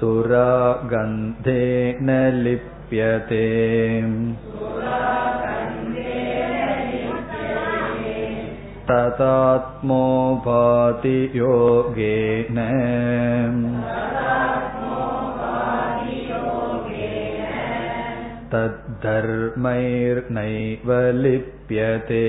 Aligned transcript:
सुरागन्धेन 0.00 2.10
लिप्यते 2.42 3.46
तदात्मो 8.90 10.04
भाति 10.46 11.18
योगेन 11.34 12.58
तद्धर्मैर्नैव 19.02 20.88
लिप्यते 21.14 22.24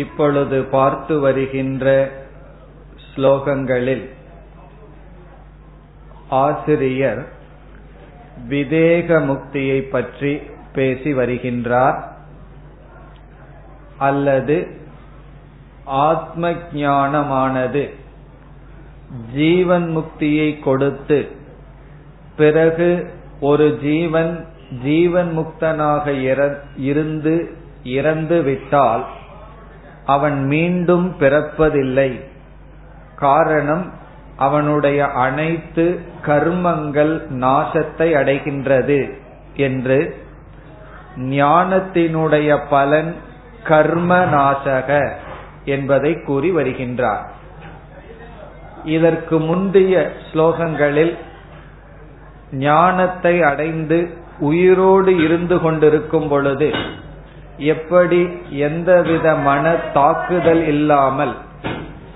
இப்பொழுது 0.00 0.58
பார்த்து 0.70 1.14
வருகின்ற 1.20 1.86
ஸ்லோகங்களில் 3.06 4.04
ஆசிரியர் 6.40 7.22
விதேக 8.48 9.08
முக்தியை 9.26 9.80
பற்றி 9.88 10.32
பேசி 10.72 11.12
வருகின்றார் 11.12 11.98
அல்லது 13.98 14.58
ஆத்ம 16.04 16.52
ஞானமானது 16.74 17.82
ஜீவன் 19.33 19.97
முக்தியை 19.97 20.59
கொடுத்து 20.59 21.31
பிறகு 22.37 23.11
ஒரு 23.39 23.79
ஜீவன் 23.81 24.47
ஜீவன் 24.83 25.37
முக்தனாக 25.37 26.21
இருந்து 26.81 27.57
இறந்து 27.83 28.41
விட்டால் 28.41 29.05
அவன் 30.05 30.45
மீண்டும் 30.45 31.15
பிறப்பதில்லை. 31.19 32.19
காரணம் 33.15 33.93
அவனுடைய 34.37 35.05
அனைத்து 35.05 35.99
கர்மங்கள் 36.25 37.13
நாசத்தை 37.29 38.09
அடைகின்றது 38.13 39.13
என்று 39.55 40.23
ஞானத்தினுடைய 41.17 42.59
பலன் 42.69 43.15
கர்ம 43.63 44.25
நாசக 44.25 45.09
என்பதை 45.65 46.21
கூறி 46.21 46.51
வருகின்றார். 46.51 47.34
இதற்கு 48.85 49.39
முந்தைய 49.39 50.11
ஸ்லோகங்களில் 50.27 51.17
ஞானத்தை 52.51 53.41
அடைந்து 53.41 54.09
உயிரோடு 54.39 55.23
இருந்து 55.23 55.61
கொண்டிருக்கும் 55.61 56.27
பொழுது 56.27 56.69
எப்படி 57.57 58.29
எந்தவித 58.49 59.35
மன 59.35 59.75
தாக்குதல் 59.93 60.67
இல்லாமல் 60.67 61.35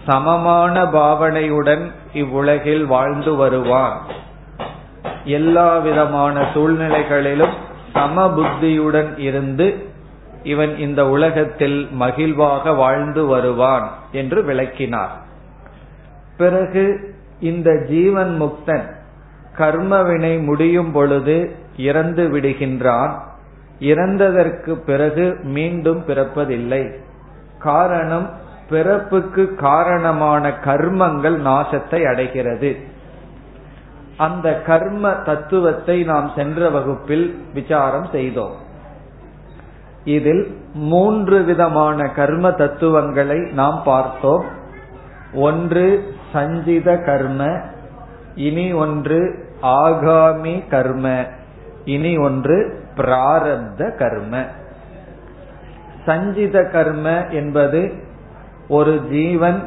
சமமான 0.06 0.84
பாவனையுடன் 0.84 1.91
இவ்வுலகில் 2.13 2.86
வாழ்ந்து 2.86 3.36
வருவான். 3.36 3.97
எல்லா 5.24 5.78
விதமான 5.78 6.41
சூழ்நிலைகளிலும் 6.53 7.56
சம 7.94 8.28
புத்தியுடன் 8.30 9.18
இருந்து 9.18 9.68
இவன் 10.44 10.78
இந்த 10.78 11.01
உலகத்தில் 11.09 11.90
மகிழ்வாக 12.00 12.75
வாழ்ந்து 12.75 13.25
வருவான் 13.25 13.88
என்று 14.12 14.44
விளக்கினார். 14.44 15.13
பிறகு 16.39 16.85
இந்த 17.39 17.69
ஜீவன் 17.89 18.33
முக்தன் 18.41 18.85
கர்மவினை 19.57 20.33
முடியும் 20.44 20.91
பொழுது 20.91 21.38
இறந்து 21.77 22.23
விடுகின்றான். 22.31 23.13
இறந்ததற்கு 23.79 24.72
பிறகு 24.85 25.25
மீண்டும் 25.44 26.01
பிறப்பதில்லை. 26.07 26.83
காரணம் 27.59 28.27
பிறப்புக்கு 28.69 29.55
காரணமான 29.55 30.50
கர்மங்கள் 30.66 31.38
நாசத்தை 31.47 32.00
அடைகிறது. 32.03 32.71
அந்த 34.17 34.47
கர்ம 34.61 35.11
தத்துவத்தை 35.25 36.03
நாம் 36.03 36.31
சென்ற 36.35 36.69
வகுப்பில் 36.69 37.27
விசாரம் 37.53 38.07
செய்தோம். 38.11 38.56
இதில் 40.03 40.45
மூன்று 40.73 41.44
விதமான 41.44 42.09
கர்ம 42.09 42.51
தத்துவங்களை 42.51 43.39
நாம் 43.51 43.81
பார்த்தோம். 43.85 44.45
ஒன்று 45.33 45.85
சஞ்சித 46.31 46.97
கர்ம 46.97 47.59
இனி 48.35 48.73
ஒன்று 48.73 49.47
ஆகாமி 49.62 50.67
கர்ம 50.69 51.25
இனி 51.85 52.17
ஒன்று 52.17 52.84
பிராரப்த 52.97 53.97
கர்ம. 53.97 54.44
சஞ்சித 56.06 56.63
கர்ம 56.63 57.25
என்பது 57.29 57.94
ஒரு 58.68 59.01
ஜீவன் 59.09 59.63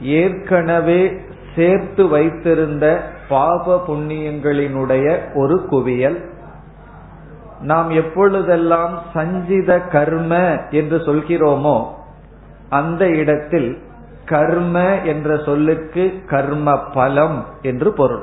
ஏற்கனவே 0.00 1.12
சேர்த்து 1.56 2.08
வைத்திருந்த 2.08 3.00
பாப 3.28 3.82
புண்ணியங்களினுடைய 3.86 5.18
ஒரு 5.34 5.66
குவியல். 5.70 6.18
நாம் 7.60 7.90
எப்பொழுதெல்லாம் 7.90 9.02
சஞ்சித 9.12 9.80
கர்ம 9.80 10.32
என்று 10.70 10.96
சொல்கிறோமோ 10.96 11.86
அந்த 12.68 13.08
இடத்தில் 13.08 13.78
கர்ம 14.26 15.00
என்ற 15.04 15.36
சொல்லுக்கு 15.44 16.04
கர்ம 16.26 16.78
பலம் 16.78 17.44
என்று 17.62 17.92
பொருள். 17.92 18.22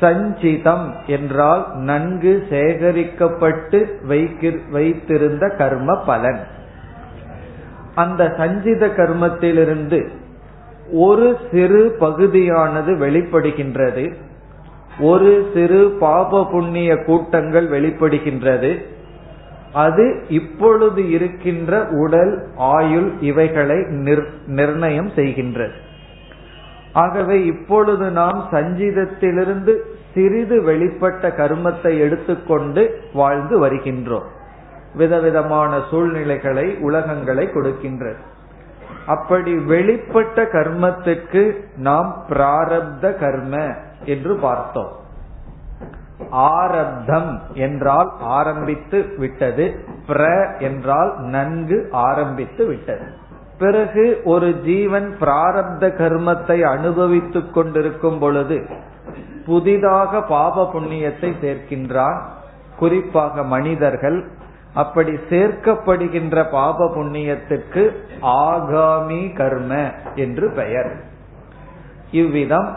சஞ்சிதம் 0.00 0.86
என்றால் 1.06 1.62
நன்கு 1.74 2.46
சேகரிக்கப்பட்டு 2.50 3.78
வைத்திருந்த 4.70 5.48
கர்ம 5.48 5.96
பலன். 6.04 6.40
அந்த 7.94 8.34
சஞ்சித 8.36 8.86
கர்மத்திலிருந்து 8.86 10.00
ஒரு 10.92 11.38
சிறு 11.50 11.96
பகுதியானது 11.98 12.94
வெளிப்படுகின்றது. 12.94 14.04
ஒரு 15.00 15.50
சிறு 15.54 15.96
பாப 16.00 16.44
புண்ணிய 16.50 16.96
கூட்டங்கள் 16.96 17.68
வெளிப்படுகின்றது. 17.68 18.70
அது 19.76 20.04
இப்பொழுது 20.28 21.10
இருக்கின்ற 21.10 21.86
உடல் 21.88 22.32
ஆயுள் 22.56 23.08
இவைகளை 23.20 23.78
நிர்ணயம் 24.46 25.10
செய்கின்றது. 25.16 25.76
ஆகவே 26.92 27.44
இப்பொழுது 27.44 28.10
நாம் 28.10 28.48
சஞ்சிதத்திலிருந்து 28.52 29.74
சிறிது 30.14 30.56
வெளிப்பட்ட 30.62 31.32
கர்மத்தை 31.32 31.98
எடுத்துக்கொண்டு 31.98 32.82
வாழ்ந்து 33.12 33.56
வருகின்றோம். 33.66 34.28
விதவிதமான 34.94 35.80
சூழ்நிலைகளை 35.90 36.66
உலகங்களை 36.82 37.44
கொடுக்கின்றது. 37.48 38.22
அப்படி 39.06 39.52
வெளிப்பட்ட 39.56 40.44
கர்மத்துக்கு 40.52 41.42
நாம் 41.76 42.24
பிராரப்த 42.28 43.14
கர்ம 43.18 43.74
என்று 44.04 44.34
பார்த்தோம். 44.36 45.04
ஆரப்தம் 46.30 47.40
என்றால் 47.54 48.10
ஆரம்பித்து 48.20 49.14
விட்டது 49.16 49.84
பிர 50.08 50.50
என்றால் 50.58 51.18
நன்கு 51.18 51.88
ஆரம்பித்து 51.90 52.66
விட்டது. 52.66 53.06
பிறகு 53.58 54.20
ஒரு 54.24 54.60
ஜீவன் 54.60 55.16
பிராரப்த 55.20 55.84
கர்மத்தை 55.98 56.62
அனுபவித்துக் 56.62 57.54
கொண்டிருக்கும் 57.54 58.18
பொழுது 58.18 58.66
புதிதாக 59.46 60.20
பாப 60.20 60.70
புண்ணியத்தை 60.72 61.32
சேர்க்கின்றான். 61.40 62.22
குறிப்பாக 62.78 63.42
மனிதர்கள் 63.42 64.28
அப்படி 64.74 65.12
சேர்க்கப்படுகின்ற 65.12 66.50
பாப 66.50 66.84
புண்ணியத்துக்கு 66.84 67.90
ஆகாமி 68.22 69.34
கர்ம 69.36 69.90
என்று 70.14 70.50
பெயர். 70.50 70.92
இவ்விதம் 72.10 72.76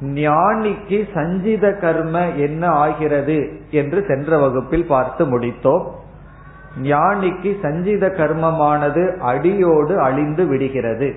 ஞானிக்கு 0.00 1.08
சஞ்சித 1.14 1.72
கர்ம 1.72 2.26
என்ன 2.28 2.68
ஆகிறது 2.68 3.38
என்று 3.70 4.04
சென்ற 4.06 4.38
வகுப்பில் 4.38 4.86
பார்த்து 4.86 5.24
முடித்தோம். 5.24 5.84
ஞானிக்கு 6.82 7.60
சஞ்சித 7.60 8.06
கர்மமானது 8.06 9.16
அடியோடு 9.18 10.00
அழிந்து 10.00 10.46
விடுகிறது. 10.46 11.08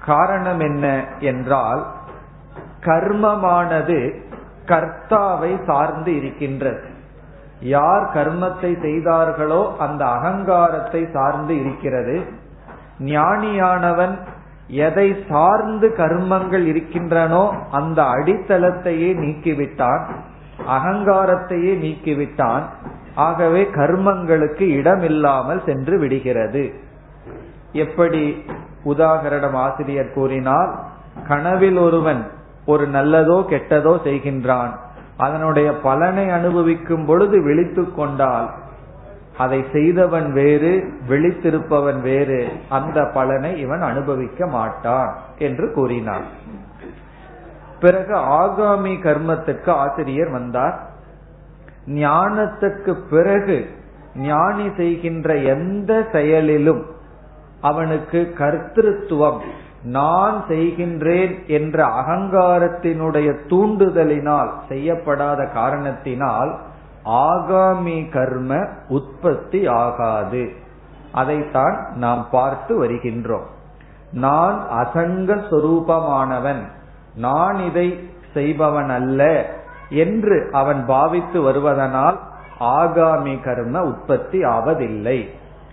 காரணம் 0.00 0.60
என்ன 0.60 1.04
என்றால் 1.18 1.82
கர்மமானது 2.80 4.22
கர்த்தாவை 4.66 5.64
சார்ந்து 5.64 6.16
இருக்கின்றது. 6.16 6.82
யார் 7.60 8.04
கர்மத்தை 8.14 8.80
செய்தார்களோ 8.80 9.72
அந்த 9.78 10.04
அகங்காரத்தை 10.04 11.10
சார்ந்து 11.12 11.60
இருக்கிறது. 11.60 12.16
ஞானியானவன் 12.98 14.18
எதை 14.66 15.16
சார்ந்து 15.28 15.94
கர்மங்கள் 15.96 16.64
இருக்கின்றனோ 16.64 17.52
அந்த 17.70 18.02
அடித்தளத்தையே 18.02 19.16
நீக்கிவிட்டான் 19.16 20.02
அகங்காரத்தையே 20.68 21.72
நீக்கிவிட்டான். 21.84 22.62
ஆகவே 23.14 23.62
கர்மங்களுக்கு 23.62 24.62
இடமில்லாமல் 24.62 25.62
சென்று 25.66 25.98
விடுகிறது. 25.98 26.74
எப்படி? 27.72 28.44
உதாகரணம் 28.84 29.52
ஆசிரியர் 29.52 30.12
கூறினார் 30.12 30.78
கனவில் 31.28 31.76
ஒருவன் 31.76 32.30
ஒரு 32.66 32.88
நல்லதோ 32.88 33.44
கெட்டதோ 33.48 33.96
செய்கின்றான். 34.04 34.70
அதனுடைய 35.16 35.76
பலனை 35.76 36.30
அனுபவிக்கும் 36.30 37.06
பொழுது 37.06 37.42
விழித்துக் 37.42 37.96
கொண்டால் 37.96 38.50
அதை 39.38 39.64
செய்தவன் 39.72 40.32
வேறு 40.32 40.96
விழித்திருப்பவன் 41.08 42.00
வேறு 42.00 42.48
அந்த 42.68 43.10
பலனை 43.14 43.60
இவன் 43.60 43.80
அனுபவிக்க 43.80 44.46
மாட்டான் 44.46 45.14
என்று 45.38 45.72
கூறினார் 45.72 46.24
பிறகு 47.80 48.14
ஆகாமி 48.14 48.94
கர்மத்துக்கு 49.02 49.68
ஆசிரியர் 49.68 50.30
வந்தார். 50.30 50.80
ஞானத்துக்கு 51.86 52.96
பிறகு 53.10 53.70
ஞானி 54.16 54.70
செய்கின்ற 54.76 55.34
எந்த 55.34 56.08
செயலிலும் 56.12 56.84
அவனுக்கு 57.60 58.34
கர்த்தத்துவம் 58.38 59.40
நான் 59.82 60.44
செய்கின்றேன் 60.48 61.46
என்ற 61.46 61.84
அகங்காரத்தினுடைய 61.84 63.36
தூண்டுதலினால் 63.48 64.52
செய்யப்படாத 64.68 65.46
காரணத்தினால் 65.46 66.60
ஆகாமி 67.04 68.10
கர்ம 68.10 68.66
உற்பத்தி 68.88 69.66
ஆகாது. 69.66 70.52
அதைத்தான் 71.12 71.92
நாம் 71.94 72.26
பார்த்து 72.30 72.84
வருகின்றோம். 72.84 73.46
நான் 74.12 74.66
அசங்க 74.70 75.42
சொரூபமானவன். 75.50 76.60
நான் 77.14 77.54
இதை 77.54 78.10
செய்பவன் 78.34 78.90
அல்ல 78.90 79.50
என்று 79.88 80.48
அவன் 80.52 80.86
பாவித்து 80.86 81.50
வருவதனால் 81.50 82.18
ஆகாமி 82.60 83.42
கர்ம 83.42 83.82
உற்பத்தி 83.82 84.42
ஆவதில்லை. 84.42 85.28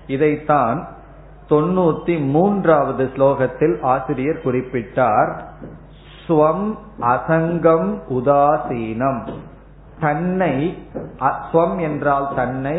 இதைத்தான் 0.07 0.87
தொண்ணூத்தி 1.49 2.25
மூன்றாவது 2.25 3.09
ஸ்லோகத்தில் 3.15 3.81
ஆசிரியர் 3.81 4.41
குறிப்பிட்டார். 4.43 5.39
ஸ்வம் 6.27 6.77
அசங்கம் 7.01 8.01
உதாசீனம். 8.09 9.29
தன்னை 10.01 10.53
ஸ்வம் 11.51 11.77
என்றால் 11.79 12.27
தன்னை 12.35 12.75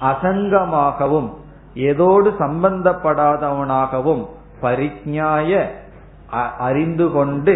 அசங்கமாகவும் 0.00 1.28
ஏதோடு 1.74 2.30
சம்பந்தப்படாதவனாகவும் 2.38 4.24
பரிஜாய 4.62 5.60
அறிந்து 6.58 7.06
கொண்டு 7.10 7.54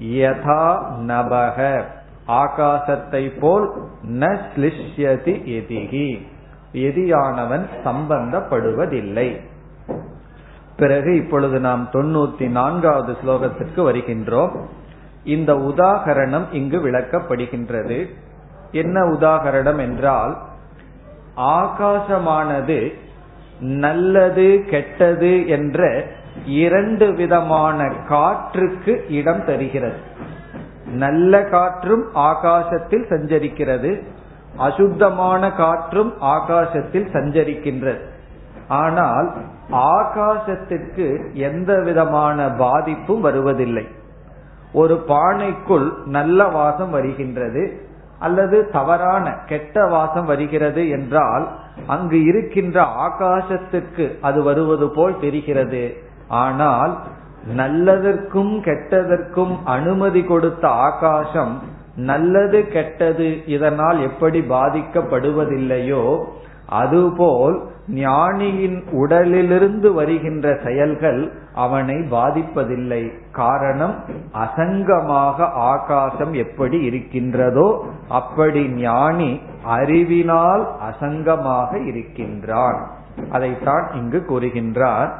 யதா 0.00 0.64
நபக 1.06 1.58
ஆகாசத்தை 2.40 3.22
போல் 3.40 3.64
ந 4.10 4.28
ஸ்லிஷ்யதி 4.52 5.34
எதிகி. 5.58 6.08
எதியானவன் 6.72 7.64
சம்பந்தப்படுவதில்லை. 7.84 9.28
பிறகு 10.76 11.10
இப்பொழுது 11.16 11.60
நாம் 11.60 11.82
தொண்ணூத்தி 11.92 12.46
நான்காவது 12.48 13.12
ஸ்லோகத்திற்கு 13.24 13.80
வருகின்றோம். 13.88 14.54
இந்த 15.24 15.54
உதாகரணம் 15.70 16.46
இங்கு 16.52 16.78
விளக்கப்படுகின்றது. 16.78 17.98
என்ன 18.72 19.00
உதாகரணம் 19.00 19.78
என்றால் 19.78 20.38
ஆகாசமானது 21.36 22.92
நல்லது 23.60 24.64
கெட்டது 24.70 25.48
என்ற 25.48 26.04
இரண்டு 26.44 27.12
விதமான 27.12 27.78
காற்றுக்கு 28.08 29.04
இடம் 29.08 29.44
தருகிறது. 29.44 29.98
நல்ல 30.86 31.42
காற்றும் 31.44 32.04
ஆகாசத்தில் 32.14 33.06
சஞ்சரிக்கிறது 33.08 34.02
அசுத்தமான 34.56 35.52
காற்றும் 35.52 36.12
ஆகாசத்தில் 36.20 37.08
சஞ்சரிக்கின்றது. 37.12 38.02
ஆனால் 38.68 39.28
ஆகாசத்திற்கு 39.70 41.06
எந்த 41.34 41.80
விதமான 41.80 42.48
பாதிப்பும் 42.48 43.20
வருவதில்லை. 43.20 43.86
ஒரு 44.72 45.04
பானைக்குள் 45.08 45.88
நல்ல 46.06 46.44
வாசம் 46.44 46.90
வருகின்றது 46.90 47.90
அல்லது 48.22 48.58
தவறான 48.72 49.26
கெட்ட 49.46 49.84
வாசம் 49.86 50.24
வருகிறது 50.24 50.82
என்றால் 50.88 51.44
அங்கு 51.86 52.18
இருக்கின்ற 52.24 52.78
ஆகாசத்துக்கு 53.06 54.06
அது 54.20 54.40
வருவது 54.42 54.88
போல் 54.90 55.20
தெரிகிறது. 55.20 55.84
ஆனால் 56.42 56.92
நல்லதற்கும் 57.56 58.52
கெட்டதற்கும் 58.66 59.54
அனுமதி 59.64 60.22
கொடுத்த 60.22 60.64
ஆகாசம் 60.88 61.54
நல்லது 61.96 62.58
கெட்டது 62.68 63.28
இதனால் 63.46 63.98
எப்படி 64.00 64.40
பாதிக்கப்படுவதில்லையோ 64.50 66.04
அதுபோல் 66.80 67.56
ஞானியின் 67.88 68.84
உடலிலிருந்து 68.90 69.92
வருகின்ற 69.92 70.58
செயல்கள் 70.64 71.32
அவனை 71.54 71.94
பாதிப்பதில்லை. 71.94 73.12
காரணம் 73.32 74.04
அசங்கமாக 74.32 75.50
ஆகாசம் 75.52 76.32
எப்படி 76.32 76.80
இருக்கின்றதோ 76.80 77.86
அப்படி 78.08 78.68
ஞானி 78.68 79.40
அறிவினால் 79.64 80.76
அசங்கமாக 80.90 81.86
இருக்கின்றான். 81.86 82.90
அதைத்தான் 83.30 83.90
இங்கு 83.94 84.24
கூறுகின்றார். 84.28 85.10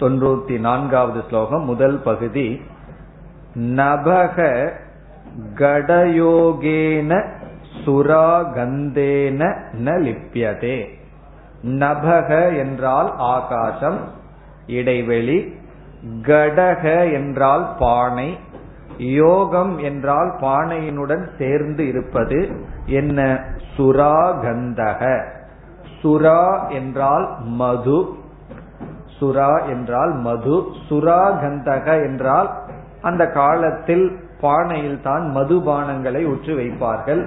தொண்ணூத்தி 0.00 0.60
நான்காவது 0.60 1.22
ஸ்லோகம் 1.28 1.64
முதல் 1.64 2.02
பகுதி. 2.02 2.60
நபக 3.56 4.70
கடயோகேன 5.54 7.24
சுராகந்தேன 7.84 9.40
ந 9.84 9.94
லிப்பியதே 10.04 10.78
நபக 11.62 12.56
என்றால் 12.56 13.10
ஆகாசம் 13.16 13.98
இடைவெளி 14.66 15.38
கடக 16.22 17.12
என்றால் 17.12 17.64
பானை 17.78 18.38
யோகம் 18.98 19.78
என்றால் 19.78 20.30
பானையினுடன் 20.40 21.24
சேர்ந்து 21.38 21.86
இருப்பது 21.86 22.38
என்ன? 22.86 23.40
சுராகந்தக. 23.76 25.02
சுரா 26.02 26.68
என்றால் 26.68 27.26
மது 27.40 27.98
சுரா 29.20 29.68
என்றால் 29.68 30.12
மது 30.14 30.56
சுராகந்தக 30.88 31.86
என்றால் 32.04 32.50
அந்த 33.02 33.26
காலத்தில் 33.30 34.06
பானையில் 34.40 35.00
தான் 35.02 35.24
மதுபானங்களை 35.36 36.24
உற்று 36.24 36.52
வைப்பார்கள். 36.58 37.22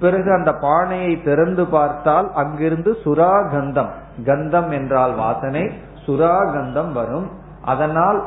பிறகு 0.00 0.32
அந்த 0.32 0.52
பானையை 0.52 1.22
திறந்து 1.22 1.66
பார்த்தால் 1.66 2.32
அங்கிருந்து 2.34 2.96
சுராகந்தம். 3.04 3.90
கந்தம் 4.24 4.70
என்றால் 4.72 5.14
வாசனை 5.14 5.70
சுராகந்தம் 6.06 6.92
வரும். 6.92 7.30
அதனால் 7.64 8.24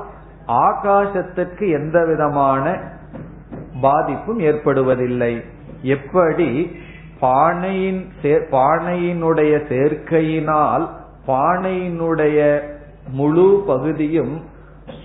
ஆகாசத்திற்கு 0.47 1.71
எந்த 1.71 2.05
விதமான 2.05 2.79
பாதிப்பும் 3.81 4.39
ஏற்படுவதில்லை. 4.39 5.41
எப்படி? 5.81 6.75
பானையின் 7.19 8.11
பானையினுடைய 8.51 9.51
சேர்க்கையினால் 9.69 10.87
பானையினுடைய 11.27 12.59
முழு 13.11 13.63
பகுதியும் 13.67 14.41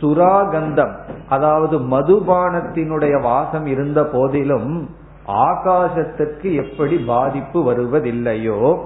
சுராகந்தம் 0.00 0.94
அதாவது 1.28 1.78
மதுபானத்தினுடைய 1.78 3.22
வாசம் 3.22 3.66
இருந்த 3.66 4.04
போதிலும் 4.04 4.90
ஆகாசத்திற்கு 5.28 6.54
எப்படி 6.54 6.96
பாதிப்பு 6.96 7.72
வருவதில்லையோ 7.72 8.78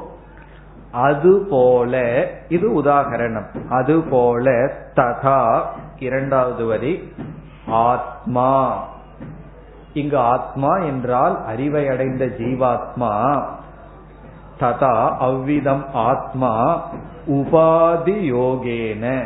அதுபோல 0.92 2.24
இது 2.48 2.82
உதாகரணம். 2.82 3.46
அதுபோல 3.68 4.50
ததா 4.96 5.62
இரண்டாவது 5.98 6.66
வரி 6.66 7.12
ஆத்மா. 7.66 8.84
இங்கு 9.92 10.18
ஆத்மா 10.18 10.76
என்றால் 10.76 11.44
அறிவை 11.46 11.88
அடைந்த 11.88 12.24
ஜீவாத்மா. 12.24 13.42
ததா 14.60 15.16
அவ்விதம் 15.18 15.84
ஆத்மா 15.92 16.82
உபாதி 17.28 18.16
யோகேன 18.32 19.24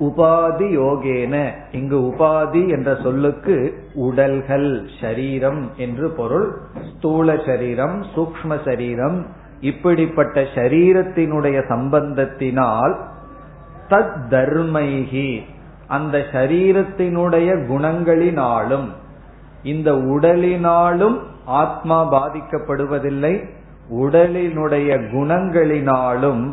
உபாதி 0.00 0.78
யோகேன 0.78 1.50
இங்கு 1.72 1.98
உபாதி 1.98 2.68
என்ற 2.68 2.96
சொல்லுக்கு 3.02 3.74
உடல்கள் 3.94 4.86
சரீரம் 5.00 5.70
என்று 5.76 6.10
பொருள். 6.10 6.56
ஸ்தூல 6.96 7.36
சரீரம் 7.46 8.04
சூக்ம 8.16 8.64
சரீரம். 8.64 9.26
இப்படிப்பட்ட 9.60 10.40
சரீரத்தினுடைய 10.40 11.58
சம்பந்தத்தினால் 11.68 12.96
தத் 13.88 14.16
தர்மைகி 14.30 15.40
அந்த 15.86 16.18
சரீரத்தினுடைய 16.32 17.54
குணங்களினாலும் 17.68 18.88
இந்த 19.62 19.92
உடலினாலும் 19.92 21.18
ஆத்மா 21.44 22.12
பாதிக்கப்படுவதில்லை. 22.12 23.44
உடலினுடைய 23.90 24.96
குணங்களினாலும் 25.12 26.52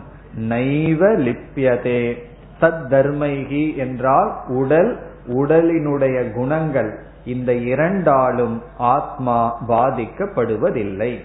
நைவ 0.50 1.02
லிப்பியதே 1.18 2.28
தத் 2.62 2.84
தர்மைகி 2.90 3.76
என்றால் 3.76 4.32
உடல் 4.48 5.00
உடலினுடைய 5.28 6.34
குணங்கள். 6.34 7.00
இந்த 7.26 7.54
இரண்டாலும் 7.54 8.62
ஆத்மா 8.78 9.58
பாதிக்கப்படுவதில்லை. 9.68 11.20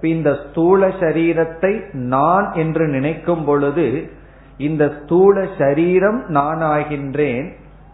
இந்த 0.00 0.36
ஸ்தூல 0.48 0.88
சரீரத்தை 0.88 1.72
நான் 1.92 2.52
என்று 2.52 2.86
நினைக்கும் 2.86 3.44
பொழுது 3.44 4.10
இந்த 4.58 4.92
ஸ்தூல 5.02 5.46
சரீரம் 5.58 6.24
நான் 6.28 6.62
ஆகின்றேன் 6.62 7.48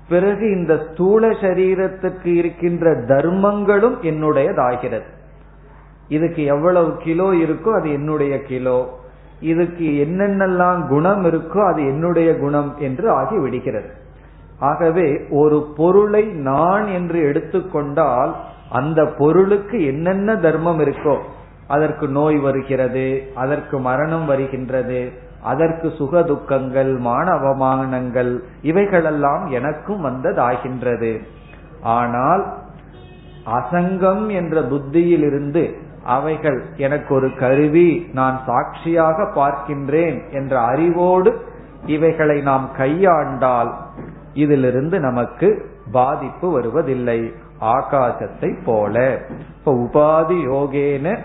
பிறகு 0.08 0.50
இந்த 0.50 0.86
ஸ்தூல 0.90 1.28
சரீரத்துக்கு 1.28 2.26
இருக்கின்ற 2.26 2.92
தர்மங்களும் 2.92 3.96
என்னுடையதாகிறது. 4.02 5.08
இதுக்கு 6.08 6.44
எவ்வளவு 6.44 6.96
கிலோ 6.96 7.28
இருக்கோ 7.32 7.70
அது 7.80 7.92
என்னுடைய 7.92 8.42
கிலோ. 8.42 9.02
இதுக்கு 9.40 9.84
என்னென்னலாம் 9.84 10.88
குணம் 10.88 11.24
இருக்கோ 11.24 11.66
அது 11.66 11.82
என்னுடைய 11.82 12.38
குணம் 12.38 12.78
என்று 12.78 13.10
ஆகி 13.10 13.38
விடுகிறது. 13.38 13.88
ஆகவே 14.58 15.20
ஒரு 15.30 15.66
பொருளை 15.76 16.24
நான் 16.24 16.86
என்று 16.86 17.18
எடுத்துக்கொண்டால் 17.18 18.34
அந்த 18.70 19.04
பொருளுக்கு 19.04 19.84
என்னென்ன 19.84 20.36
தர்மம் 20.36 20.80
இருக்கோ 20.80 21.16
அதற்கு 21.68 22.08
நோய் 22.08 22.36
வருகிறது 22.36 23.22
அதற்கு 23.34 23.78
மரணம் 23.78 24.26
வருகின்றது 24.26 25.12
அதற்கு 25.42 25.90
சுக 25.90 26.22
துக்கங்கள் 26.22 26.98
மான 26.98 27.32
அவமானங்கள் 27.32 28.42
இவைகளெல்லாம் 28.62 29.46
எனக்கும் 29.46 30.04
வந்ததாகின்றது. 30.04 31.20
ஆனால் 31.82 32.44
அசங்கம் 33.46 34.26
என்ற 34.28 34.62
புத்தியில் 34.62 35.22
இருந்து 35.22 35.76
அவைகள் 36.04 36.64
எனக்கு 36.76 37.14
ஒரு 37.14 37.34
கருவி 37.34 38.08
நான் 38.12 38.40
சாட்சியாக 38.46 39.22
பார்க்கின்றேன் 39.22 40.32
என்ற 40.32 40.60
அறிவோடு 40.60 41.44
இவைகளை 41.86 42.40
நாம் 42.40 42.70
கையாண்டால் 42.78 43.72
இதிலிருந்து 44.34 45.00
நமக்கு 45.00 45.70
பாதிப்பு 45.92 46.50
வருவதில்லை. 46.50 47.32
ஆகாசத்தை 47.60 48.56
போல. 48.64 49.26
இப்ப 49.58 49.72
உபாதி 49.74 50.32
யோகேன 50.32 51.18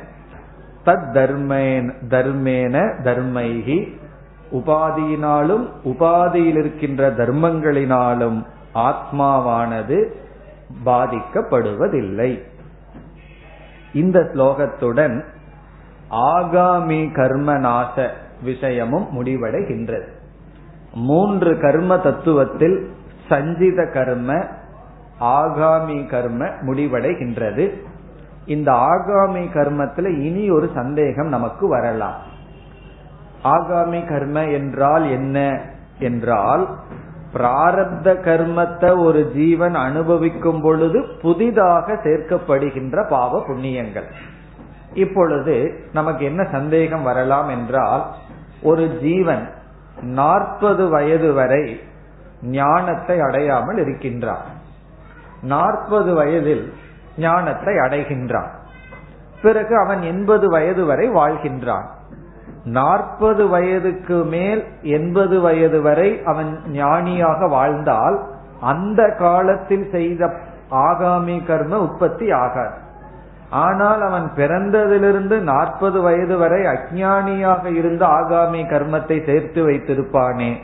தத் 0.85 1.09
தர்மேன 1.13 1.93
தர்மேன 2.09 2.93
தர்மைகி 3.03 3.97
உபாதியினாலும் 4.51 5.69
உபாதியில் 5.83 6.57
இருக்கின்ற 6.57 7.11
தர்மங்களினாலும் 7.11 8.45
ஆத்மாவானது 8.75 10.05
பாதிக்கப்படுவதில்லை. 10.85 12.48
இந்த 13.93 14.19
ஸ்லோகத்துடன் 14.19 15.23
ஆகாமி 16.11 17.13
கர்ம 17.13 17.53
நாச 17.53 18.09
விஷயமும் 18.43 19.07
முடிவடைகின்றது. 19.11 20.07
மூன்று 20.93 21.59
கர்ம 21.59 21.95
தத்துவத்தில் 21.95 22.85
சஞ்சித 23.29 23.85
கர்ம 23.85 24.45
ஆகாமி 25.19 26.09
கர்ம 26.09 26.45
முடிவடைகின்றது. 26.45 27.73
இந்த 28.45 28.71
ஆகாமி 28.71 29.45
கர்மத்துல 29.53 30.19
இனி 30.19 30.49
ஒரு 30.49 30.69
சந்தேகம் 30.75 31.27
நமக்கு 31.27 31.67
வரலாம். 31.67 32.15
ஆகாமி 33.43 34.07
கர்ம 34.07 34.45
என்றால் 34.47 35.09
என்ன? 35.09 35.61
என்றால் 35.99 36.75
பிராரப்த 37.33 38.13
கர்மத்தை 38.25 39.03
ஒரு 39.03 39.31
ஜீவன் 39.31 39.75
அனுபவிக்கும் 39.75 40.61
பொழுது 40.61 41.07
புதிதாக 41.21 41.93
சேர்க்கப்படுகின்ற 41.93 43.07
பாவ 43.09 43.45
புண்ணியங்கள். 43.47 44.07
இப்பொழுது 44.93 45.55
நமக்கு 45.93 46.25
என்ன 46.25 46.43
சந்தேகம் 46.51 47.03
வரலாம் 47.03 47.49
என்றால் 47.49 48.05
ஒரு 48.61 48.97
ஜீவன் 48.99 49.49
நாற்பது 50.01 50.89
வயது 50.89 51.33
வரை 51.33 51.81
ஞானத்தை 52.41 53.19
அடையாமல் 53.19 53.77
இருக்கின்றான். 53.77 54.45
நாற்பது 55.41 56.13
வயதில் 56.13 56.73
ஞானத்தை 57.17 57.75
அடைகின்றான். 57.75 58.51
பிறகு 59.41 59.77
அவன் 59.77 60.01
எண்பது 60.01 60.49
வயது 60.49 60.85
வரை 60.85 61.09
வாழ்கின்றான். 61.09 61.87
நாற்பது 62.65 63.47
வயதுக்கு 63.47 64.23
மேல் 64.23 64.63
எண்பது 64.81 65.41
வயது 65.41 65.81
வரை 65.81 66.21
அவன் 66.25 66.61
ஞானியாக 66.67 67.47
வாழ்ந்தால் 67.47 68.19
அந்த 68.61 69.15
காலத்தில் 69.19 69.89
செய்த 69.91 70.33
ஆகாமி 70.71 71.45
கர்ம 71.45 71.79
உற்பத்தி 71.79 72.31
ஆகாது. 72.31 72.73
ஆனால் 73.49 74.01
அவன் 74.01 74.31
பிறந்ததிலிருந்து 74.35 75.39
நாற்பது 75.39 76.01
வயது 76.01 76.37
வரை 76.37 76.61
அஜானியாக 76.65 77.65
இருந்த 77.75 78.05
ஆகாமி 78.05 78.61
கர்மத்தை 78.67 79.25
சேர்த்து 79.25 79.67
வைத்திருப்பானே 79.67 80.55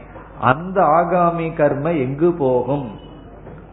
அந்த 0.41 0.81
ஆகாமி 0.81 1.55
கர்ம 1.55 1.91
எங்கு 1.91 2.33
போகும் 2.33 2.91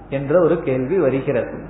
என்ற 0.08 0.40
ஒரு 0.40 0.62
கேள்வி 0.62 0.98
வருகிறது. 0.98 1.62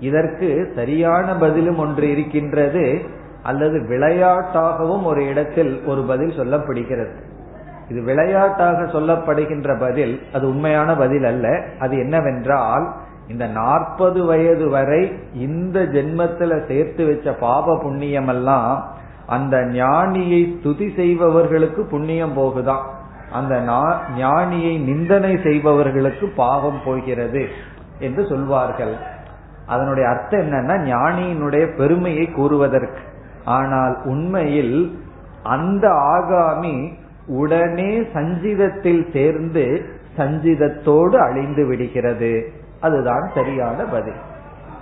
இதற்கு 0.00 0.72
சரியான 0.74 1.34
பதிலும் 1.34 1.78
ஒன்று 1.78 2.10
இருக்கின்றது. 2.10 3.02
அல்லது 3.46 3.78
விளையாட்டாகவும் 3.90 5.04
ஒரு 5.04 5.22
இடத்தில் 5.28 5.72
ஒரு 5.86 6.02
பதில் 6.02 6.36
சொல்லப்படுகிறது. 6.38 7.14
இது 7.88 8.00
விளையாட்டாக 8.02 8.84
சொல்லப்படுகின்ற 8.94 9.78
பதில் 9.78 10.14
அது 10.32 10.44
உண்மையான 10.48 10.96
பதில் 10.96 11.24
அல்ல. 11.24 11.46
அது 11.78 11.94
என்னவென்றால் 11.98 12.86
இந்த 13.28 13.46
நாற்பது 13.46 14.24
வயது 14.24 14.66
வரை 14.70 15.02
இந்த 15.34 15.80
ஜென்மத்துல 15.94 16.52
சேர்த்து 16.68 17.06
வச்ச 17.06 17.32
பாப 17.32 17.78
புண்ணியம் 17.82 18.28
எல்லாம் 18.28 18.74
அந்த 19.26 19.56
ஞானியை 19.56 20.42
துதி 20.62 20.92
செய்பவர்களுக்கு 20.96 21.82
புண்ணியம் 21.84 22.34
போகுதான். 22.34 22.84
அந்த 23.32 23.54
ஞானியை 24.18 24.74
நிந்தனை 24.84 25.32
செய்பவர்களுக்கு 25.42 26.26
பாவம் 26.36 26.80
போகிறது 26.84 27.42
என்று 27.98 28.22
சொல்வார்கள். 28.26 28.94
அதனுடைய 29.66 30.08
அர்த்தம் 30.08 30.46
என்னன்னா 30.46 30.76
ஞானியினுடைய 30.92 31.64
பெருமையை 31.76 32.26
கூறுவதற்கு. 32.30 33.02
ஆனால் 33.46 34.02
உண்மையில் 34.04 34.98
அந்த 35.42 35.88
ஆகாமி 35.88 36.92
உடனே 37.26 37.90
சஞ்சிதத்தில் 38.14 39.04
சேர்ந்து 39.12 39.64
சஞ்சிதத்தோடு 40.16 41.16
அழிந்து 41.16 41.66
விடுகிறது. 41.66 42.52
அதுதான் 42.80 43.30
சரியான 43.34 43.84
பதில். 43.84 44.20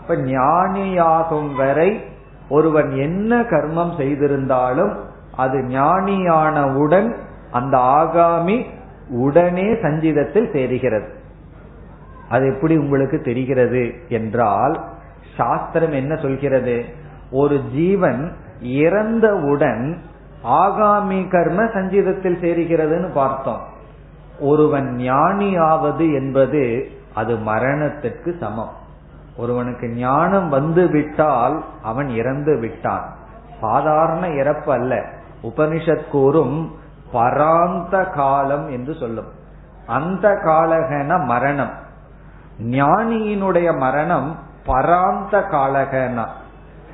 இப்ப 0.02 0.14
ஞானியாகும் 0.14 1.56
வரை 1.56 2.04
ஒருவன் 2.49 2.90
என்ன 2.97 3.40
கர்மம் 3.40 3.97
செய்திருந்தாலும் 3.97 4.94
அது 5.37 5.59
ஞானியானவுடன் 5.59 7.14
அந்த 7.52 7.76
ஆகாமி 7.78 8.64
உடனே 9.09 9.66
சஞ்சிதத்தில் 9.73 10.50
சேருகிறது. 10.52 11.09
அது 12.28 12.54
எப்படி 12.54 12.76
உங்களுக்கு 12.76 13.21
தெரிகிறது 13.21 13.94
என்றால் 14.09 14.80
சாஸ்திரம் 15.37 15.92
என்ன 15.92 16.16
சொல்கிறது? 16.16 16.85
ஒரு 17.30 17.61
ஜீவன் 17.73 18.33
இறந்தவுடன் 18.64 20.00
ஆகாமி 20.44 21.30
கர்ம 21.30 21.64
சஞ்சீதத்தில் 21.64 22.40
சேருகிறதுன்னு 22.40 23.12
பார்த்தோம். 23.12 23.61
ஒருவன் 24.40 24.94
ஞானி 24.94 25.56
ஆவது 25.56 26.12
என்பது 26.12 26.90
அது 27.14 27.37
மரணத்திற்கு 27.37 28.37
சமம். 28.40 28.71
ஒருவனுக்கு 29.37 29.88
ஞானம் 29.88 30.49
வந்து 30.49 30.88
விட்டால் 30.88 31.64
அவன் 31.83 32.09
இறந்து 32.09 32.59
விட்டான். 32.59 33.14
சாதாரண 33.61 34.28
இறப்பு 34.28 34.73
அல்ல. 34.73 35.04
உபனிஷத் 35.42 36.09
கூறும் 36.09 36.75
பராந்த 37.12 38.11
காலம் 38.11 38.68
என்று 38.68 38.94
சொல்லும். 38.94 39.28
அந்த 39.87 40.28
காலகன 40.28 41.25
மரணம். 41.25 41.71
ஞானியினுடைய 42.62 43.78
மரணம் 43.78 44.37
பராந்த 44.66 45.49
காலகனா. 45.49 46.25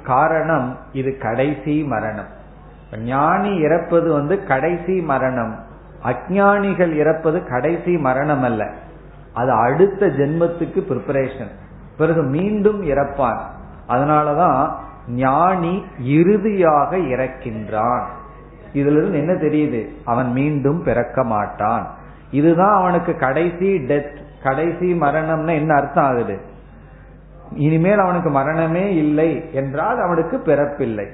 காரணம் 0.04 0.76
இது 0.92 1.19
கடைசி 1.19 1.83
மரணம். 1.83 2.26
ஞானி 2.99 3.64
இறப்பது 3.64 4.12
வந்து 4.12 4.45
கடைசி 4.45 5.00
மரணம். 5.00 5.59
அஜானிகள் 6.04 6.92
இறப்பது 6.92 7.49
கடைசி 7.49 7.97
மரணம் 7.97 8.42
அல்ல. 8.42 8.71
அது 9.35 9.52
அடுத்த 9.52 10.07
ஜென்மத்துக்கு 10.07 10.80
ப்ரிப்பரேஷன் 10.80 11.50
பிறகு 11.99 12.23
மீண்டும் 12.23 12.83
இறப்பான். 12.83 13.40
அதனாலதான் 13.88 14.73
ஞானி 15.09 15.85
இறுதியாக 16.00 16.97
இறக்கின்றான். 16.97 18.02
இதுல 18.73 19.02
இருந்து 19.02 19.19
என்ன 19.19 19.33
தெரியுது? 19.33 19.88
அவன் 20.04 20.33
மீண்டும் 20.33 20.83
பிறக்க 20.83 21.25
மாட்டான். 21.25 21.87
இதுதான் 22.30 22.76
அவனுக்கு 22.76 23.16
கடைசி 23.16 23.78
டெத் 23.78 24.19
கடைசி 24.42 25.00
மரணம்னா 25.00 25.54
என்ன 25.54 25.75
அர்த்தம் 25.75 26.04
ஆகுது? 26.04 26.40
இனிமேல் 27.57 27.99
அவனுக்கு 27.99 28.30
மரணமே 28.30 28.95
இல்லை 28.95 29.50
என்றால் 29.52 30.02
அவனுக்கு 30.02 30.37
பிறப்பில்லை. 30.37 31.07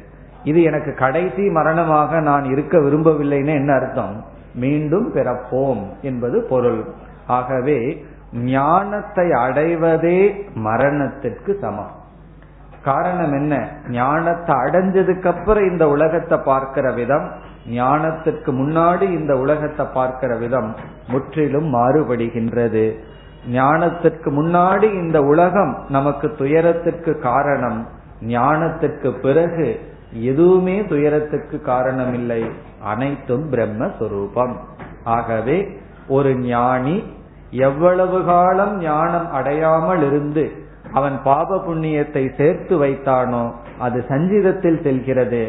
இது 0.44 0.62
எனக்கு 0.62 0.94
கடைசி 0.94 1.50
மரணமாக 1.50 2.20
நான் 2.20 2.44
இருக்க 2.44 2.78
விரும்பவில்லைன்னு 2.78 3.54
என்ன 3.54 3.74
அர்த்தம்? 3.74 4.24
மீண்டும் 4.54 5.14
பிறப்போம் 5.14 5.82
என்பது 6.02 6.42
பொருள். 6.42 6.84
ஆகவே 7.26 8.06
ஞானத்தை 8.32 9.30
அடைவதே 9.30 10.44
மரணத்திற்கு 10.54 11.58
சமம். 11.60 11.90
காரணம் 12.82 13.32
என்ன? 13.32 13.68
ஞானத்தை 13.88 14.54
அடைஞ்சதுக்கு 14.56 15.26
அப்புறம் 15.26 15.70
இந்த 15.70 15.88
உலகத்தை 15.88 16.38
பார்க்கிற 16.38 16.92
விதம் 16.92 17.30
ஞானத்திற்கு 17.70 18.50
முன்னாடி 18.50 19.02
இந்த 19.02 19.36
உலகத்தை 19.36 19.86
பார்க்கிற 19.92 20.36
விதம் 20.36 20.74
முற்றிலும் 21.08 21.74
மாறுபடுகின்றது. 21.74 22.96
ஞானத்திற்கு 23.52 24.28
முன்னாடி 24.30 24.92
இந்த 24.94 25.22
உலகம் 25.22 25.72
நமக்கு 25.88 26.34
துயரத்திற்கு 26.38 27.18
காரணம். 27.18 27.86
ஞானத்திற்கு 28.20 29.20
பிறகு 29.20 29.80
எதுவுமே 30.12 30.84
துயரத்துக்கு 30.84 31.60
காரணம் 31.60 32.14
இல்லை 32.14 32.42
அனைத்தும் 32.82 33.52
பிரம்மஸ்வரூபம். 33.52 34.54
ஆகவே 35.04 35.78
ஒரு 36.08 36.36
ஞானி 36.36 36.96
எவ்வளவு 37.50 38.24
காலம் 38.24 38.78
ஞானம் 38.78 39.32
அடையாமல் 39.32 40.02
இருந்து 40.06 40.44
அவன் 40.92 41.22
பாப 41.22 41.56
புண்ணியத்தை 41.56 42.36
சேர்த்து 42.36 42.74
வைத்தானோ 42.82 43.44
அது 43.78 44.04
சஞ்சிதத்தில் 44.08 44.82
செல்கிறது. 44.82 45.44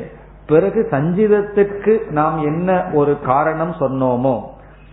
பிறகு 0.47 0.87
சஞ்சிதத்திற்கு 0.91 2.11
நாம் 2.11 2.37
என்ன 2.43 2.85
ஒரு 2.93 3.17
காரணம் 3.25 3.73
சொன்னோமோ 3.79 4.37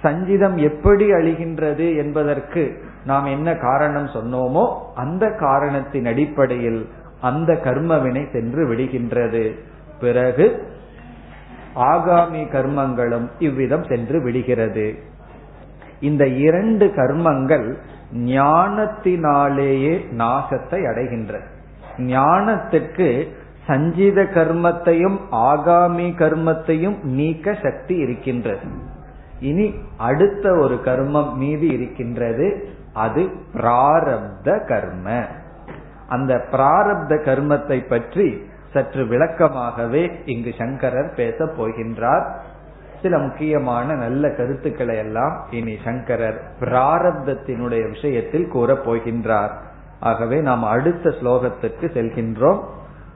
சஞ்சிதம் 0.03 0.55
எப்படி 0.55 1.13
அழிகின்றது 1.13 1.97
என்பதற்கு 1.97 2.63
நாம் 3.05 3.25
என்ன 3.25 3.55
காரணம் 3.55 4.07
சொன்னோமோ 4.07 4.65
அந்த 4.95 5.31
காரணத்தின் 5.41 6.07
அடிப்படையில் 6.07 6.89
அந்த 7.21 7.53
கர்மவினை 7.53 8.33
சென்று 8.33 8.63
விடுகின்றது. 8.67 9.55
பிறகு 10.01 10.47
ஆகாமி 11.77 12.43
கர்மங்களும் 12.53 13.27
இவ்விதம் 13.39 13.85
சென்று 13.85 14.23
விடுகிறது. 14.23 14.95
இந்த 16.01 16.27
இரண்டு 16.27 16.87
கர்மங்கள் 16.87 17.75
ஞானத்தினாலேயே 18.13 19.95
நாசத்தை 20.17 20.81
அடைகின்றது 20.91 21.53
ஞானத்துக்கு 21.97 23.29
சஞ்சித 23.67 24.23
கர்மத்தையும் 24.23 25.19
ஆகாமி 25.33 26.09
கர்மத்தையும் 26.15 27.03
நீக்க 27.03 27.57
சக்தி 27.63 27.95
இருக்கின்றது. 27.97 28.67
இனி 29.41 29.75
அடுத்த 29.97 30.53
ஒரு 30.55 30.81
கர்மம் 30.85 31.35
மீதி 31.35 31.67
இருக்கின்றது. 31.67 32.49
அது 32.95 33.31
பிராரப்த 33.55 34.67
கர்ம. 34.67 35.27
அந்த 36.09 36.45
பிராரப்த 36.53 37.15
கர்மத்தை 37.25 37.89
பற்றி 37.89 38.47
சற்று 38.73 39.05
விளக்கமாகவே 39.05 40.11
இங்கு 40.25 40.55
சங்கரர் 40.59 41.15
பேச 41.15 41.45
போகின்றார். 41.45 42.27
சில 43.03 43.19
முக்கியமான 43.19 43.95
நல்ல 43.95 44.31
கருத்துக்களை 44.31 44.97
எல்லாம் 44.97 45.47
இனி 45.51 45.79
சங்கரர் 45.85 46.43
பிராரப்தத்தினுடைய 46.61 47.91
விஷயத்தில் 47.91 48.49
கூறப் 48.49 48.91
போகின்றார். 48.91 49.51
ஆகவே 50.01 50.41
நாம் 50.41 50.65
அடுத்த 50.65 51.11
ஸ்லோகத்திற்கு 51.11 51.91
செல்கின்றோம். 51.95 52.61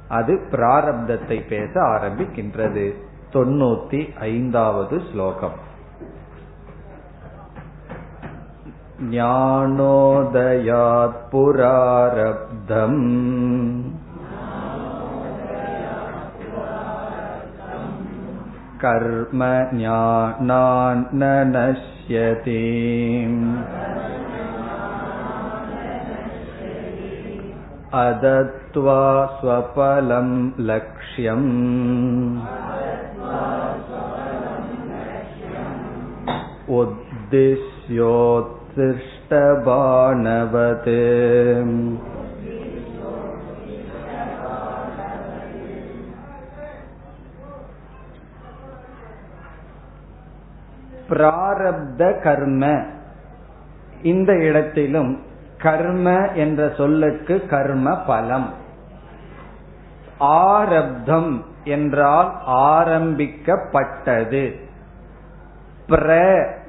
அது 0.09 0.41
பிராரப்தத்தை 0.51 1.49
பேச 1.49 1.81
ஆரம்பிக்கின்றது. 1.81 2.95
தொண்ணூத்தி 3.33 4.19
ஐந்தாவது 4.19 5.01
ஸ்லோகம். 5.13 5.67
ज्ञानोदयात् 9.12 9.72
पुरारब्धम् 11.32 13.00
कर्म 18.84 19.44
ज्ञानान्न 19.74 21.30
नश्यति 21.54 22.64
अदत्त्वा 28.04 29.02
स्वफलं 29.40 30.30
लक्ष्यम् 30.70 31.50
சிஷ்டபானவத் 38.77 40.87
பிராரப்த 51.09 52.23
கர்ம. 52.23 52.83
இந்த 54.03 54.33
இடத்திலும் 54.33 55.23
கர்ம 55.59 56.31
என்ற 56.31 56.73
சொல்லுக்கு 56.77 57.47
கர்ம 57.47 57.97
பலம். 57.97 58.55
ஆரப்தம் 60.19 61.45
என்றால் 61.65 62.41
ஆரம்பிக்கப்பட்டது. 62.45 64.68
பிர 65.89 66.09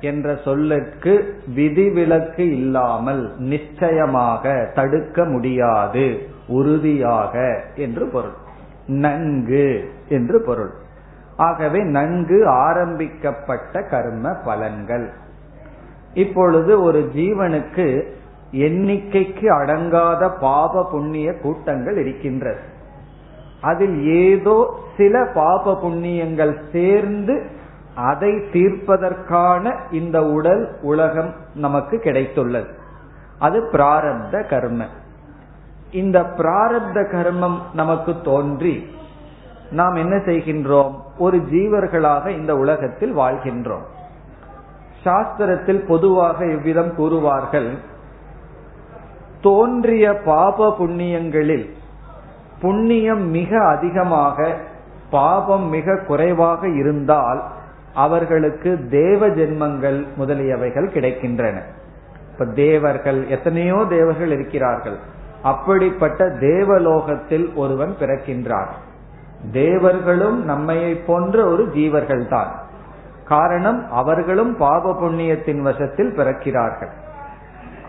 என்ற 0.02 0.36
சொல்லுக்கு 0.44 1.14
விதிவிலக்கு 1.56 2.52
இல்லாமல் 2.52 3.36
நிச்சயமாக 3.38 4.72
தடுக்க 4.76 5.24
முடியாது 5.24 6.28
உறுதியாக 6.48 7.64
என்று 7.76 8.06
பொருள். 8.06 8.38
நன்கு 8.88 9.90
என்று 10.10 10.42
பொருள். 10.42 10.72
ஆகவே 11.38 11.84
நன்கு 11.84 12.48
ஆரம்பிக்கப்பட்ட 12.48 13.82
கர்ம 13.82 14.32
பலன்கள். 14.46 15.08
இப்பொழுது 16.14 16.82
ஒரு 16.82 17.12
ஜீவனுக்கு 17.16 18.04
எண்ணிக்கைக்கு 18.52 19.48
அடங்காத 19.60 20.32
பாப 20.40 20.88
புண்ணிய 20.92 21.34
கூட்டங்கள் 21.34 21.98
இருக்கின்றது 21.98 22.60
அதில் 23.62 23.98
ஏதோ 24.06 24.80
சில 24.98 25.26
பாப 25.34 25.80
புண்ணியங்கள் 25.84 26.56
சேர்ந்து 26.72 27.36
அதை 28.00 28.32
தீர்ப்பதற்கான 28.32 29.76
இந்த 29.92 30.24
உடல் 30.24 30.78
உலகம் 30.82 31.34
நமக்கு 31.56 31.98
கிடைத்துள்ளது. 31.98 32.70
அது 33.40 33.70
பிராரப்த 33.72 34.48
கர்ம. 34.48 34.86
இந்த 35.92 36.22
பிராரப்த 36.22 37.06
கர்மம் 37.14 37.60
நமக்கு 37.74 38.16
தோன்றி 38.24 38.96
நாம் 39.72 39.94
என்ன 39.94 40.16
செய்கின்றோம்? 40.16 40.96
ஒரு 41.18 41.38
ஜீவர்களாக 41.38 42.28
இந்த 42.28 42.56
உலகத்தில் 42.56 43.18
வாழ்கின்றோம். 43.18 43.86
சாஸ்திரத்தில் 45.04 45.88
பொதுவாக 45.88 46.46
இவ்விதம் 46.46 46.96
கூறுவார்கள் 46.98 47.78
தோன்றிய 49.42 50.14
பாப 50.14 50.76
புண்ணியங்களில் 50.80 51.70
புண்ணியம் 52.62 53.30
மிக 53.30 53.66
அதிகமாக 53.66 54.58
பாபம் 55.10 55.70
மிக 55.70 55.98
குறைவாக 56.08 56.68
இருந்தால் 56.68 57.44
அவர்களுக்கு 57.94 58.88
தேவ 58.90 59.28
ஜென்மங்கள் 59.28 60.08
முதலியவைகள் 60.20 60.88
கிடைக்கின்றன. 60.90 61.62
இப்ப 62.32 62.46
தேவர்கள் 62.46 63.28
எத்தனையோ 63.28 63.86
தேவர்கள் 63.90 64.32
இருக்கிறார்கள். 64.32 64.98
அப்படிப்பட்ட 65.44 66.26
தேவலோகத்தில் 66.26 67.54
ஒருவன் 67.56 67.96
பிறக்கின்றான். 68.00 68.68
தேவர்களும் 69.52 70.50
நம்மையை 70.50 71.00
போன்ற 71.06 71.46
ஒரு 71.46 71.68
ஜீவர்கள் 71.68 72.28
தான் 72.28 72.68
காரணம் 73.26 73.92
அவர்களும் 73.92 74.58
பாப 74.58 74.92
புண்ணியத்தின் 74.92 75.62
வசத்தில் 75.62 76.16
பிறக்கிறார்கள். 76.18 76.90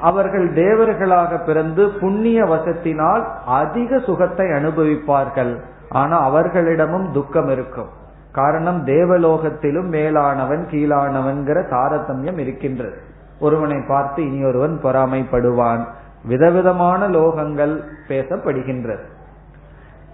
அவர்கள் 0.00 0.52
தேவர்களாக 0.52 1.44
பிறந்து 1.44 1.90
புண்ணிய 1.90 2.44
வசத்தினால் 2.44 3.24
அதிக 3.46 3.98
சுகத்தை 3.98 4.46
அனுபவிப்பார்கள். 4.46 5.60
ஆனா 5.88 6.32
அவர்களிடமும் 6.32 7.12
துக்கம் 7.12 7.48
இருக்கும். 7.48 7.88
காரணம் 8.32 8.86
தேவலோகத்திலும் 8.86 9.88
மேலானவன் 9.88 10.66
கீழானவன்கிற 10.70 11.62
தாரதமியம் 11.70 12.38
இருக்கின்றது. 12.38 12.96
ஒருவனை 13.40 13.82
பார்த்து 13.88 14.24
இனி 14.24 14.44
ஒருவன் 14.44 14.80
பொறாமைப்படுவான். 14.82 15.86
விதவிதமான 16.24 17.08
லோகங்கள் 17.08 17.82
பேசப்படுகின்றது. 18.08 19.02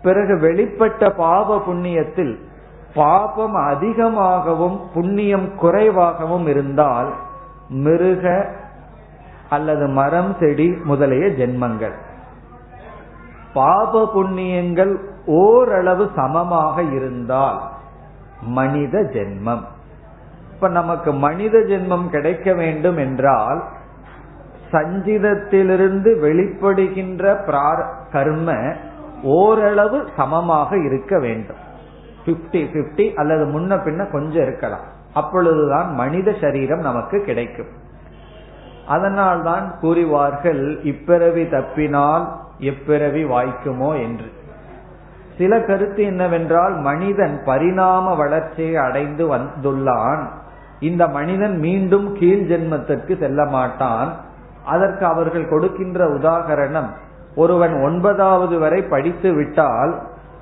பிறகு 0.02 0.34
வெளிப்பட்ட 0.34 1.10
பாப 1.10 1.62
புண்ணியத்தில் 1.66 2.38
பாபம் 2.94 3.54
அதிகமாகவும் 3.54 4.80
புண்ணியம் 4.94 5.54
குறைவாகவும் 5.54 6.46
இருந்தால் 6.46 7.12
மிருக 7.68 8.52
அல்லது 9.50 9.86
மரம் 9.86 10.36
செடி 10.40 10.76
முதலிய 10.84 11.26
ஜென்மங்கள். 11.26 11.94
பாப 13.54 14.10
புண்ணியங்கள் 14.14 14.96
ஓரளவு 15.26 16.10
சமமாக 16.16 16.82
இருந்தால் 16.82 17.74
மனித 18.40 19.00
ஜென்மம். 19.00 19.62
இப்ப 20.54 20.68
நமக்கு 20.68 21.12
மனித 21.12 21.58
ஜென்மம் 21.58 22.08
கிடைக்க 22.08 22.54
வேண்டும் 22.54 22.96
என்றால் 22.96 23.62
சஞ்சிதத்திலிருந்து 24.72 26.20
வெளிப்படுகின்ற 26.20 27.36
பிரார் 27.46 27.84
கர்ம 28.12 28.72
ஓரளவு 29.22 30.08
சமமாக 30.16 30.78
இருக்க 30.78 31.18
வேண்டும். 31.18 31.64
பிப்டி 32.26 32.52
பிப்டி 32.52 33.14
அல்லது 33.14 33.60
முன்ன 33.60 33.62
பின்ன 33.62 34.10
கொஞ்சம் 34.10 34.42
இருக்கலாம். 34.42 34.94
அப்பொழுதுதான் 35.14 35.94
மனித 35.94 36.34
சரீரம் 36.40 36.80
நமக்கு 36.80 37.20
கிடைக்கும். 37.20 37.84
அதனால்தான் 38.86 39.74
கூறுவார்கள் 39.82 40.78
இப்பிறவி 40.84 41.48
தப்பினால் 41.48 42.28
எப்பிறவி 42.60 43.24
வாய்க்குமோ? 43.24 44.02
என்று. 44.02 44.32
சில 45.38 45.60
கருத்து 45.60 46.02
என்னவென்றால் 46.02 46.74
மனிதன் 46.74 47.42
பரிணாம 47.44 48.14
வளர்ச்சியை 48.14 48.76
அடைந்து 48.76 49.36
வந்துள்ளான். 49.36 50.22
இந்த 50.80 51.08
மனிதன் 51.08 51.58
மீண்டும் 51.58 52.06
கீழ் 52.18 52.44
ஜென்மத்திற்கு 52.50 53.18
செல்ல 53.18 53.44
மாட்டான். 53.44 54.10
அதற்கு 54.64 55.06
அவர்கள் 55.06 55.48
கொடுக்கின்ற 55.48 56.06
உதாகரணம் 56.06 56.88
ஒருவன் 57.34 57.82
ஒன்பதாவது 57.82 58.58
வரை 58.58 58.82
படித்து 58.82 59.32
விட்டால் 59.32 59.92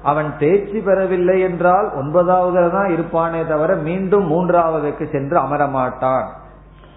அவன் 0.03 0.31
தேர்ச்சி 0.39 0.79
பெறவில்லை 0.79 1.41
என்றால் 1.41 1.87
ஒன்பதாவதுல 1.97 2.71
தான் 2.71 2.91
இருப்பானே 2.95 3.47
தவிர 3.47 3.75
மீண்டும் 3.75 4.27
மூன்றாவதுக்கு 4.31 5.05
சென்று 5.11 5.37
அமரமாட்டான். 5.39 6.27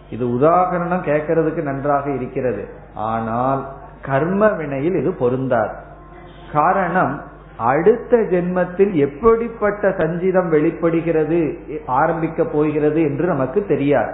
இது 0.10 0.26
உதாகரணம் 0.26 1.06
கேட்கறதுக்கு 1.10 1.62
நன்றாக 1.62 2.06
இருக்கிறது. 2.12 2.64
ஆனால் 2.96 3.66
கர்ம 4.02 4.48
வினையில் 4.48 5.00
இது 5.02 5.12
பொருந்தாது. 5.14 5.74
காரணம் 6.54 7.14
அடுத்த 7.58 8.18
ஜென்மத்தில் 8.18 8.92
எப்படிப்பட்ட 8.92 9.90
சஞ்சிதம் 9.90 10.50
வெளிப்படுகிறது 10.50 11.58
ஆரம்பிக்க 11.86 12.44
போகிறது 12.44 13.02
என்று 13.02 13.26
நமக்கு 13.26 13.66
தெரியாது. 13.66 14.14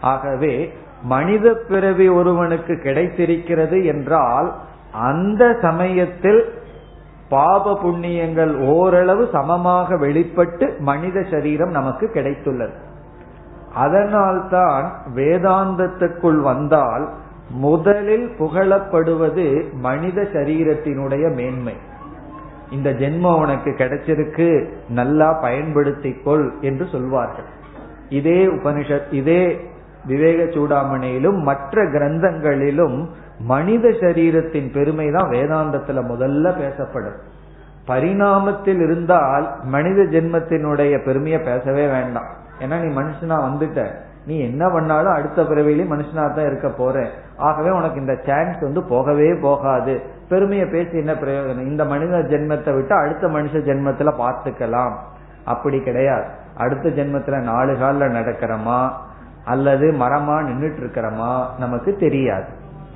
ஆகவே 0.00 0.72
மனித 1.02 1.54
பிறவி 1.68 2.08
ஒருவனுக்கு 2.08 2.78
கிடைத்திருக்கிறது 2.78 3.84
என்றால் 3.84 4.54
அந்த 4.92 5.58
சமயத்தில் 5.62 6.52
பாப 7.28 7.80
புண்ணியங்கள் 7.84 8.66
ஓரளவு 8.66 9.28
சமமாக 9.32 9.96
வெளிப்பட்டு 9.96 10.76
மனித 10.78 11.24
சரீரம் 11.30 11.70
நமக்கு 11.70 12.10
கிடைத்துள்ளது. 12.14 12.74
அதனால்தான் 13.74 14.92
வேதாந்தத்துக்குள் 15.14 16.40
வந்தால் 16.40 17.08
முதலில் 17.50 18.28
புகழப்படுவது 18.38 19.72
மனித 19.72 20.22
சரீரத்தினுடைய 20.22 21.34
மேன்மை. 21.34 21.74
இந்த 22.70 22.90
ஜென்மம் 22.90 23.40
உனக்கு 23.40 23.70
கிடைச்சிருக்கு 23.70 24.68
நல்லா 24.88 25.42
பயன்படுத்திக்கொள் 25.42 26.60
என்று 26.60 26.86
சொல்வார்கள். 26.92 27.48
இதே 28.08 28.46
உபனிஷத் 28.46 29.12
இதே 29.12 29.68
விவேக 30.06 30.42
சூடாமணியிலும் 30.42 31.38
மற்ற 31.42 31.82
கிரந்தங்களிலும் 31.84 33.08
மனித 33.38 33.88
சரீரத்தின் 33.88 34.72
பெருமை 34.72 35.10
தான் 35.10 35.30
வேதாந்தத்துல 35.30 36.02
முதல்ல 36.12 36.58
பேசப்படும். 36.58 37.18
பரிணாமத்தில் 37.86 38.80
இருந்தால் 38.80 39.46
மனித 39.64 40.02
ஜென்மத்தினுடைய 40.02 41.04
பெருமையை 41.04 41.40
பேசவே 41.40 41.86
வேண்டாம். 41.86 42.30
ஏன்னா 42.60 42.76
நீ 42.82 42.88
மனுஷனா 43.00 43.38
வந்துட்ட. 43.46 43.86
நீ 44.26 44.38
என்ன 44.40 44.68
பண்ணாலும் 44.68 45.12
அடுத்த 45.12 45.42
பிறவிலையும் 45.42 45.92
மனுஷனா 45.92 46.34
தான் 46.34 46.46
இருக்க 46.46 46.68
போற 46.68 47.10
ஆகவே 47.36 47.70
உனக்கு 47.70 48.00
இந்த 48.00 48.16
சான்ஸ் 48.26 48.60
வந்து 48.60 48.82
போகவே 48.82 49.34
போகாது. 49.34 49.94
பெருமையை 50.30 50.66
பேசி 50.66 50.96
என்ன 50.98 51.12
பிரயோஜனம்? 51.12 51.66
இந்த 51.66 51.84
மனித 51.84 52.16
ஜென்மத்தை 52.16 52.74
விட்டு 52.74 52.94
அடுத்த 52.94 53.28
மனுஷ 53.28 53.58
ஜென்மத்துல 53.68 54.10
பார்த்துக்கலாம். 54.18 54.94
அப்படி 55.44 55.80
கிடையாது. 55.80 56.24
அடுத்த 56.56 56.88
ஜென்மத்துல 56.88 57.42
நாலு 57.42 57.78
காலில் 57.78 58.08
நடக்கிறோமா? 58.08 58.90
அல்லது 59.44 59.90
மரமா 59.92 60.36
நின்றுட்டு 60.48 60.80
இருக்கிறோமா 60.80 61.44
நமக்கு 61.58 61.96
தெரியாது. 61.96 62.44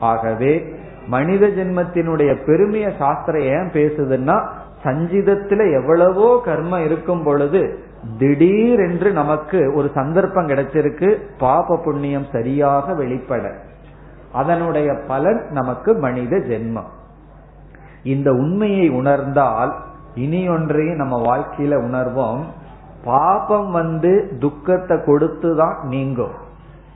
ஆகவே 0.00 0.74
மனித 1.06 1.46
ஜென்மத்தினுடைய 1.46 2.36
பெருமைய 2.46 2.96
சாஸ்திரம் 2.98 3.42
ஏன் 3.42 3.70
பேசுதுன்னா 3.70 4.48
சஞ்சிதத்துல 4.84 5.72
எவ்வளவோ 5.72 6.42
கர்மம் 6.46 6.84
இருக்கும் 6.84 7.22
பொழுது 7.22 7.78
திடீரென்று 8.18 9.12
நமக்கு 9.12 9.72
ஒரு 9.74 9.90
சந்தர்ப்பம் 9.94 10.46
கிடைச்சிருக்கு. 10.46 11.18
பாப 11.38 11.80
புண்ணியம் 11.84 12.26
சரியாக 12.32 12.94
வெளிப்பட. 12.94 13.54
அதனுடைய 14.32 14.94
பலன் 15.06 15.46
நமக்கு 15.50 15.94
மனித 15.94 16.36
ஜென்மம். 16.36 16.90
இந்த 18.04 18.28
உண்மையை 18.32 18.86
உணர்ந்தால் 18.90 19.72
இனி 20.14 20.40
ஒன்றையும் 20.48 21.00
நம்ம 21.02 21.16
வாழ்க்கையில 21.28 21.74
உணர்வோம். 21.88 22.42
பாபம் 23.04 23.70
வந்து 23.70 24.36
துக்கத்தை 24.40 24.96
கொடுத்து 25.04 25.56
தான் 25.56 25.78
நீங்கும். 25.84 26.36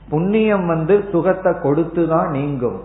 புண்ணியம் 0.09 0.65
வந்து 0.65 0.95
சுகத்தை 1.11 1.51
கொடுத்து 1.61 2.03
தான் 2.07 2.29
நீங்கும். 2.29 2.79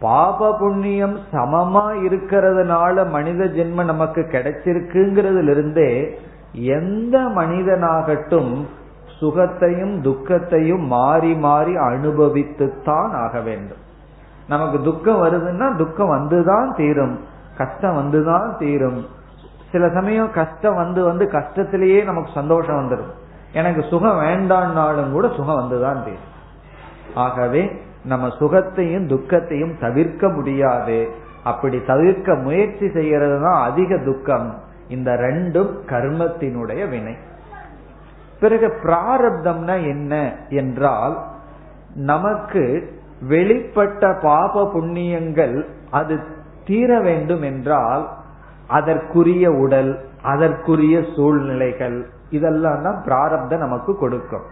பாப 0.00 0.56
புண்ணியம் 0.58 1.16
சமமா 1.32 1.84
இருக்கிறதுனால 2.06 3.10
மனித 3.10 3.44
ஜென்மம் 3.44 3.90
நமக்கு 3.92 4.22
கிடைச்சிருக்குங்கிறதுல 4.32 5.50
இருந்தே 5.50 5.90
எந்த 6.52 7.18
மனிதனாகட்டும் 7.36 8.52
சுகத்தையும் 9.20 9.94
துக்கத்தையும் 10.00 10.84
மாறி 10.86 11.32
மாறி 11.34 11.74
அனுபவித்துத்தான் 11.90 13.12
ஆக 13.24 13.40
வேண்டும். 13.40 13.82
நமக்கு 14.48 14.82
துக்கம் 14.82 15.22
வருதுன்னா 15.22 15.76
துக்கம் 15.76 16.10
வந்துதான் 16.10 16.74
தீரும். 16.74 17.20
கஷ்டம் 17.56 17.96
வந்துதான் 17.96 18.56
தீரும். 18.56 19.06
சில 19.72 19.88
சமயம் 19.88 20.30
கஷ்டம் 20.30 20.74
வந்து 20.74 21.04
வந்து 21.04 21.24
கஷ்டத்திலேயே 21.24 22.04
நமக்கு 22.04 22.30
சந்தோஷம் 22.34 22.76
வந்துடும் 22.76 23.12
எனக்கு 23.52 23.82
சுகம் 23.82 24.20
வேண்டான்னாலும் 24.20 25.10
கூட 25.10 25.28
சுகம் 25.28 25.58
வந்துதான் 25.58 26.04
தீரும். 26.04 26.32
ஆகவே 27.14 27.82
நம்ம 28.04 28.28
சுகத்தையும் 28.28 29.08
துக்கத்தையும் 29.08 29.78
தவிர்க்க 29.80 30.28
முடியாது. 30.28 31.08
அப்படி 31.44 31.82
தவிர்க்க 31.86 32.34
முயற்சி 32.34 32.90
செய்யறது 32.90 33.40
தான் 33.42 33.70
அதிக 33.70 33.98
துக்கம். 33.98 34.54
இந்த 34.88 35.12
ரெண்டும் 35.12 35.70
கர்மத்தினுடைய 35.86 36.88
வினை. 36.88 37.16
பிறகு 38.40 38.66
பிராரப்தம்னா 38.82 39.82
என்ன? 39.82 40.36
என்றால் 40.48 41.24
நமக்கு 41.94 42.93
வெளிப்பட்ட 43.28 44.02
பாப 44.22 44.64
புண்ணியங்கள் 44.74 45.56
அது 45.90 46.14
தீர 46.64 47.00
வேண்டும் 47.00 47.42
என்றால் 47.42 48.04
அதற்குரிய 48.68 49.50
உடல் 49.64 49.92
அதற்குரிய 50.22 50.96
சூழ்நிலைகள் 51.14 51.96
இதெல்லாம் 52.30 52.82
தான் 52.82 53.00
பிராரப்த 53.06 53.56
நமக்கு 53.56 53.92
கொடுக்கும். 53.98 54.46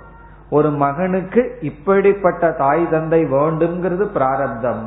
ஒரு 0.51 0.71
மகனுக்கு 0.71 1.43
இப்படிப்பட்ட 1.61 2.51
தாய் 2.51 2.85
தந்தை 2.91 3.21
வேண்டும்ங்கிறது 3.25 4.05
பிராரப்தம். 4.19 4.83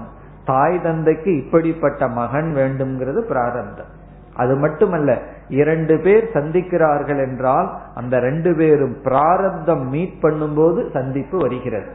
தாய் 0.45 0.78
தந்தைக்கு 0.82 1.32
இப்படிப்பட்ட 1.38 2.08
மகன் 2.08 2.50
வேண்டும்ங்கிறது 2.56 3.21
பிராரப்தம். 3.32 3.91
அது 4.36 4.56
மட்டுமல்ல 4.56 5.12
இரண்டு 5.50 5.95
பேர் 5.98 6.26
சந்திக்கிறார்கள் 6.34 7.21
என்றால் 7.28 7.69
அந்த 7.95 8.19
ரெண்டு 8.19 8.56
பேரும் 8.56 8.95
பிராரப்தம் 9.04 9.84
மீட் 9.89 10.17
பண்ணும்போது 10.21 10.82
சந்திப்பு 10.91 11.38
வருகிறது. 11.38 11.89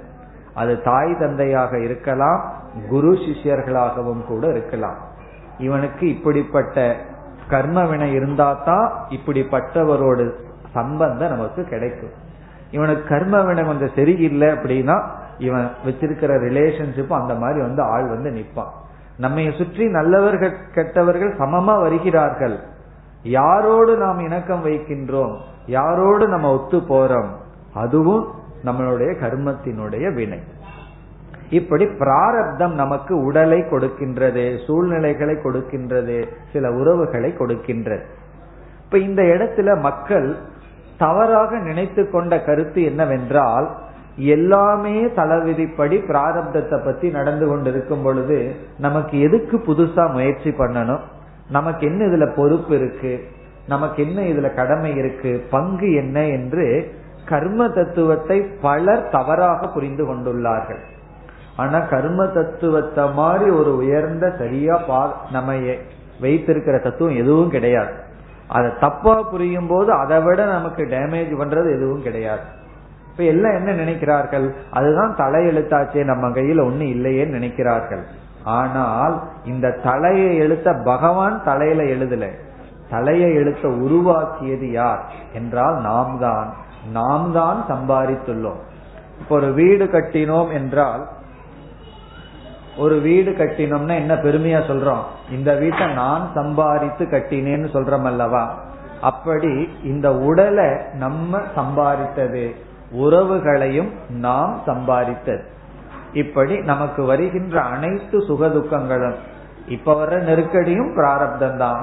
அது 0.54 0.82
தாய் 0.82 1.18
தந்தையாக 1.18 1.78
இருக்கலாம் 1.78 2.52
குரு 2.88 3.12
சிஷ்யர்களாகவும் 3.12 4.24
கூட 4.26 4.48
இருக்கலாம். 4.48 4.96
இவனுக்கு 5.58 6.08
இப்படிப்பட்ட 6.08 6.96
கர்மவினை 7.50 8.12
இருந்தா 8.12 8.52
தான் 8.52 8.92
இப்படிப்பட்டவரோட 9.08 10.30
சம்பந்தம் 10.72 11.28
நமக்கு 11.28 11.64
கிடைக்கும். 11.64 12.10
இவனுக்கு 12.70 13.14
கர்மவினை 13.14 13.66
கொஞ்சம் 13.66 13.94
சரியில்லை 13.94 14.48
அப்படின்னா 14.48 15.02
இவன் 15.38 15.70
வச்சிருக்கிற 15.86 16.32
ரிலேஷன்ஷிப்பும் 16.48 17.20
அந்த 17.20 17.34
மாதிரி 17.34 17.60
வந்து 17.60 17.82
ஆள் 17.82 18.06
வந்து 18.06 18.30
நிற்பான். 18.30 18.72
நம்மை 19.18 19.54
சுற்றி 19.58 19.86
நல்லவர்கள் 19.86 20.56
கெட்டவர்கள் 20.74 21.36
சமமா 21.36 21.80
வருகிறார்கள். 21.80 22.60
யாரோடு 23.24 23.96
நாம் 23.96 24.18
இணக்கம் 24.18 24.66
வைக்கின்றோம்? 24.66 25.36
யாரோடு 25.66 26.26
நம்ம 26.26 26.52
ஒத்து 26.52 26.78
போறோம்? 26.78 27.28
அதுவும் 27.74 28.28
நம்மளுடைய 28.64 29.12
கர்மத்தினுடைய 29.22 30.14
வினை. 30.14 30.38
இப்படி 31.50 31.86
பிராரப்தம் 31.86 32.74
நமக்கு 32.74 33.24
உடலை 33.24 33.60
கொடுக்கின்றது 33.60 34.64
சூழ்நிலைகளை 34.66 35.34
கொடுக்கின்றது 35.34 36.26
சில 36.52 36.72
உறவுகளை 36.72 37.34
கொடுக்கின்றது. 37.38 38.04
இப்ப 38.84 38.98
இந்த 38.98 39.22
இடத்துல 39.22 39.80
மக்கள் 39.80 40.36
தவறாக 40.98 41.58
நினைத்து 41.58 42.10
கொண்ட 42.10 42.40
கருத்து 42.40 42.82
என்னவென்றால் 42.82 43.76
எல்லாமே 44.16 45.04
தளவிதிப்படி 45.04 45.96
பிராரப்தத்தை 46.08 46.84
பத்தி 46.84 47.08
நடந்து 47.08 47.48
கொண்டிருக்கும் 47.48 48.02
பொழுது 48.02 48.54
நமக்கு 48.78 49.20
எதுக்கு 49.20 49.58
புதுசா 49.58 50.12
முயற்சி 50.12 50.50
பண்ணணும்? 50.50 51.00
நமக்கு 51.50 51.86
என்ன 51.86 52.04
இதுல 52.04 52.34
பொறுப்பு 52.36 52.74
இருக்கு? 52.76 53.24
நமக்கு 53.68 54.02
என்ன 54.02 54.20
இதுல 54.20 54.54
கடமை 54.54 54.96
இருக்கு? 54.96 55.44
பங்கு 55.50 55.94
என்ன 55.94 56.26
என்று 56.26 56.94
கர்ம 57.24 57.68
தத்துவத்தை 57.68 58.42
பலர் 58.42 59.08
தவறாக 59.08 59.66
புரிந்து 59.66 60.04
கொண்டுள்ளார்கள். 60.04 60.78
ஆனா 61.56 61.78
கர்ம 61.78 62.26
தத்துவத்தை 62.26 63.12
மாதிரி 63.12 63.50
ஒரு 63.50 63.76
உயர்ந்த 63.76 64.34
சரியா 64.38 64.76
பா 64.76 65.14
நம்ம 65.30 65.52
வைத்திருக்கிற 66.20 66.78
தத்துவம் 66.78 67.16
எதுவும் 67.16 67.50
கிடையாது. 67.50 67.92
அதை 68.48 68.70
தப்பா 68.80 69.22
புரியும் 69.22 69.66
போது 69.66 69.92
அதை 69.92 70.22
விட 70.22 70.44
நமக்கு 70.44 70.82
டேமேஜ் 70.82 71.32
பண்றது 71.38 71.74
எதுவும் 71.76 72.02
கிடையாது. 72.02 72.40
இப்ப 73.10 73.22
எல்லாம் 73.22 73.52
என்ன 73.52 73.70
நினைக்கிறார்கள்? 73.72 74.52
அதுதான் 74.70 75.14
தலையெழுத்தாச்சே 75.16 76.04
நம்ம 76.04 76.28
கையில 76.28 76.64
ஒண்ணு 76.70 76.80
இல்லையே 76.80 77.24
நினைக்கிறார்கள். 77.24 78.02
ஆனால் 78.44 79.22
இந்த 79.44 79.70
தலையை 79.70 80.40
எழுத்த 80.40 80.84
பகவான் 80.84 81.42
தலையில 81.44 81.82
எழுதல. 81.82 82.30
தலையை 82.90 83.36
எழுத்த 83.36 83.66
உருவாக்கியது 83.66 84.70
யார்? 84.70 85.02
என்றால் 85.32 85.76
நாம் 85.80 86.18
தான் 86.20 86.54
நாம் 86.92 87.32
தான் 87.32 87.64
சம்பாதித்துள்ளோம். 87.68 88.60
இப்போ 89.20 89.34
ஒரு 89.34 89.52
வீடு 89.52 89.84
கட்டினோம் 89.84 90.52
என்றால் 90.52 91.02
ஒரு 92.76 93.00
வீடு 93.00 93.30
கட்டினோம்னா 93.30 93.94
என்ன 93.94 94.14
பெருமையா 94.14 94.60
சொல்றோம்? 94.66 95.04
இந்த 95.30 95.54
வீட்டை 95.54 95.86
நான் 95.94 96.30
சம்பாதித்து 96.34 97.04
கட்டினேன்னு 97.04 97.68
சொல்றோம் 97.76 98.04
அல்லவா? 98.04 98.44
அப்படி 99.00 99.68
இந்த 99.82 100.14
உடலை 100.14 100.70
நம்ம 100.92 101.40
சம்பாதித்தது 101.54 102.44
உறவுகளையும் 102.92 103.90
நாம் 104.08 104.60
சம்பாதித்தது. 104.66 105.42
இப்படி 106.12 106.54
நமக்கு 106.60 107.04
வருகின்ற 107.04 107.60
அனைத்து 107.60 108.18
சுகதுக்கங்களும் 108.18 109.18
இப்ப 109.66 109.94
வர்ற 109.94 110.16
நெருக்கடியும் 110.22 110.92
பிராரப்தம் 110.94 111.56
தான் 111.56 111.82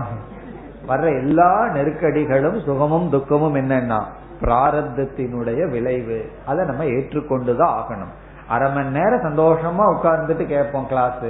வர்ற 0.88 1.06
எல்லா 1.22 1.52
நெருக்கடிகளும் 1.68 2.58
சுகமும் 2.60 3.10
துக்கமும் 3.10 3.56
என்னன்னா 3.56 4.00
பிராரப்தத்தினுடைய 4.42 5.70
விளைவு. 5.70 6.32
அதை 6.46 6.66
நம்ம 6.66 6.84
ஏற்றுக்கொண்டுதான் 6.84 7.80
ஆகணும். 7.80 8.14
அரை 8.48 8.72
மணி 8.72 8.90
நேரம் 8.90 9.22
சந்தோஷமா 9.22 9.96
உட்கார்ந்துட்டு 9.96 10.46
கேட்போம் 10.46 10.88
கிளாஸ் 10.88 11.24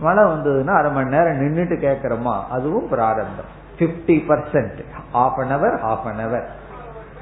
மழை 0.00 0.24
வந்ததுன்னா 0.24 0.76
அரை 0.76 0.92
மணி 0.92 1.08
நேரம் 1.08 1.40
நின்றுட்டு 1.40 1.76
கேட்கறோமா? 1.78 2.42
அதுவும் 2.50 2.90
பிராரந்தம் 2.90 3.48
fifty 3.78 4.22
percent 4.28 4.84
half 5.14 5.34
an 5.34 5.50
hour 5.50 5.84
half 5.84 6.02
an 6.02 6.18
hour 6.18 6.50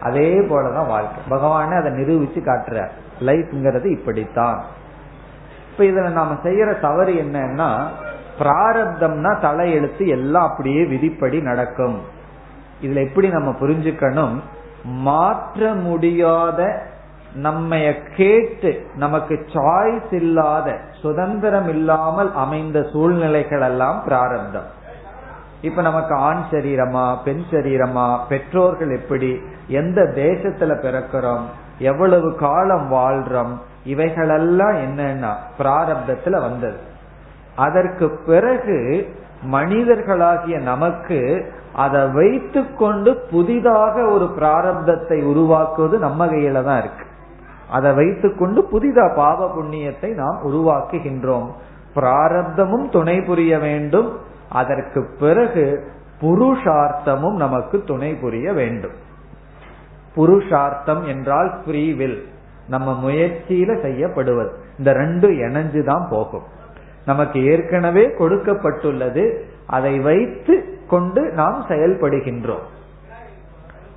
அதே 0.02 0.38
போலதான் 0.38 0.86
வாழ்க்கை. 0.86 1.38
பகவானே 1.38 1.78
அதை 1.78 1.92
நிரூபிச்சு 1.92 2.38
காட்டுற 2.38 2.88
லைஃப்ங்கிறது 3.20 3.90
இப்படித்தான். 3.90 4.62
இப்ப 5.70 5.84
இதுல 5.84 6.12
நாம 6.12 6.34
செய்யற 6.34 6.80
தவறு 6.80 7.12
என்னன்னா 7.12 7.82
பிராரப்தம்னா 8.38 9.36
தலையெழுத்து 9.40 10.06
எல்லாம் 10.06 10.50
அப்படியே 10.50 10.84
விதிப்படி 10.84 11.40
நடக்கும். 11.40 12.00
இதுல 12.82 13.06
எப்படி 13.06 13.28
நம்ம 13.28 13.50
புரிஞ்சுக்கணும்? 13.50 14.38
மாற்ற 14.88 15.74
முடியாத 15.74 16.82
நம்மைய 17.42 17.96
கேட்டு 18.16 18.86
நமக்கு 18.94 19.46
சாய்ஸ் 19.52 20.14
இல்லாத 20.14 20.78
சுதந்திரம் 20.92 21.68
இல்லாமல் 21.68 22.34
அமைந்த 22.34 22.86
சூழ்நிலைகள் 22.92 23.60
எல்லாம் 23.60 24.02
பிராரப்தம். 24.04 24.76
இப்ப 25.60 25.82
நமக்கு 25.82 26.14
ஆண் 26.14 26.42
சரீரமா 26.50 27.16
பெண் 27.24 27.44
சரீரமா 27.50 28.18
பெற்றோர்கள் 28.28 28.90
எப்படி 28.90 29.40
எந்த 29.68 30.02
தேசத்துல 30.02 30.72
பிறக்கிறோம் 30.84 31.42
எவ்வளவு 31.78 32.34
காலம் 32.34 32.92
வாழ்றோம் 32.92 33.54
இவைகளெல்லாம் 33.84 34.74
என்னன்னா 34.74 35.32
பிராரப்தத்துல 35.58 36.40
வந்தது. 36.40 36.76
அதற்கு 37.56 38.10
பிறகு 38.26 39.08
மனிதர்களாகிய 39.44 40.60
நமக்கு 40.60 41.52
அதை 41.74 42.08
வைத்து 42.08 42.74
கொண்டு 42.74 43.16
புதிதாக 43.30 44.08
ஒரு 44.08 44.34
பிராரப்தத்தை 44.38 45.22
உருவாக்குவது 45.22 45.98
நம்ம 45.98 46.26
கையில 46.26 46.62
தான் 46.62 46.78
இருக்கு. 46.78 47.04
அதை 47.70 47.92
வைத்துக்கொண்டு 47.92 48.68
புதிதா 48.72 49.14
பாவ 49.14 49.54
புண்ணியத்தை 49.54 50.14
நாம் 50.14 50.40
உருவாக்குகின்றோம். 50.44 51.46
பிராரப்தமும் 51.94 52.90
துணை 52.90 53.20
புரிய 53.20 53.58
வேண்டும். 53.58 54.18
அதற்கு 54.48 55.08
பிறகு 55.20 55.92
புருஷார்த்தமும் 56.20 57.34
நமக்கு 57.34 57.82
துணை 57.86 58.14
புரிய 58.14 58.52
வேண்டும். 58.52 59.06
புருஷார்த்தம் 60.16 61.06
என்றால் 61.06 61.58
ஃப்ரீவில் 61.66 62.24
நம்ம 62.68 63.10
முயற்சியில 63.10 63.82
செய்யப்படுவது. 63.82 64.52
இந்த 64.78 64.92
ரெண்டும் 64.92 65.38
இணைஞ்சுதான் 65.38 66.08
போகும். 66.10 66.42
நமக்கு 67.08 67.38
ஏற்கனவே 67.44 68.04
கொடுக்கப்பட்டுள்ளது. 68.18 69.24
அதை 69.66 69.94
வைத்து 69.98 70.54
கொண்டு 70.88 71.22
நாம் 71.32 71.64
செயல்படுகின்றோம். 71.68 72.66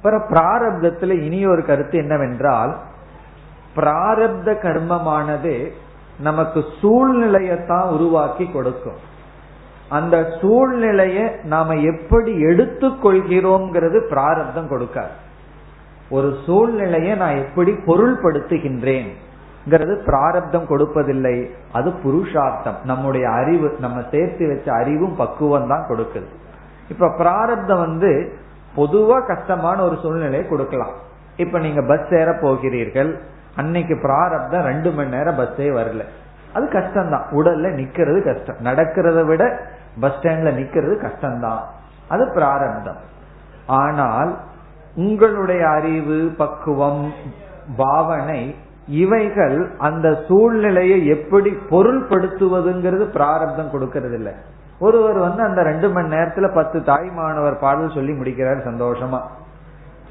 பிராரப்தத்தில் 0.04 1.22
இனி 1.22 1.42
ஒரு 1.46 1.66
கருத்து 1.66 1.98
என்னவென்றால் 1.98 2.72
பிராரப்த 3.76 4.50
கர்மமானது 4.64 5.56
நமக்கு 6.20 6.60
சூழ்நிலையத்தான் 6.82 7.88
உருவாக்கி 7.90 8.46
கொடுக்கும். 8.46 9.00
அந்த 9.90 10.16
சூழ்நிலையை 10.42 11.26
நாம 11.44 11.76
எப்படி 11.92 12.34
எடுத்துக்கொள்கிறோம்ங்கிறது 12.46 14.00
பிராரப்தம் 14.10 14.70
கொடுக்காது. 14.72 15.16
ஒரு 16.10 16.30
சூழ்நிலையை 16.46 17.14
நான் 17.16 17.38
எப்படி 17.38 17.72
பொருள்படுத்துகின்றேன்? 17.88 19.10
பிராரப்தம் 20.06 20.66
கொடுப்பதில்லை. 20.66 21.50
அது 21.74 21.92
புருஷார்த்தம். 21.92 22.76
நம்முடைய 22.84 23.30
அறிவு 23.30 23.76
நம்ம 23.80 24.02
சேர்த்து 24.12 24.48
வச்ச 24.48 24.74
அறிவும் 24.74 25.16
பக்குவம் 25.16 25.68
தான் 25.68 25.86
கொடுக்குது. 25.90 26.26
இப்ப 26.90 27.14
பிராரப்தம் 27.18 27.80
வந்து 27.80 28.34
பொதுவா 28.76 29.28
கஷ்டமான 29.28 29.84
ஒரு 29.84 29.98
சூழ்நிலையை 30.02 30.48
கொடுக்கலாம். 30.48 30.92
இப்ப 31.36 31.60
நீங்க 31.60 31.82
பஸ் 31.82 32.14
ஏற 32.14 32.38
போகிறீர்கள். 32.42 33.22
அன்னைக்கு 33.56 34.00
பிராரப்தம் 34.02 34.62
ரெண்டு 34.62 34.92
மணி 34.92 35.10
நேரம் 35.10 35.38
பஸ்ஸே 35.38 35.70
வரல. 35.70 36.04
அது 36.54 36.66
கஷ்டம்தான். 36.66 37.24
உடல்ல 37.32 37.74
நிக்கிறது 37.74 38.24
கஷ்டம். 38.24 38.58
நடக்கிறத 38.64 39.26
விட 39.26 39.68
பஸ் 40.00 40.14
ஸ்டாண்ட்ல 40.14 40.54
நிக்கிறது 40.54 41.10
கஷ்டம்தான். 41.10 41.60
அது 42.08 42.32
பிராரப்தம். 42.34 42.98
ஆனால் 43.68 44.38
உங்களுடைய 44.96 45.68
அறிவு 45.68 46.34
பக்குவம் 46.38 47.12
பாவனை 47.78 48.56
இவைகள் 49.00 49.58
அந்த 49.88 50.08
சூழ்நிலையை 50.28 50.98
எப்படி 51.16 51.52
பொருள்படுத்துவதுங்கிறது 51.70 53.06
பிராரப்தம் 53.18 53.74
கொடுக்கறது 53.74 54.16
இல்லை 54.20 54.34
ஒருவர் 54.86 55.18
வந்து 55.26 55.42
அந்த 55.48 55.62
ரெண்டு 55.70 55.88
மணி 55.90 56.08
நேரத்துல 56.16 56.48
பத்து 56.54 56.78
தாய் 56.90 57.10
மாணவர் 57.18 57.62
பாடல் 57.64 57.96
சொல்லி 57.98 58.14
முடிக்கிறார் 58.20 58.68
சந்தோஷமா. 58.70 59.20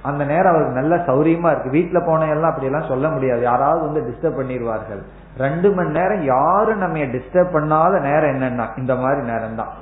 அந்த 0.08 0.22
நேரம் 0.24 0.52
அவருக்கு 0.52 0.78
நல்ல 0.80 0.94
சௌரியமா 1.08 1.48
இருக்கு. 1.52 1.70
வீட்டுல 1.76 1.98
போன 2.06 2.28
எல்லாம் 2.34 2.50
அப்படி 2.50 2.68
எல்லாம் 2.68 2.90
சொல்ல 2.90 3.06
முடியாது. 3.14 3.42
யாராவது 3.48 3.80
வந்து 3.86 4.02
டிஸ்டர்ப் 4.08 4.38
பண்ணிடுவார்கள் 4.38 5.02
ரெண்டு 5.44 5.68
மணி 5.76 5.90
நேரம் 5.98 6.22
யாரும் 6.34 6.82
நம்ம 6.84 7.08
டிஸ்டர்ப் 7.16 7.54
பண்ணாத 7.56 8.00
நேரம் 8.08 8.32
என்னன்னா 8.34 8.66
இந்த 8.82 8.94
மாதிரி 9.02 9.22
நேரம் 9.32 9.58
தான் 9.60 9.72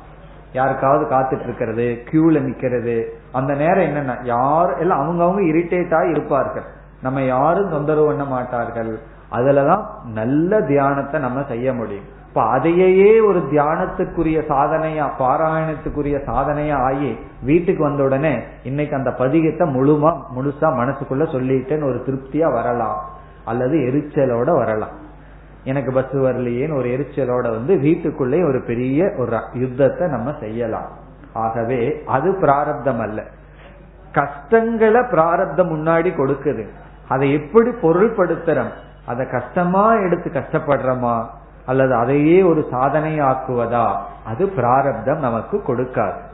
யாருக்காவது 0.58 1.04
காத்துட்டு 1.14 1.46
இருக்கிறது 1.48 1.86
கியூல 2.10 2.36
நிக்கிறது 2.48 2.96
அந்த 3.38 3.52
நேரம் 3.62 3.86
என்னன்னா 3.88 4.16
யார் 4.34 4.72
எல்லாம் 4.78 5.00
அவங்கவுங்க 5.02 5.26
அவங்க 5.28 5.44
இரிட்டேட்டா 5.52 6.00
இருப்பார்கள். 6.14 6.68
நம்ம 7.02 7.22
யாரும் 7.22 7.70
தொந்தரவு 7.70 8.06
பண்ண 8.06 8.24
மாட்டார்கள். 8.24 8.98
அதுலதான் 9.32 9.84
நல்ல 10.04 10.60
தியானத்தை 10.60 11.20
நம்ம 11.20 11.44
செய்ய 11.48 11.74
முடியும். 11.74 12.04
இப்ப 12.28 12.42
அதையே 12.42 13.20
ஒரு 13.20 13.38
தியானத்துக்குரிய 13.38 14.40
சாதனையா 14.48 15.10
பாராயணத்துக்குரிய 15.18 16.16
சாதனையா 16.26 16.74
ஆகி 16.74 17.18
வீட்டுக்கு 17.42 17.82
வந்த 17.82 18.02
உடனே 18.02 18.42
இன்னைக்கு 18.62 18.96
அந்த 18.96 19.10
பதிகத்தை 19.10 19.64
முழுமா 19.76 20.20
முழுசா 20.36 20.68
மனசுக்குள்ள 20.80 21.24
சொல்லிட்டேன்னு 21.34 21.84
ஒரு 21.84 22.02
திருப்தியா 22.06 22.52
வரலாம். 22.52 23.04
அல்லது 23.44 23.76
எரிச்சலோட 23.78 24.56
வரலாம். 24.56 25.06
எனக்கு 25.64 25.92
பஸ் 25.92 26.16
வரலையேன்னு 26.16 26.76
ஒரு 26.76 26.88
எரிச்சலோட 26.88 27.50
வந்து 27.50 27.78
வீட்டுக்குள்ளே 27.78 28.44
ஒரு 28.44 28.62
பெரிய 28.66 29.12
ஒரு 29.18 29.40
யுத்தத்தை 29.52 30.08
நம்ம 30.08 30.34
செய்யலாம். 30.40 30.88
ஆகவே 31.32 32.02
அது 32.06 32.36
பிராரப்தம் 32.40 33.00
அல்ல. 33.00 33.22
கஷ்டங்களை 34.12 35.02
பிராரப்தம் 35.10 35.70
முன்னாடி 35.70 36.10
கொடுக்குது. 36.16 36.66
அதை 37.08 37.32
எப்படி 37.32 37.70
பொருள்படுத்துறோம்? 37.70 38.72
அதை 39.06 39.26
கஷ்டமா 39.26 39.94
எடுத்து 39.94 40.30
கஷ்டப்படுறோமா? 40.30 41.24
அல்லது 41.66 41.94
அதையே 41.94 42.42
ஒரு 42.42 42.66
சாதனை 42.70 43.20
ஆக்குவதா 43.20 43.96
அது 44.24 44.48
பிராரப்தம் 44.48 45.18
நமக்கு 45.18 45.62
கொடுக்காது. 45.66 46.26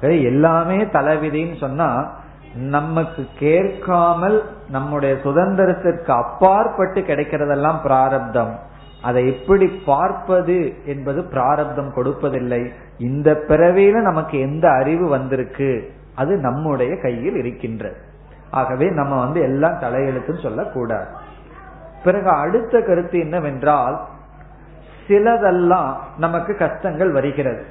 எல்லாமே 0.00 0.84
தலைவிதின்னு 0.84 1.58
சொன்னா 1.58 2.12
நமக்கு 2.54 3.26
கேட்காமல் 3.38 4.44
நம்முடைய 4.70 5.14
சுதந்திரத்திற்கு 5.14 6.10
அப்பாற்பட்டு 6.10 7.00
கிடைக்கிறதெல்லாம் 7.00 7.82
பிராரப்தம். 7.82 8.58
அதை 9.02 9.26
எப்படி 9.26 9.66
பார்ப்பது 9.86 10.74
என்பது 10.86 11.22
பிராரப்தம் 11.22 11.92
கொடுப்பதில்லை. 11.96 12.70
இந்த 12.98 13.44
பிறவியில 13.48 14.00
நமக்கு 14.00 14.38
எந்த 14.38 14.70
அறிவு 14.70 15.08
வந்திருக்கு? 15.08 15.92
அது 16.14 16.36
நம்முடைய 16.36 17.00
கையில் 17.00 17.36
இருக்கின்றது. 17.36 17.96
ஆகவே 18.50 18.90
நம்ம 18.90 19.18
வந்து 19.18 19.40
எல்லாம் 19.40 19.80
தலையெழுத்துன்னு 19.80 20.42
சொல்லக்கூடாது. 20.42 21.06
பிறகு 22.04 22.30
அடுத்த 22.30 22.80
கருத்து 22.80 23.18
என்னவென்றால் 23.18 24.00
சிலதெல்லாம் 25.08 25.96
நமக்கு 26.18 26.56
கஷ்டங்கள் 26.56 27.12
வருகிறது. 27.12 27.64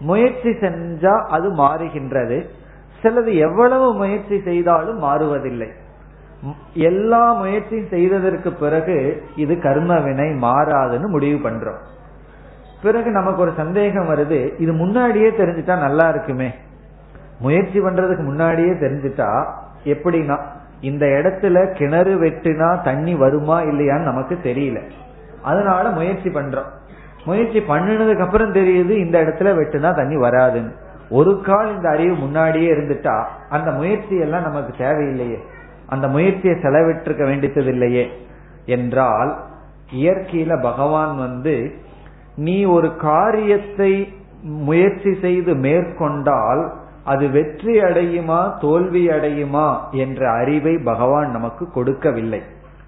முயற்சி 0.00 0.48
செஞ்சா 0.48 1.22
அது 1.26 1.54
மாறுகின்றது. 1.56 2.46
சிலது 3.02 3.34
எவ்வளவு 3.34 3.94
முயற்சி 3.94 4.40
செய்தாலும் 4.40 5.02
மாறுவதில்லை. 5.02 5.68
எல்லா 6.72 7.32
முயற்சியும் 7.32 7.88
செய்ததற்கு 7.88 8.52
பிறகு 8.52 9.22
இது 9.36 9.54
கர்மவினை 9.54 10.28
மாறாதுன்னு 10.42 11.06
முடிவு 11.06 11.50
பண்றோம். 11.50 11.80
பிறகு 12.82 13.10
நமக்கு 13.10 13.40
ஒரு 13.40 13.52
சந்தேகம் 13.56 14.08
வருது 14.08 14.60
இது 14.60 14.72
முன்னாடியே 14.72 15.28
தெரிஞ்சுட்டா 15.28 15.78
நல்லா 15.78 16.08
இருக்குமே? 16.08 16.54
முயற்சி 17.40 17.80
பண்றதுக்கு 17.80 18.22
முன்னாடியே 18.22 18.70
தெரிஞ்சுட்டா 18.70 19.46
எப்படின்னா 19.84 20.40
இந்த 20.80 21.06
இடத்துல 21.06 21.74
கிணறு 21.74 22.22
வெட்டினா 22.22 22.82
தண்ணி 22.82 23.14
வருமா 23.14 23.62
இல்லையான்னு 23.62 24.02
நமக்கு 24.02 24.38
தெரியல. 24.42 24.82
அதனால 25.42 25.88
முயற்சி 25.88 26.28
பண்றோம். 26.28 26.68
முயற்சி 27.24 27.58
பண்ணினதுக்கு 27.58 28.20
அப்புறம் 28.20 28.52
தெரியுது 28.52 28.90
இந்த 28.90 29.22
இடத்துல 29.22 29.46
வெட்டுனா 29.46 29.94
தண்ணி 29.94 30.16
வராதுன்னு. 30.16 30.72
ஒரு 31.10 31.40
கால் 31.40 31.76
இந்த 31.76 31.88
அறிவு 31.88 32.14
முன்னாடியே 32.14 32.72
இருந்துட்டா 32.72 33.24
அந்த 33.48 33.70
முயற்சி 33.70 34.18
எல்லாம் 34.18 34.42
நமக்கு 34.42 34.84
தேவையில்லையே. 34.84 35.38
அந்த 35.86 36.08
முயற்சியை 36.08 36.56
செலவிட்டிருக்க 36.56 37.24
வேண்டியது 37.24 37.64
இல்லையே. 37.64 38.10
என்றால் 38.66 39.44
இயற்கையில 39.94 40.62
பகவான் 40.62 41.16
வந்து 41.16 41.72
நீ 42.36 42.64
ஒரு 42.64 42.96
காரியத்தை 42.96 44.12
முயற்சி 44.42 45.18
செய்து 45.20 45.54
மேற்கொண்டால் 45.54 46.72
அது 47.08 47.30
வெற்றி 47.30 47.80
அடையுமா 47.80 48.60
தோல்வி 48.60 49.08
அடையுமா 49.08 49.76
என்ற 49.90 50.32
அறிவை 50.32 50.78
பகவான் 50.78 51.30
நமக்கு 51.30 51.70
கொடுக்கவில்லை. 51.70 52.42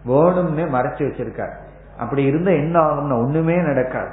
வேணும்னு 0.08 0.68
மறைச்சு 0.72 1.04
வச்சிருக்கார். 1.06 1.54
அப்படி 1.98 2.22
இருந்தா 2.22 2.50
என்ன 2.50 2.80
ஆகும்னா 2.80 3.12
ஒண்ணுமே 3.12 3.56
நடக்காது. 3.56 4.10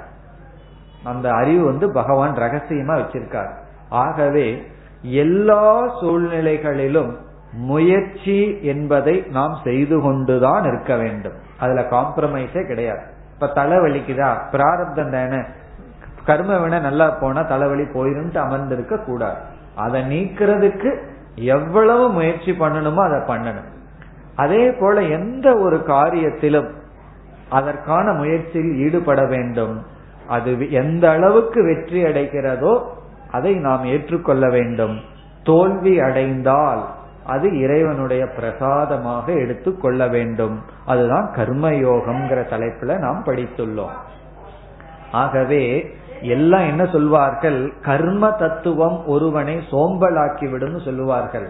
அந்த 1.03 1.31
அறிவு 1.31 1.65
வந்து 1.65 1.91
பகவான் 1.91 2.35
ரகசியமா 2.35 2.95
வச்சிருக்கார். 2.99 3.49
ஆகவே 3.89 4.67
எல்லா 5.01 5.95
சூழ்நிலைகளிலும் 6.01 7.15
முயற்சி 7.51 8.59
என்பதை 8.61 9.23
நாம் 9.29 9.59
செய்து 9.63 10.01
கொண்டுதான் 10.01 10.63
இருக்க 10.63 10.95
வேண்டும். 10.95 11.33
அதுல 11.59 11.81
காம்ப்ரமைஸே 11.81 12.67
கிடையாது. 12.67 13.01
இப்ப 13.33 13.51
தலைவலிக்குதா? 13.55 14.35
பிராரப்தம் 14.51 15.11
தானே. 15.11 15.41
கர்ம 16.25 16.53
வேணா 16.57 16.81
நல்லா 16.81 17.09
போனா 17.09 17.41
தலைவலி 17.41 17.83
போயிருந்து 17.83 18.37
அமர்ந்திருக்க 18.37 18.97
கூடாது. 18.97 19.55
அதை 19.77 20.01
நீக்கிறதுக்கு 20.01 20.91
எவ்வளவு 21.35 22.05
முயற்சி 22.09 22.51
பண்ணணுமோ 22.51 23.01
அதை 23.07 23.19
பண்ணணும். 23.31 23.69
அதே 24.35 24.63
போல 24.71 25.01
எந்த 25.17 25.47
ஒரு 25.57 25.77
காரியத்திலும் 25.87 26.69
அதற்கான 27.49 28.13
முயற்சியில் 28.13 28.73
ஈடுபட 28.75 29.21
வேண்டும். 29.25 29.75
அது 30.27 30.71
எந்த 30.71 31.05
அளவுக்கு 31.09 31.59
வெற்றி 31.63 31.99
அடைகிறதோ 32.03 32.73
அதை 33.31 33.53
நாம் 33.55 33.83
ஏற்றுக்கொள்ள 33.85 34.45
வேண்டும். 34.49 34.95
தோல்வி 35.43 35.99
அடைந்தால் 35.99 36.83
அது 37.25 37.47
இறைவனுடைய 37.59 38.23
பிரசாதமாக 38.35 39.25
எடுத்துக்கொள்ள 39.33 40.01
வேண்டும். 40.07 40.55
அதுதான் 40.85 41.27
கர்மயோகம்ங்கிற 41.35 42.41
தலைப்புல 42.53 42.97
நாம் 42.99 43.23
படித்துள்ளோம். 43.25 43.95
ஆகவே 45.11 45.63
எல்லாம் 46.21 46.67
என்ன 46.67 46.85
சொல்வார்கள்? 46.85 47.73
கர்ம 47.81 48.31
தத்துவம் 48.31 49.05
ஒருவனை 49.05 49.57
சோம்பலாக்கி 49.71 50.49
விடும் 50.49 50.79
சொல்லுவார்கள். 50.79 51.47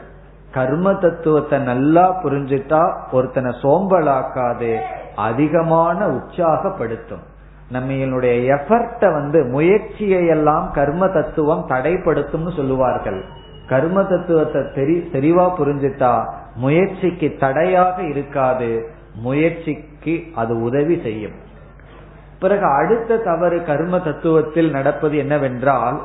கர்ம 0.51 0.93
தத்துவத்தை 0.93 1.60
நல்லா 1.60 2.23
புரிஞ்சுட்டா 2.23 2.93
ஒருத்தனை 3.12 3.51
சோம்பலாக்காது 3.62 4.77
அதிகமான 5.15 6.08
உற்சாகப்படுத்தும். 6.08 7.23
நம்மளுடைய 7.71 8.58
எஃபர்ட்டை 8.58 9.12
வந்து 9.13 9.43
முயற்சியை 9.43 10.27
எல்லாம் 10.27 10.71
கர்ம 10.71 11.08
தத்துவம் 11.08 11.65
தடைப்படுத்தும்னு 11.69 12.56
சொல்லுவார்கள். 12.56 13.23
கர்ம 13.67 14.03
தத்துவத்தை 14.03 14.62
தெரி 14.75 15.10
தெளிவா 15.13 15.51
புரிஞ்சுட்டா 15.58 16.25
முயற்சிக்கு 16.56 17.36
தடையாக 17.39 18.03
இருக்காது 18.03 18.89
முயற்சிக்கு 19.15 20.23
அது 20.36 20.62
உதவி 20.62 21.01
செய்யும். 21.01 21.45
பிறகு 22.39 22.65
அடுத்த 22.80 23.19
தவறு 23.28 23.58
கர்ம 23.69 23.97
தத்துவத்தில் 23.97 24.69
நடப்பது 24.69 25.15
என்னவென்றால் 25.17 25.97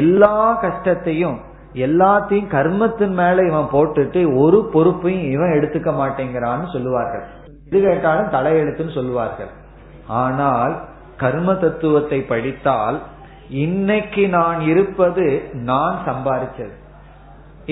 எல்லா 0.00 0.34
கஷ்டத்தையும் 0.64 1.38
எல்லாத்தையும் 1.86 2.50
கர்மத்தின் 2.56 3.14
மேல 3.20 3.42
இவன் 3.48 3.68
போட்டுட்டு 3.72 4.20
ஒரு 4.42 4.58
பொறுப்பையும் 4.72 5.26
இவன் 5.34 5.54
எடுத்துக்க 5.58 5.90
மாட்டேங்கிறான்னு 6.00 6.66
சொல்லுவார்கள். 6.72 7.24
இது 7.68 7.80
கேட்டாலும் 7.80 8.32
தலையெழுத்துன்னு 8.36 8.96
சொல்லுவார்கள். 8.98 9.52
ஆனால் 10.22 10.74
கர்ம 11.16 11.54
தத்துவத்தை 11.54 12.18
படித்தால் 12.32 12.98
இன்னைக்கு 13.64 14.22
நான் 14.28 14.60
இருப்பது 14.72 15.26
நான் 15.52 15.96
சம்பாதிச்சது 16.06 16.74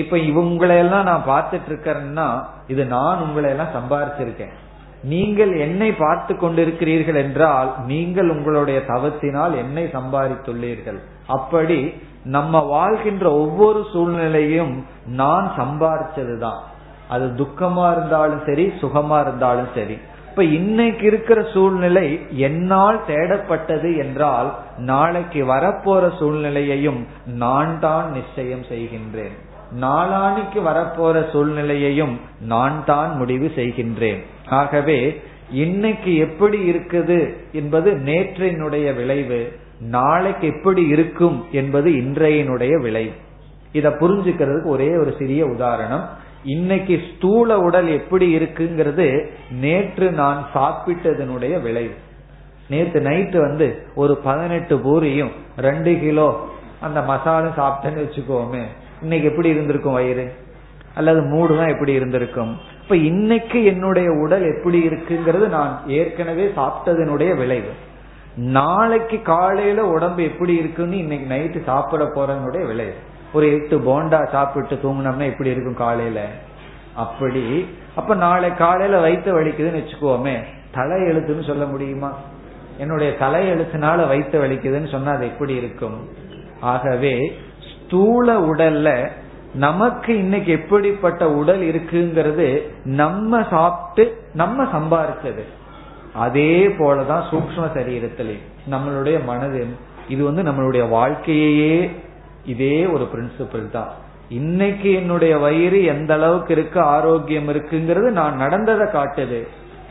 இப்ப 0.01 0.17
இவங்களை 0.29 0.75
எல்லாம் 0.83 1.07
நான் 1.09 1.29
பார்த்துட்டு 1.29 1.69
இருக்கிறேன்னா 1.71 2.27
இது 2.67 2.83
நான் 2.95 3.23
உங்களை 3.25 3.49
எல்லாம் 3.49 3.75
சம்பாதிச்சிருக்கேன் 3.77 4.55
நீங்கள் 5.03 5.57
என்னை 5.57 5.91
பார்த்து 5.91 6.33
கொண்டிருக்கிறீர்கள் 6.33 7.15
என்றால் 7.15 7.73
நீங்கள் 7.85 8.29
உங்களுடைய 8.29 8.79
தவத்தினால் 8.87 9.55
என்னை 9.57 9.83
சம்பாதித்துள்ளீர்கள். 9.83 10.99
அப்படி 11.27 11.93
நம்ம 12.23 12.59
வாழ்கின்ற 12.59 13.31
ஒவ்வொரு 13.33 13.85
சூழ்நிலையும் 13.91 14.85
நான் 15.05 15.51
சம்பாதிச்சதுதான். 15.57 16.59
அது 17.07 17.27
துக்கமா 17.37 17.91
இருந்தாலும் 17.91 18.41
சரி 18.45 18.71
சுகமா 18.81 19.19
இருந்தாலும் 19.19 19.67
சரி. 19.73 19.97
இப்ப 20.29 20.43
இன்னைக்கு 20.43 21.05
இருக்கிற 21.05 21.43
சூழ்நிலை 21.43 22.19
என்னால் 22.29 22.99
தேடப்பட்டது 23.07 23.97
என்றால் 23.97 24.53
நாளைக்கு 24.77 25.45
வரப்போற 25.45 26.11
சூழ்நிலையையும் 26.19 27.07
நான் 27.25 27.79
தான் 27.79 28.11
நிச்சயம் 28.11 28.65
செய்கின்றேன். 28.69 29.35
நாளானிக்கு 29.81 30.59
வரப்போற 30.67 31.31
சூழ்நிலையையும் 31.31 32.19
நான் 32.39 32.85
தான் 32.85 33.15
முடிவு 33.15 33.51
செய்கின்றேன். 33.55 34.23
ஆகவே 34.49 35.21
இன்னைக்கு 35.51 36.15
எப்படி 36.15 36.71
இருக்குது 36.71 37.33
என்பது 37.51 37.91
நேற்றினுடைய 37.91 38.95
விளைவு 38.95 39.51
நாளைக்கு 39.79 40.47
எப்படி 40.47 40.87
இருக்கும் 40.87 41.45
என்பது 41.51 41.91
இன்றையினுடைய 41.91 42.81
விளைவு. 42.81 43.11
இத 43.71 43.89
புரிஞ்சுக்கிறதுக்கு 43.89 44.65
ஒரே 44.65 44.97
ஒரு 44.97 45.15
சிறிய 45.19 45.45
உதாரணம். 45.45 46.09
இன்னைக்கு 46.43 46.99
ஸ்தூல 47.15 47.59
உடல் 47.59 47.87
எப்படி 47.87 48.35
இருக்குங்கிறது 48.35 49.27
நேற்று 49.51 50.11
நான் 50.11 50.47
சாப்பிட்டதனுடைய 50.53 51.61
விளைவு. 51.61 51.93
நேற்று 52.69 52.99
நைட்டு 52.99 53.37
வந்து 53.37 53.83
ஒரு 53.95 54.17
பதினெட்டு 54.17 54.77
பூரியும் 54.77 55.31
ரெண்டு 55.57 55.99
கிலோ 55.99 56.47
அந்த 56.81 57.01
மசாலும் 57.01 57.57
சாப்பிட்டேன்னு 57.57 58.03
வச்சுக்கோமே 58.05 58.63
இன்னைக்கு 59.01 59.29
எப்படி 59.29 59.49
இருந்திருக்கும் 59.49 59.93
வயிறு? 59.93 60.33
அல்லது 60.95 61.21
மூடு 61.21 61.57
தான் 61.57 61.67
எப்படி 61.67 61.93
இருந்திருக்கும்? 61.93 62.57
இப்ப 62.89 63.01
இன்னைக்கு 63.01 63.65
என்னுடைய 63.65 64.11
உடல் 64.11 64.55
எப்படி 64.55 64.87
இருக்குங்கிறது 64.87 65.47
நான் 65.47 65.83
ஏற்கனவே 65.87 66.51
சாப்பிட்டதனுடைய 66.57 67.37
விளைவு. 67.37 67.69
நாளைக்கு 68.35 69.21
காலையில 69.21 69.85
உடம்பு 69.85 70.23
எப்படி 70.23 70.55
இருக்குன்னு 70.55 70.97
இன்னைக்கு 70.97 71.35
நைட்டு 71.35 71.63
சாப்பிட 71.63 72.03
போறதனுடைய 72.03 72.65
விளைவு. 72.65 72.93
ஒரு 73.33 73.51
எட்டு 73.51 73.79
போண்டா 73.79 74.29
சாப்பிட்டு 74.29 74.75
தூங்கினோம்னா 74.75 75.25
எப்படி 75.25 75.49
இருக்கும் 75.49 75.75
காலையில? 75.75 76.25
அப்படி. 76.95 77.67
அப்ப 77.95 78.15
நாளை 78.15 78.55
காலையில 78.55 78.99
வயிற்று 78.99 79.41
வலிக்குதுன்னு 79.41 79.83
வச்சுக்கோமே 79.83 80.43
தலை 80.71 81.01
எழுத்துன்னு 81.01 81.47
சொல்ல 81.47 81.65
முடியுமா? 81.65 82.17
என்னுடைய 82.77 83.17
தலை 83.17 83.51
எழுத்துனால 83.51 84.07
வயிற்று 84.07 84.47
வலிக்குதுன்னு 84.47 84.91
சொன்னா 84.91 85.11
அது 85.11 85.25
எப்படி 85.25 85.55
இருக்கும்? 85.55 86.09
ஆகவே 86.59 87.37
ஸ்தூல 87.85 88.39
உடல்ல 88.39 89.09
நமக்கு 89.53 90.17
இன்னைக்கு 90.17 90.51
எப்படிப்பட்ட 90.51 91.31
உடல் 91.31 91.61
இருக்குங்கிறது 91.61 92.61
நம்ம 92.83 93.43
சாப்பிட்டு 93.49 94.23
நம்ம 94.33 94.63
சம்பாரிச்சது. 94.63 95.43
அதே 96.13 96.67
போலதான் 96.67 97.23
சூக்ம 97.31 97.57
சரீரத்திலே 97.57 98.37
நம்மளுடைய 98.71 99.23
மனது 99.25 99.65
இது 100.07 100.23
வந்து 100.23 100.43
நம்மளுடைய 100.43 100.89
வாழ்க்கையே 100.89 101.91
இதே 102.45 102.85
ஒரு 102.85 103.09
பிரின்சிபிள் 103.13 103.69
தான். 103.69 103.89
இன்னைக்கு 104.29 104.93
என்னுடைய 104.93 105.37
வயிறு 105.37 105.83
எந்த 105.83 106.13
அளவுக்கு 106.13 106.53
இருக்கு 106.53 106.81
ஆரோக்கியம் 106.81 107.49
இருக்குங்கிறது 107.49 108.09
நான் 108.09 108.37
நடந்ததை 108.37 108.87
காட்டுது. 108.87 109.47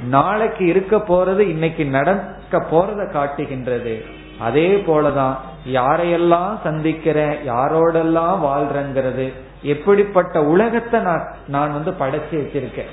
நாளைக்கு 0.09 0.67
இருக்க 0.67 0.97
போறது 0.97 1.39
இன்னைக்கு 1.39 1.85
நடக்க 1.85 2.59
போறத 2.59 3.13
காட்டுகின்றது. 3.13 4.05
அதே 4.39 4.77
போலதான் 4.77 5.37
யாரையெல்லாம் 5.73 6.57
சந்திக்கிற 6.63 7.39
யாரோடெல்லாம் 7.47 8.41
வாழ்றங்கிறது 8.41 9.33
எப்படிப்பட்ட 9.63 10.45
உலகத்தை 10.45 11.01
நான் 11.01 11.35
நான் 11.47 11.73
வந்து 11.73 11.91
படைச்சு 11.91 12.33
வச்சிருக்கேன். 12.33 12.91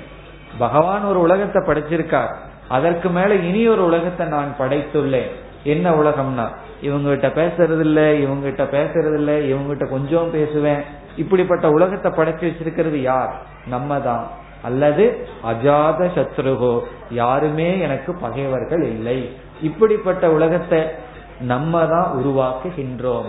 பகவான் 0.58 1.04
ஒரு 1.04 1.20
உலகத்தை 1.20 1.62
படைச்சிருக்கார். 1.62 2.34
அதற்கு 2.68 3.08
மேல 3.08 3.34
இனி 3.34 3.68
ஒரு 3.68 3.84
உலகத்தை 3.84 4.26
நான் 4.26 4.54
படைத்துள்ளேன். 4.58 5.28
என்ன 5.64 5.90
உலகம்னா 5.90 6.48
இவங்ககிட்ட 6.82 7.28
பேசுறது 7.28 7.80
இல்ல 7.80 8.12
இவங்ககிட்ட 8.12 8.64
பேசுறது 8.64 9.14
இல்ல 9.14 9.38
இவங்ககிட்ட 9.38 9.88
கொஞ்சம் 9.88 10.30
பேசுவேன். 10.30 10.82
இப்படிப்பட்ட 11.16 11.68
உலகத்தை 11.70 12.12
படைச்சு 12.12 12.50
வச்சிருக்கிறது 12.50 12.94
யார்? 12.94 13.34
நம்ம 13.66 14.00
தான் 14.00 14.26
அல்லது 14.62 15.26
அஜாத 15.44 16.08
சத்ருகோ 16.14 16.80
யாருமே 17.10 17.78
எனக்கு 17.78 18.14
பகைவர்கள் 18.14 18.82
இல்லை. 18.82 19.36
இப்படிப்பட்ட 19.62 20.30
உலகத்தை 20.30 20.86
நம்ம 21.40 21.86
தான் 21.86 22.12
உருவாக்குகின்றோம். 22.16 23.24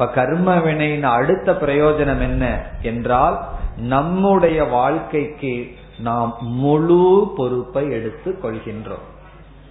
இப்ப 0.00 0.12
கர்ம 0.12 0.56
வினையின் 0.56 1.02
அடுத்த 1.02 1.52
பிரயோஜனம் 1.52 2.20
என்ன 2.20 2.44
என்றால் 2.82 3.40
நம்முடைய 3.76 4.64
வாழ்க்கைக்கு 4.64 5.70
நாம் 5.98 6.36
முழு 6.40 7.32
பொறுப்பை 7.36 7.90
எடுத்துக் 7.90 8.44
கொள்கின்றோம். 8.44 9.04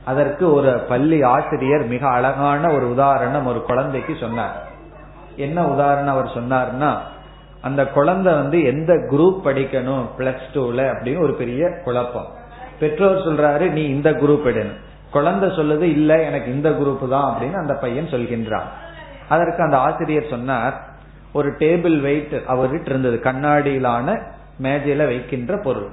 அதற்கு 0.05 0.53
ஒரு 0.53 0.71
பள்ளி 0.89 1.21
ஆசிரியர் 1.21 1.85
மிக 1.85 2.07
அழகான 2.07 2.73
ஒரு 2.73 2.91
உதாரணம் 2.91 3.45
ஒரு 3.45 3.63
குழந்தைக்கு 3.63 4.15
சொன்னார். 4.19 4.67
என்ன 5.35 5.67
உதாரணம் 5.67 6.13
அவர் 6.13 6.35
சொன்னார்னா 6.37 6.97
அந்த 7.61 7.87
குழந்தை 7.87 8.33
வந்து 8.33 8.63
எந்த 8.63 8.93
குரூப் 8.93 9.39
படிக்கணும் 9.43 10.05
பிளஸ் 10.17 10.45
டூல 10.53 10.85
அப்படின்னு 10.91 11.21
ஒரு 11.21 11.33
பெரிய 11.33 11.71
குழப்பம். 11.83 12.27
பெற்றோர் 12.79 13.25
சொல்றாரு 13.27 13.71
நீ 13.71 13.83
இந்த 13.83 14.11
குரூப் 14.11 14.47
எடுன்னு 14.51 14.77
குழந்தை 15.11 15.49
சொல்லுது 15.49 15.81
இல்ல 15.81 16.21
எனக்கு 16.21 16.51
இந்த 16.51 16.69
குரூப் 16.69 17.09
தான் 17.09 17.33
அப்படின்னு 17.33 17.57
அந்த 17.57 17.73
பையன் 17.73 18.11
சொல்கின்றான். 18.11 18.69
அதற்கு 19.29 19.63
அந்த 19.63 19.77
ஆசிரியர் 19.77 20.29
சொன்னார் 20.29 20.75
ஒரு 21.33 21.49
டேபிள் 21.51 22.01
வெயிட் 22.01 22.33
அவர்கிட்ட 22.47 22.89
இருந்தது. 22.89 23.17
கண்ணாடியிலான 23.23 24.21
மேஜையில 24.61 25.05
வைக்கின்ற 25.05 25.57
பொருள். 25.57 25.89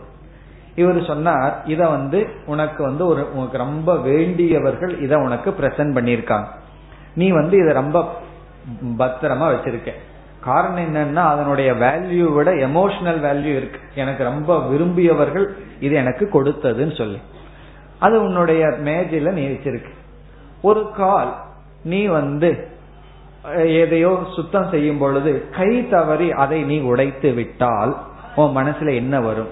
இவர் 0.75 1.05
சொன்னார் 1.05 1.63
இத 1.65 1.89
வந்து 1.89 2.29
உனக்கு 2.47 2.83
வந்து 2.83 3.07
ஒரு 3.07 3.37
உனக்கு 3.37 3.59
ரொம்ப 3.59 3.97
வேண்டியவர்கள் 3.97 5.01
இத 5.01 5.19
உனக்கு 5.19 5.51
பிரசன்ட் 5.51 5.97
பண்ணியிருக்காங்க. 5.99 6.47
நீ 7.15 7.31
வந்து 7.31 7.57
இத 7.57 7.73
ரொம்ப 7.73 8.15
பத்திரமா 8.99 9.47
வச்சிருக்க. 9.55 9.93
காரணம் 10.41 10.95
என்னன்னா 10.95 11.23
அதனுடைய 11.35 11.73
வேல்யூ 11.73 12.35
விட 12.35 12.51
எமோஷனல் 12.51 13.21
வேல்யூ 13.29 13.57
இருக்கு. 13.57 13.81
எனக்கு 13.95 14.25
ரொம்ப 14.25 14.59
விரும்பியவர்கள் 14.71 15.47
இது 15.81 15.95
எனக்கு 15.95 16.29
கொடுத்ததுன்னு 16.33 16.97
சொல்லி. 16.97 17.21
அது 17.99 18.23
உன்னுடைய 18.23 18.65
மேஜையில 18.67 19.31
நீ 19.31 19.47
வச்சிருக்க. 19.47 19.89
ஒரு 20.63 20.91
கால் 20.91 21.35
நீ 21.85 22.07
வந்து 22.07 22.51
எதையோ 23.55 24.23
சுத்தம் 24.35 24.69
செய்யும் 24.71 24.99
பொழுது 24.99 25.49
கை 25.57 25.89
தவறி 25.89 26.33
அதை 26.33 26.63
நீ 26.63 26.81
உடைத்து 26.81 27.33
விட்டால் 27.33 27.97
உன் 28.35 28.57
மனசுல 28.57 28.95
என்ன 28.95 29.21
வரும்? 29.21 29.49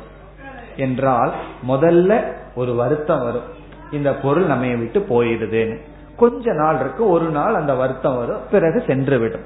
என்றால் 0.76 1.32
முதல்ல 1.68 2.32
ஒரு 2.54 2.74
வருத்தம் 2.74 3.22
வரும். 3.22 3.62
இந்த 3.90 4.14
பொருள் 4.14 4.44
நம்ம 4.44 4.66
விட்டு 4.66 5.06
போயிடுதுன்னு. 5.08 5.78
கொஞ்ச 6.16 6.52
நாள் 6.52 6.80
இருக்கு 6.80 7.08
ஒரு 7.08 7.24
நாள் 7.24 7.54
அந்த 7.54 7.74
வருத்தம் 7.74 8.16
வரும் 8.16 8.40
பிறகு 8.50 8.84
சென்று 8.86 9.18
விடும் 9.18 9.44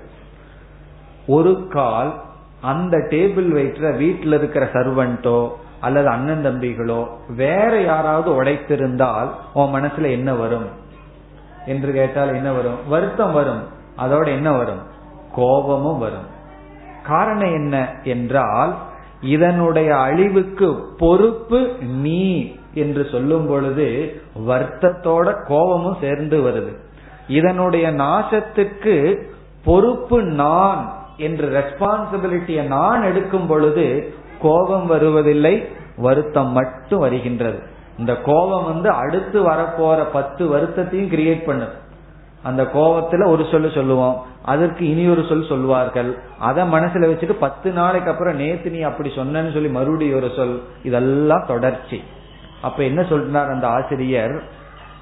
ஒரு 1.26 1.66
கால் 1.70 2.14
அந்த 2.60 2.96
டேபிள் 2.96 3.50
வைக்கிற 3.50 3.96
வீட்டில் 3.96 4.32
இருக்கிற 4.32 4.68
சர்வன்ட்டோ 4.72 5.48
அல்லது 5.80 6.08
அண்ணன் 6.08 6.46
தம்பிகளோ 6.46 7.06
வேற 7.36 7.80
யாராவது 7.80 8.42
உடைத்திருந்தால் 8.42 9.28
உன் 9.54 9.74
மனசுல 9.74 10.10
என்ன 10.10 10.34
வரும்? 10.34 10.64
என்று 11.66 11.92
கேட்டால் 11.92 12.34
என்ன 12.34 12.52
வரும்? 12.52 12.88
வருத்தம் 12.88 13.32
வரும். 13.32 13.76
அதோட 13.98 14.26
என்ன 14.26 14.52
வரும்? 14.52 14.82
கோபமும் 15.34 15.98
வரும். 15.98 16.36
காரணம் 17.06 17.52
என்ன 17.52 17.94
என்றால் 18.04 18.76
இதனுடைய 19.20 19.96
அழிவுக்கு 19.96 20.74
பொறுப்பு 20.98 21.72
நீ 21.80 22.54
என்று 22.74 23.06
சொல்லும் 23.10 23.46
பொழுது 23.46 24.20
வருத்தத்தோட 24.48 25.46
கோபமும் 25.46 25.96
சேர்ந்து 26.00 26.38
வருது. 26.40 26.76
இதனுடைய 27.28 27.92
நாசத்துக்கு 27.92 29.22
பொறுப்பு 29.64 30.22
நான் 30.22 30.92
என்று 31.16 31.48
ரெஸ்பான்சிபிலிட்டியை 31.48 32.62
நான் 32.62 33.02
எடுக்கும் 33.02 33.46
பொழுது 33.46 34.14
கோபம் 34.42 34.86
வருவதில்லை 34.86 35.68
வருத்தம் 35.96 36.52
மட்டும் 36.52 36.98
வருகின்றது. 36.98 37.58
இந்த 37.98 38.16
கோபம் 38.16 38.64
வந்து 38.64 38.90
அடுத்து 38.90 39.42
வரப்போற 39.42 40.06
பத்து 40.12 40.56
வருத்தத்தையும் 40.56 41.12
கிரியேட் 41.14 41.46
பண்ணுது. 41.46 41.74
அந்த 42.42 42.62
கோபத்துல 42.62 43.26
ஒரு 43.26 43.46
சொல்லு 43.50 43.70
சொல்லுவோம். 43.70 44.26
அதற்கு 44.44 44.90
இனி 44.90 45.08
ஒரு 45.08 45.24
சொல் 45.28 45.46
சொல்வார்கள் 45.48 46.18
அதை 46.38 46.72
மனசுல 46.72 47.08
வச்சுட்டு 47.10 47.32
பத்து 47.32 47.70
நாளைக்கு 47.70 48.10
அப்புறம் 48.10 48.36
நேத்து 48.36 48.70
நீ 48.70 48.80
அப்படி 48.80 49.08
சொன்னன்னு 49.08 49.52
சொல்லி 49.52 49.68
மறுபடியும் 49.68 50.16
ஒரு 50.16 50.30
சொல். 50.36 50.62
இதெல்லாம் 50.82 51.44
தொடர்ச்சி. 51.46 52.02
அப்ப 52.62 52.82
என்ன 52.82 53.02
சொல்றார் 53.02 53.50
அந்த 53.50 53.66
ஆசிரியர்? 53.66 54.42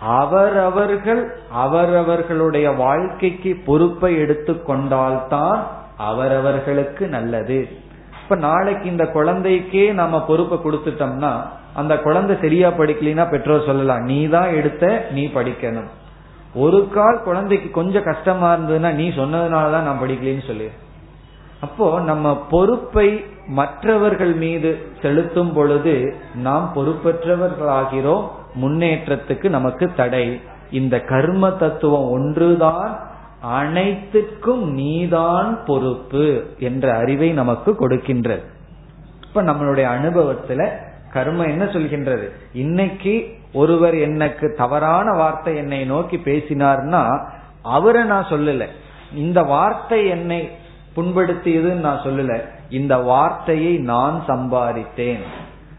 அவரவர்கள் 0.01 1.39
அவரவர்களுடைய 1.51 2.71
வாழ்க்கைக்கு 2.71 3.63
பொறுப்பை 3.67 4.17
எடுத்துக்கொண்டால்தான் 4.17 5.59
அவரவர்களுக்கு 5.97 7.09
நல்லது. 7.09 7.69
இப்ப 8.23 8.37
நாளைக்கு 8.37 8.91
இந்த 8.91 9.05
குழந்தைக்கே 9.05 9.93
நம்ம 9.93 10.25
பொறுப்பை 10.25 10.59
கொடுத்துட்டோம்னா 10.59 11.33
அந்த 11.75 11.99
குழந்தை 11.99 12.37
சரியா 12.41 12.69
படிக்கலைன்னா 12.69 13.31
பெற்றோர் 13.31 13.67
சொல்லலாம் 13.67 14.03
நீ 14.03 14.27
தான் 14.27 14.55
எடுத்த 14.55 15.07
நீ 15.11 15.31
படிக்கணும். 15.35 15.89
ஒரு 16.55 16.89
கால் 16.95 17.23
குழந்தைக்கு 17.23 17.71
கொஞ்சம் 17.71 18.03
கஷ்டமா 18.03 18.57
இருந்ததுன்னா 18.57 18.93
நீ 18.93 19.09
சொன்னதுனாலதான் 19.09 19.83
நான் 19.83 19.99
படிக்கலன்னு 20.03 20.47
சொல்லு. 20.47 20.71
அப்போ 21.61 22.01
நம்ம 22.01 22.47
பொறுப்பை 22.51 23.25
மற்றவர்கள் 23.47 24.33
மீது 24.33 24.79
செலுத்தும் 25.03 25.53
பொழுது 25.53 26.15
நாம் 26.35 26.73
பொறுப்பற்றவர்களாகிறோம். 26.75 28.29
முன்னேற்றத்துக்கு 28.63 29.49
நமக்கு 29.49 29.93
தடை. 29.97 30.41
இந்த 30.71 31.01
கர்ம 31.01 31.51
தத்துவம் 31.51 32.11
ஒன்றுதான் 32.11 33.09
அனைத்துக்கும் 33.41 34.71
நீதான் 34.73 35.65
பொறுப்பு 35.65 36.45
என்ற 36.59 36.97
அறிவை 36.97 37.33
நமக்கு 37.33 37.73
கொடுக்கின்றது. 37.73 38.45
இப்ப 39.27 39.43
நம்மளுடைய 39.43 39.87
அனுபவத்துல 39.99 40.71
கர்மம் 41.13 41.49
என்ன 41.49 41.65
சொல்கின்றது? 41.65 42.31
இன்னைக்கு 42.53 43.37
ஒருவர் 43.57 43.97
எனக்கு 43.99 44.47
தவறான 44.57 45.17
வார்த்தை 45.17 45.57
என்னை 45.57 45.85
நோக்கி 45.85 46.17
பேசினார்னா 46.17 47.03
அவரை 47.63 48.03
நான் 48.05 48.31
சொல்லல. 48.31 48.67
இந்த 49.15 49.43
வார்த்தை 49.43 50.01
என்னை 50.09 50.41
புண்படுத்தியதுன்னு 50.97 51.85
நான் 51.87 52.05
சொல்லல. 52.05 52.33
இந்த 52.71 52.95
வார்த்தையை 52.97 53.73
நான் 53.77 54.23
சம்பாதித்தேன். 54.29 55.25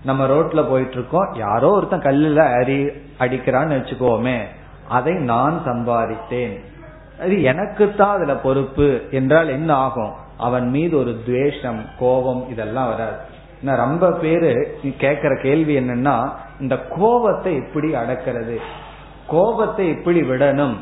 நம்ம 0.03 0.27
ரோட்ல 0.27 0.69
போயிட்டு 0.69 0.93
இருக்கோம் 0.93 1.33
யாரோ 1.37 1.69
ஒருத்தன் 1.69 2.01
கல்லுல 2.01 2.41
அரி 2.59 2.79
அடிக்கிறான்னு 3.19 3.77
வச்சுக்கோமே. 3.77 4.37
அதை 4.89 5.13
நான் 5.13 5.61
சம்பாதித்தேன். 5.65 6.55
அது 7.21 7.35
எனக்குத்தான் 7.43 8.15
அதுல 8.15 8.35
பொறுப்பு 8.35 9.01
என்றால் 9.11 9.49
என்ன 9.49 9.73
ஆகும்? 9.73 10.13
அவன் 10.37 10.67
மீது 10.69 10.97
ஒரு 10.97 11.13
துவேஷம் 11.25 11.81
கோபம் 11.99 12.43
இதெல்லாம் 12.49 12.89
வராது. 12.89 13.17
ரொம்ப 13.63 14.11
பேரு 14.11 14.79
கேட்கிற 14.97 15.35
கேள்வி 15.35 15.79
என்னன்னா 15.79 16.31
இந்த 16.59 16.85
கோபத்தை 16.89 17.55
எப்படி 17.55 17.93
அடக்கிறது? 17.93 18.57
கோபத்தை 19.27 19.89
எப்படி 19.89 20.21
விடணும்? 20.21 20.73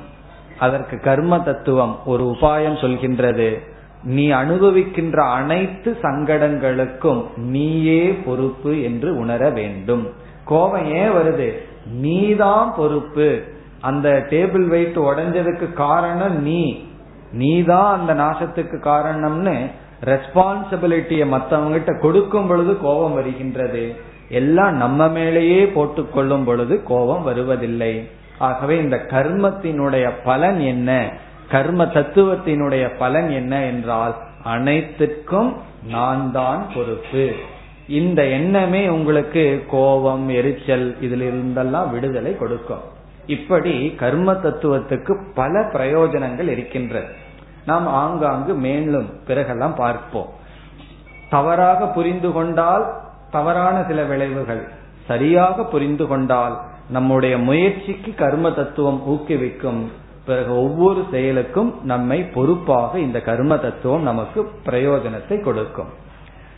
அதற்கு 0.59 0.99
கர்ம 0.99 1.39
தத்துவம் 1.39 2.05
ஒரு 2.05 2.23
உபாயம் 2.23 2.81
சொல்கின்றது. 2.81 3.59
நீ 4.03 4.31
அனுபவிக்கின்ற 4.31 5.17
அனைத்து 5.17 5.97
சங்கடங்களுக்கும் 6.01 7.25
நீயே 7.35 8.11
பொறுப்பு 8.25 8.81
என்று 8.81 9.17
உணர 9.17 9.49
வேண்டும். 9.49 10.13
கோபம் 10.45 10.85
ஏன் 10.85 11.11
வருது? 11.11 11.53
நீதான் 11.91 12.73
பொறுப்பு. 12.77 13.41
அந்த 13.81 14.25
டேபிள் 14.29 14.67
வெயிட் 14.67 14.97
உடஞ்சதுக்கு 14.97 15.73
காரணம் 15.73 16.41
நீ. 16.41 16.87
நீதான் 17.31 17.99
அந்த 17.99 18.13
நாசத்துக்கு 18.13 18.81
காரணம்னு 18.81 19.71
ரெஸ்பான்சிபிலிட்டியை 20.03 21.25
மற்றவங்கிட்ட 21.35 21.99
கொடுக்கும் 21.99 22.47
பொழுது 22.47 22.81
கோபம் 22.81 23.13
வருகின்றது. 23.13 23.95
எல்லாம் 24.29 24.75
நம்ம 24.75 25.07
மேலேயே 25.07 25.65
போட்டுக்கொள்ளும் 25.65 26.43
பொழுது 26.43 26.83
கோபம் 26.83 27.23
வருவதில்லை. 27.23 28.09
ஆகவே 28.37 28.77
இந்த 28.77 29.05
கர்மத்தினுடைய 29.09 30.11
பலன் 30.23 30.59
என்ன? 30.59 31.11
கர்ம 31.51 31.85
தத்துவத்தினுடைய 31.85 32.93
பலன் 32.97 33.29
என்ன 33.29 33.63
என்றால் 33.63 34.15
அனைத்துக்கும் 34.43 35.53
நான் 35.87 36.31
தான் 36.31 36.67
பொறுப்பு. 36.73 37.31
இந்த 37.87 38.25
எண்ணமே 38.25 38.87
உங்களுக்கு 38.87 39.63
கோபம் 39.69 40.29
எரிச்சல் 40.29 41.01
இதில் 41.01 41.31
இருந்தெல்லாம் 41.31 41.89
விடுதலை 41.89 42.37
கொடுக்கும். 42.37 42.81
இப்படி 43.25 43.93
கர்ம 43.97 44.33
தத்துவத்துக்கு 44.33 45.21
பல 45.35 45.59
பிரயோஜனங்கள் 45.59 46.47
இருக்கின்றது. 46.47 47.23
நாம் 47.65 47.87
ஆங்காங்கு 47.87 48.53
மேலும் 48.53 49.09
பிறகெல்லாம் 49.27 49.75
பார்ப்போம். 49.75 50.29
தவறாக 51.29 51.87
புரிந்து 51.87 52.31
கொண்டால் 52.31 52.85
தவறான 53.31 53.83
சில 53.87 54.03
விளைவுகள் 54.03 54.63
சரியாக 55.07 55.63
புரிந்து 55.63 56.07
கொண்டால் 56.07 56.55
நம்முடைய 56.89 57.37
முயற்சிக்கு 57.37 58.13
கர்ம 58.15 58.51
தத்துவம் 58.51 58.99
ஊக்குவிக்கும். 59.07 59.81
பிறகு 60.25 60.51
ஒவ்வொரு 60.55 61.01
செயலுக்கும் 61.11 61.71
நம்மை 61.83 62.19
பொறுப்பாக 62.35 62.99
இந்த 62.99 63.21
கர்ம 63.21 63.57
தத்துவம் 63.57 64.01
நமக்கு 64.01 64.39
பிரயோஜனத்தை 64.65 65.41
கொடுக்கும். 65.41 65.91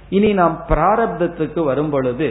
இனி 0.10 0.30
நாம் 0.34 0.56
பிராரப்தத்துக்கு 0.70 1.64
வரும் 1.64 1.90
பொழுது 1.90 2.30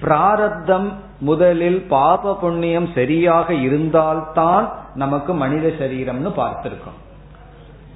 பிராரப்தம் 0.00 0.92
முதலில் 1.20 1.80
பாப 1.88 2.34
புண்ணியம் 2.40 2.88
சரியாக 2.94 3.54
இருந்தால்தான் 3.54 4.66
நமக்கு 4.94 5.32
மனித 5.34 5.66
சரீரம்னு 5.68 6.32
பார்த்திருக்கோம். 6.40 6.98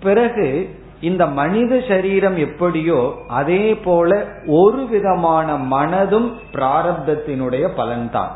பிறகு 0.00 0.76
இந்த 1.00 1.26
மனித 1.26 1.80
சரீரம் 1.88 2.36
எப்படியோ 2.36 3.14
அதே 3.28 3.74
போல 3.74 4.26
ஒரு 4.46 4.86
விதமான 4.86 5.56
மனதும் 5.56 6.32
பிராரப்தத்தினுடைய 6.52 7.68
பலன்தான். 7.76 8.28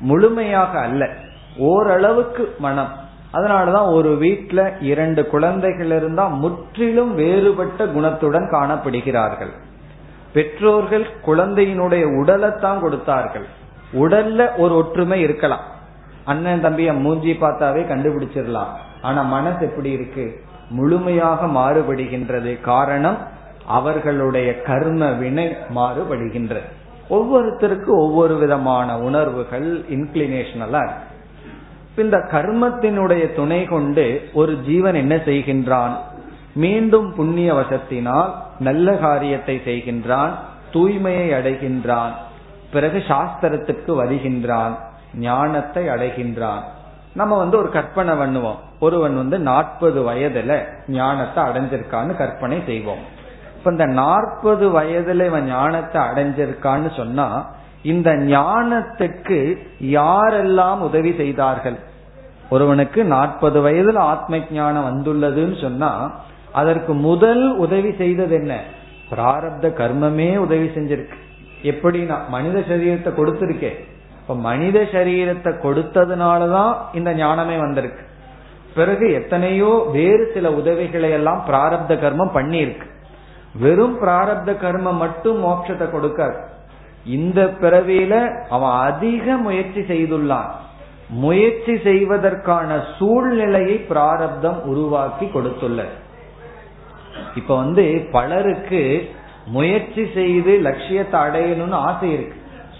முழுமையாக 0.00 0.78
அல்ல. 0.78 1.08
ஓரளவுக்கு 1.56 2.54
மனம். 2.58 2.92
அதனாலதான் 3.32 3.92
ஒரு 3.92 4.18
வீட்டுல 4.20 4.82
இரண்டு 4.82 5.26
குழந்தைகள் 5.26 5.86
இருந்தா 5.86 6.26
முற்றிலும் 6.26 7.14
வேறுபட்ட 7.14 7.86
குணத்துடன் 7.86 8.50
காணப்படுகிறார்கள். 8.50 9.50
பெற்றோர்கள் 10.32 11.06
குழந்தையினுடைய 11.26 12.04
உடலைத்தான் 12.04 12.80
கொடுத்தார்கள். 12.80 13.46
உடல்ல 13.92 14.50
ஒரு 14.56 14.76
ஒற்றுமை 14.76 15.20
இருக்கலாம். 15.20 15.60
அண்ணன் 16.24 16.64
தம்பிய 16.64 17.00
மூஞ்சி 17.00 17.32
பார்த்தாவே 17.32 17.86
கண்டுபிடிச்சிடலாம். 17.86 18.68
ஆனா 19.02 19.22
மனசு 19.22 19.66
எப்படி 19.66 19.90
இருக்கு? 19.90 20.46
முழுமையாக 20.68 21.46
மாறுபடுகின்றது. 21.46 22.60
காரணம் 22.60 23.18
அவர்களுடைய 23.66 24.62
கர்ம 24.62 25.06
வினை 25.12 25.56
மாறுபடுகின்றது. 25.74 26.68
ஒவ்வொருத்தருக்கு 27.10 27.90
ஒவ்வொரு 28.04 28.34
விதமான 28.34 28.98
உணர்வுகள் 28.98 29.84
இன்க்ளினேஷன் 29.90 30.64
எல்லாம் 30.64 30.90
இந்த 31.96 32.16
கர்மத்தினுடைய 32.16 33.34
துணை 33.34 33.64
கொண்டு 33.64 34.30
ஒரு 34.32 34.52
ஜீவன் 34.60 34.94
என்ன 34.94 35.14
செய்கின்றான்? 35.16 35.94
மீண்டும் 36.54 37.14
புண்ணிய 37.14 37.54
வசத்தினால் 37.54 38.30
நல்ல 38.58 38.96
காரியத்தை 38.96 39.60
செய்கின்றான் 39.64 40.30
தூய்மையை 40.72 41.26
அடைகின்றான் 41.38 42.12
பிறகு 42.72 43.02
சாஸ்திரத்துக்கு 43.08 43.94
வருகின்றான் 43.94 44.78
ஞானத்தை 45.14 45.86
அடைகின்றான். 45.88 46.62
நம்ம 47.14 47.36
வந்து 47.36 47.58
ஒரு 47.58 47.70
கற்பனை 47.70 48.14
பண்ணுவோம். 48.14 48.58
ஒருவன் 48.80 49.16
வந்து 49.16 49.38
நாற்பது 49.38 50.10
வயதுல 50.10 50.62
ஞானத்தை 50.88 51.44
அடைஞ்சிருக்கான்னு 51.44 52.16
கற்பனை 52.16 52.62
செய்வோம். 52.66 53.00
இப்ப 53.56 53.70
இந்த 53.70 53.86
நாற்பது 53.86 54.80
வயதுல 54.80 55.26
இவன் 55.26 55.46
ஞானத்தை 55.46 56.02
அடைஞ்சிருக்கான்னு 56.02 56.96
சொன்னா 56.96 57.50
இந்த 57.82 58.10
ஞானத்துக்கு 58.10 59.58
யாரெல்லாம் 59.80 60.78
உதவி 60.78 61.14
செய்தார்கள்? 61.16 61.78
ஒருவனுக்கு 62.50 63.04
நாற்பது 63.04 63.68
வயதுல 63.68 63.96
ஆத்ம 63.96 64.38
ஞானம் 64.50 64.88
வந்துள்ளதுன்னு 64.88 65.60
சொன்னா 65.60 66.10
அதற்கு 66.52 66.94
முதல் 66.94 67.56
உதவி 67.56 67.94
செய்தது 67.96 68.34
என்ன? 68.34 68.52
பிராரப்த 69.10 69.66
கர்மமே 69.80 70.36
உதவி 70.36 70.66
செஞ்சிருக்கு. 70.66 71.18
எப்படின்னா 71.62 72.16
மனித 72.28 72.58
சரீரத்தை 72.58 73.10
கொடுத்திருக்கேன் 73.12 73.78
இப்ப 74.20 74.34
மனித 74.34 74.78
சரீரத்தை 74.92 75.52
கொடுத்ததுனாலதான் 75.62 76.74
இந்த 76.92 77.14
ஞானமே 77.14 77.56
வந்திருக்கு. 77.56 78.02
பிறகு 78.74 79.12
எத்தனையோ 79.12 79.90
வேறு 79.92 80.30
சில 80.34 80.52
உதவிகளை 80.52 81.10
எல்லாம் 81.10 81.44
பிராரப்த 81.48 81.94
கர்மம் 81.94 82.34
பண்ணியிருக்கு. 82.34 82.86
வெறும் 83.54 84.02
பிராரப்த 84.02 84.56
கர்மம் 84.62 84.96
மட்டும் 84.96 85.44
மோட்சத்தை 85.44 85.90
கொடுக்காது. 85.90 86.36
இந்த 87.04 87.44
பிறவியில 87.44 88.42
அவன் 88.48 88.70
அதிக 88.70 89.36
முயற்சி 89.36 89.80
செய்துள்ளான். 89.80 90.50
முயற்சி 91.08 91.76
செய்வதற்கான 91.76 92.84
சூழ்நிலையை 92.98 93.76
பிராரப்தம் 93.76 94.62
உருவாக்கி 94.62 95.30
கொடுத்துள்ளது. 95.34 95.94
இப்ப 97.34 97.56
வந்து 97.56 98.08
பலருக்கு 98.12 99.10
முயற்சி 99.46 100.10
செய்து 100.14 100.58
லட்சியத்தை 100.58 101.20
அடையணும்னு 101.20 101.70
ஆசை 101.70 102.12
இருக்கு. 102.12 102.36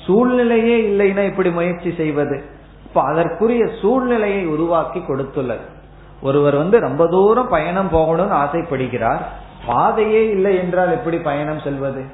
சூழ்நிலையே 0.07 0.77
இல்லைன்னா 0.81 1.27
இப்படி 1.27 1.51
முயற்சி 1.51 1.95
செய்வது? 1.97 2.45
இப்ப 2.87 3.03
அதற்குரிய 3.03 3.69
சூழ்நிலையை 3.81 4.47
உருவாக்கி 4.47 4.99
கொடுத்துள்ளது. 4.99 5.67
ஒருவர் 6.23 6.57
வந்து 6.57 6.81
ரொம்ப 6.81 7.07
தூரம் 7.07 7.49
பயணம் 7.49 7.93
போகணும்னு 7.93 8.35
ஆசைப்படுகிறார். 8.35 9.21
பாதையே 9.67 10.31
இல்லை 10.31 10.57
என்றால் 10.57 10.91
எப்படி 10.91 11.19
பயணம் 11.19 11.61
செல்வது? 11.61 12.05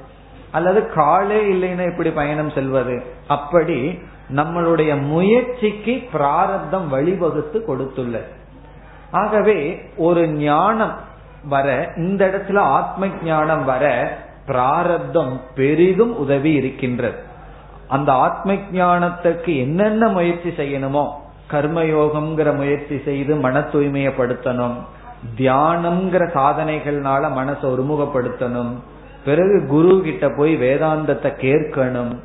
அல்லது 0.50 0.92
காலே 0.92 1.52
இல்லைன்னா 1.52 1.92
எப்படி 1.92 2.10
பயணம் 2.10 2.50
செல்வது? 2.50 3.02
அப்படி 3.28 3.98
நம்மளுடைய 4.34 5.00
முயற்சிக்கு 5.00 6.08
பிராரப்தம் 6.12 6.92
வழிவகுத்து 6.92 7.62
கொடுத்துள்ளது. 7.68 8.26
ஆகவே 9.10 9.80
ஒரு 9.96 10.28
ஞானம் 10.28 10.94
வர 11.44 11.92
இந்த 11.96 12.26
இடத்துல 12.26 12.58
ஆத்ம 12.58 13.06
ஞானம் 13.24 13.64
வர 13.64 14.16
பிராரப்தம் 14.46 15.40
பெரிதும் 15.54 16.16
உதவி 16.16 16.52
இருக்கின்றது. 16.52 17.18
அந்த 17.88 18.12
ஆத்ம 18.12 18.52
ஞானத்துக்கு 18.52 19.56
என்னென்ன 19.56 20.08
முயற்சி 20.08 20.48
செய்யணுமோ 20.48 21.10
கர்மயோகம்ங்கிற 21.50 22.56
முயற்சி 22.56 23.00
செய்து 23.04 23.34
மன 23.34 23.58
தூய்மையப்படுத்தணும். 23.58 24.74
தியானம்ங்கிற 25.36 26.30
சாதனைகள்னால 26.34 27.28
மனசை 27.38 27.62
ஒருமுகப்படுத்தணும். 27.62 28.70
பிறகு 29.24 29.66
குரு 29.68 30.00
கிட்ட 30.04 30.30
போய் 30.36 30.56
வேதாந்தத்தை 30.56 31.32
கேட்கணும். 31.40 32.18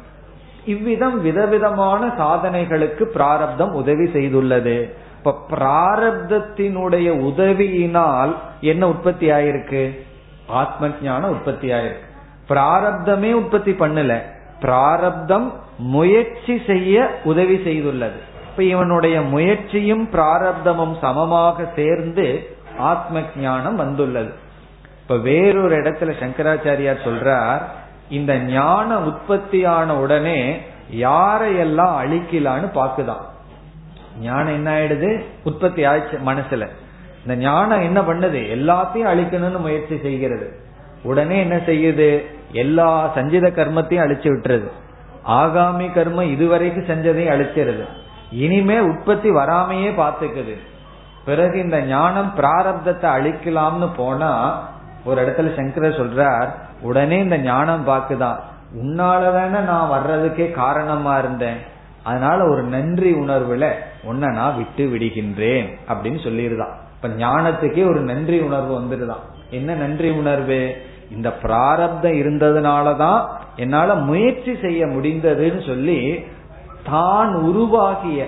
இவ்விதம் 0.66 1.22
விதவிதமான 1.22 2.08
சாதனைகளுக்கு 2.08 3.04
பிராரப்தம் 3.04 3.74
உதவி 3.74 4.04
செய்துள்ளது. 4.04 4.90
இப்ப 5.18 5.38
பிராரப்தத்தினுடைய 5.52 7.10
உதவியினால் 7.12 8.36
என்ன 8.62 8.88
உற்பத்தி 8.88 9.32
ஆயிருக்கு? 9.32 10.00
ஆத்ம 10.48 10.90
ஞானம் 11.02 11.30
உற்பத்தி 11.30 11.72
ஆயிருக்கு. 11.72 12.08
பிராரப்தமே 12.50 13.34
உற்பத்தி 13.34 13.72
பண்ணல. 13.72 14.22
பிராரப்தம் 14.62 15.54
முயற்சி 15.78 16.62
செய்ய 16.68 17.22
உதவி 17.24 17.56
செய்துள்ளது. 17.56 18.20
இப்ப 18.60 18.72
இவனுடைய 18.72 19.22
முயற்சியும் 19.22 20.10
பிராரப்தமும் 20.12 21.00
சமமாக 21.02 21.68
சேர்ந்து 21.76 22.50
ஆத்ம 22.78 23.22
ஞானம் 23.38 23.76
வந்துள்ளது. 23.76 24.32
இப்ப 25.02 25.18
வேறொரு 25.18 25.78
இடத்துல 25.78 26.14
சங்கராச்சாரியார் 26.20 27.06
சொல்றார் 27.06 27.62
இந்த 28.10 28.38
ஞான 28.38 29.00
உற்பத்தியான 29.00 29.98
உடனே 30.00 30.62
யாரையெல்லாம் 30.96 31.94
அழிக்கலான்னு 32.04 32.70
பாக்குதான் 32.74 33.24
ஞானம் 34.22 34.54
என்ன 34.54 34.80
ஆயிடுது? 34.80 35.24
உற்பத்தி 35.44 35.86
ஆயிடுச்சு 35.86 36.20
மனசுல. 36.26 36.68
இந்த 37.22 37.36
ஞானம் 37.36 37.82
என்ன 37.82 38.02
பண்ணுது? 38.02 38.42
எல்லாத்தையும் 38.58 39.14
அழிக்கணும்னு 39.14 39.60
முயற்சி 39.60 40.00
செய்கிறது. 40.02 40.60
உடனே 41.04 41.40
என்ன 41.40 41.56
செய்யுது? 41.56 42.26
எல்லா 42.52 43.12
சஞ்சித 43.16 43.48
கர்மத்தையும் 43.48 44.06
அழிச்சு 44.06 44.28
விட்டுறது 44.28 44.70
ஆகாமி 45.28 45.90
கர்மம் 45.96 46.32
இதுவரைக்கும் 46.32 46.86
செஞ்சதையும் 46.86 47.34
அழிச்சிருது. 47.34 47.86
இனிமே 48.32 48.80
உற்பத்தி 48.80 49.30
வராமையே 49.30 49.92
பார்த்துக்குது. 49.98 50.58
பிறகு 51.26 51.60
இந்த 51.60 51.82
ஞானம் 51.82 52.34
பிராரப்தத்தை 52.38 53.08
அழிக்கலாம்னு 53.18 53.90
போனா 53.96 54.64
ஒரு 55.06 55.26
இடத்துல 55.26 55.56
சங்கரர் 55.56 56.00
சொல்றார் 56.00 56.48
உடனே 56.82 57.20
இந்த 57.20 57.38
ஞானம் 57.38 57.88
பாக்குதான் 57.88 58.40
உன்னாலதானே 58.76 59.60
நான் 59.60 59.90
வர்றதுக்கே 59.92 60.52
காரணமா 60.52 61.18
இருந்தேன். 61.18 61.58
அதனால 62.04 62.50
ஒரு 62.50 62.64
நன்றி 62.64 63.14
உணர்வுல 63.14 63.72
உன்னை 64.04 64.36
நான் 64.36 64.56
விட்டு 64.56 64.86
விடுகின்றேன் 64.86 65.78
அப்படின்னு 65.90 66.24
சொல்லிடுதான் 66.24 66.76
இப்ப 66.96 67.08
ஞானத்துக்கே 67.08 67.90
ஒரு 67.90 68.00
நன்றி 68.00 68.40
உணர்வு 68.40 68.80
வந்துடுதான் 68.80 69.52
என்ன 69.52 69.74
நன்றி 69.74 70.10
உணர்வு? 70.10 70.88
இந்த 71.12 71.32
பிராரப்தம் 71.32 72.12
இருந்ததுனாலதான் 72.12 73.26
என்னால 73.56 73.96
முயற்சி 73.96 74.58
செய்ய 74.62 74.88
முடிந்ததுன்னு 74.88 75.62
சொல்லி 75.62 76.26
தான் 76.84 77.34
உருவாகிய 77.34 78.28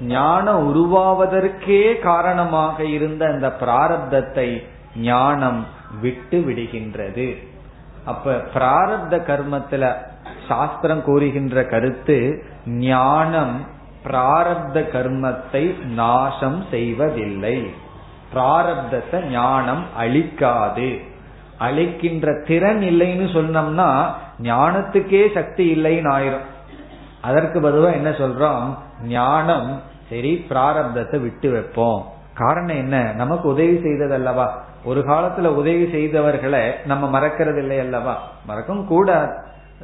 ஞானம் 0.00 0.62
உருவாவதற்கே 0.70 2.00
காரணமாக 2.00 2.84
இருந்த 2.84 3.26
அந்த 3.26 3.48
பிராரப்தத்தை 3.60 4.62
ஞானம் 4.96 5.66
விட்டு 6.00 6.38
விடுகின்றது. 6.40 7.36
அப்ப 8.04 8.32
பிராரப்த 8.54 9.14
கர்மத்துல 9.30 9.94
சாஸ்திரம் 10.48 11.02
கூறுகின்ற 11.02 11.64
கருத்து 11.64 12.44
ஞானம் 12.66 13.66
பிராரப்த 14.04 14.80
கர்மத்தை 14.94 15.74
நாசம் 15.94 16.64
செய்வதில்லை. 16.70 17.70
பிராரப்தத்தை 18.34 19.24
ஞானம் 19.30 19.84
அழிக்காது. 19.98 21.00
அழிக்கின்ற 21.58 22.42
திறன் 22.46 22.82
இல்லைன்னு 22.82 23.26
சொன்னோம்னா 23.38 24.10
ஞானத்துக்கே 24.42 25.32
சக்தி 25.32 25.76
இல்லைன்னு 25.76 26.10
ஆயிரும். 26.16 26.46
அதற்கு 27.26 27.58
பதுவா 27.60 27.90
என்ன 27.92 28.10
சொல்றோம்? 28.10 28.66
ஞானம் 29.06 29.70
சரி 30.10 30.32
பிராரப்தத்தை 30.48 31.20
விட்டு 31.20 31.48
வைப்போம். 31.50 32.00
காரணம் 32.34 32.76
என்ன? 32.76 32.96
நமக்கு 33.12 33.48
உதவி 33.48 33.76
செய்தது 33.82 34.14
அல்லவா 34.14 34.46
ஒரு 34.84 35.00
காலத்துல 35.00 35.52
உதவி 35.60 35.84
செய்தவர்களை 35.84 36.64
நம்ம 36.84 37.04
மறக்கிறது 37.10 37.58
இல்லை 37.58 37.78
அல்லவா? 37.78 38.14
மறக்கும் 38.46 38.86
கூட 38.86 39.08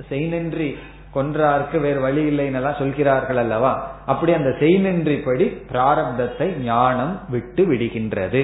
செய்நின்றி 0.08 0.68
கொன்றாருக்கு 1.14 1.78
வேறு 1.80 2.00
வழி 2.00 2.22
இல்லைன்னு 2.30 2.78
சொல்கிறார்கள் 2.78 3.36
அல்லவா? 3.36 3.72
அப்படி 4.06 4.32
அந்த 4.32 4.50
செய்நின்றி 4.60 5.16
படி 5.24 5.46
பிராரப்தத்தை 5.72 6.46
ஞானம் 6.58 7.14
விட்டு 7.28 7.62
விடுகின்றது. 7.72 8.42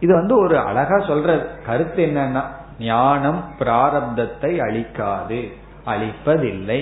இது 0.00 0.12
வந்து 0.14 0.34
ஒரு 0.38 0.58
அழகா 0.58 0.96
சொல்ற 0.96 1.30
கருத்து 1.66 2.06
என்னன்னா 2.06 2.42
ஞானம் 2.80 3.40
பிராரப்தத்தை 3.58 4.52
அழிக்காது. 4.58 5.40
அழிப்பதில்லை. 5.84 6.80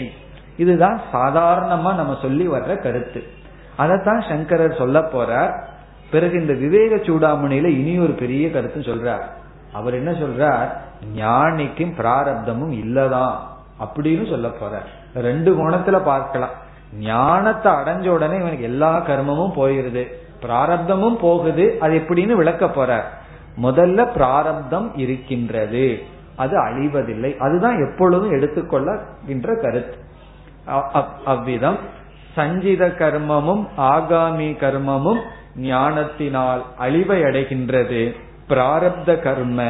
இதுதான் 0.58 1.00
சாதாரணமா 1.12 1.94
நம்ம 1.94 2.18
சொல்லி 2.22 2.48
வர்ற 2.48 2.82
கருத்து. 2.82 3.22
அதைத்தான் 3.76 4.20
சங்கரர் 4.20 4.74
சொல்ல 4.74 5.00
போறார். 5.00 5.62
பிறகு 6.10 6.40
இந்த 6.40 6.52
விவேக 6.52 6.96
சூடாமணியில 6.96 7.64
இனி 7.64 7.98
ஒரு 7.98 8.12
பெரிய 8.12 8.50
கருத்து 8.50 8.80
சொல்றார். 8.80 9.22
அவர் 9.72 9.94
என்ன 9.94 10.10
சொல்றார்? 10.10 10.68
ஞானிக்கும் 11.16 11.92
பிராரப்தமும் 11.98 12.72
இல்லதான் 12.72 13.34
அப்படின்னு 13.80 14.30
சொல்ல 14.30 14.48
போறார். 14.48 15.20
ரெண்டு 15.20 15.54
கோணத்துல 15.54 16.02
பார்க்கலாம். 16.02 16.50
ஞானத்தை 16.98 17.72
அடைஞ்ச 17.72 18.08
உடனே 18.08 18.36
இவனுக்கு 18.36 18.62
எல்லா 18.62 19.00
கர்மமும் 19.00 19.52
போயிருது. 19.56 20.06
பிராரப்தமும் 20.42 21.16
போகுது. 21.16 21.76
அது 21.80 21.98
எப்படின்னு 21.98 22.32
விளக்க 22.32 22.66
போறார். 22.66 23.02
முதல்ல 23.62 24.12
பிராரப்தம் 24.12 24.98
இருக்கின்றது. 24.98 25.98
அது 26.36 26.58
அழிவதில்லை. 26.64 27.36
அதுதான் 27.36 27.90
எப்பொழுதும் 27.90 28.32
எடுத்துக்கொள்ளகின்ற 28.32 29.60
கருத்து. 29.60 30.06
அவ்விதம் 31.24 31.78
சஞ்சித 32.34 32.86
கர்மமும் 32.86 33.62
ஆகாமி 33.94 34.50
கர்மமும் 34.64 35.20
ஞானத்தினால் 35.56 36.62
அழிவை 36.78 37.22
அடைகின்றது. 37.22 38.02
பிராரப்த 38.48 39.10
கர்ம 39.20 39.60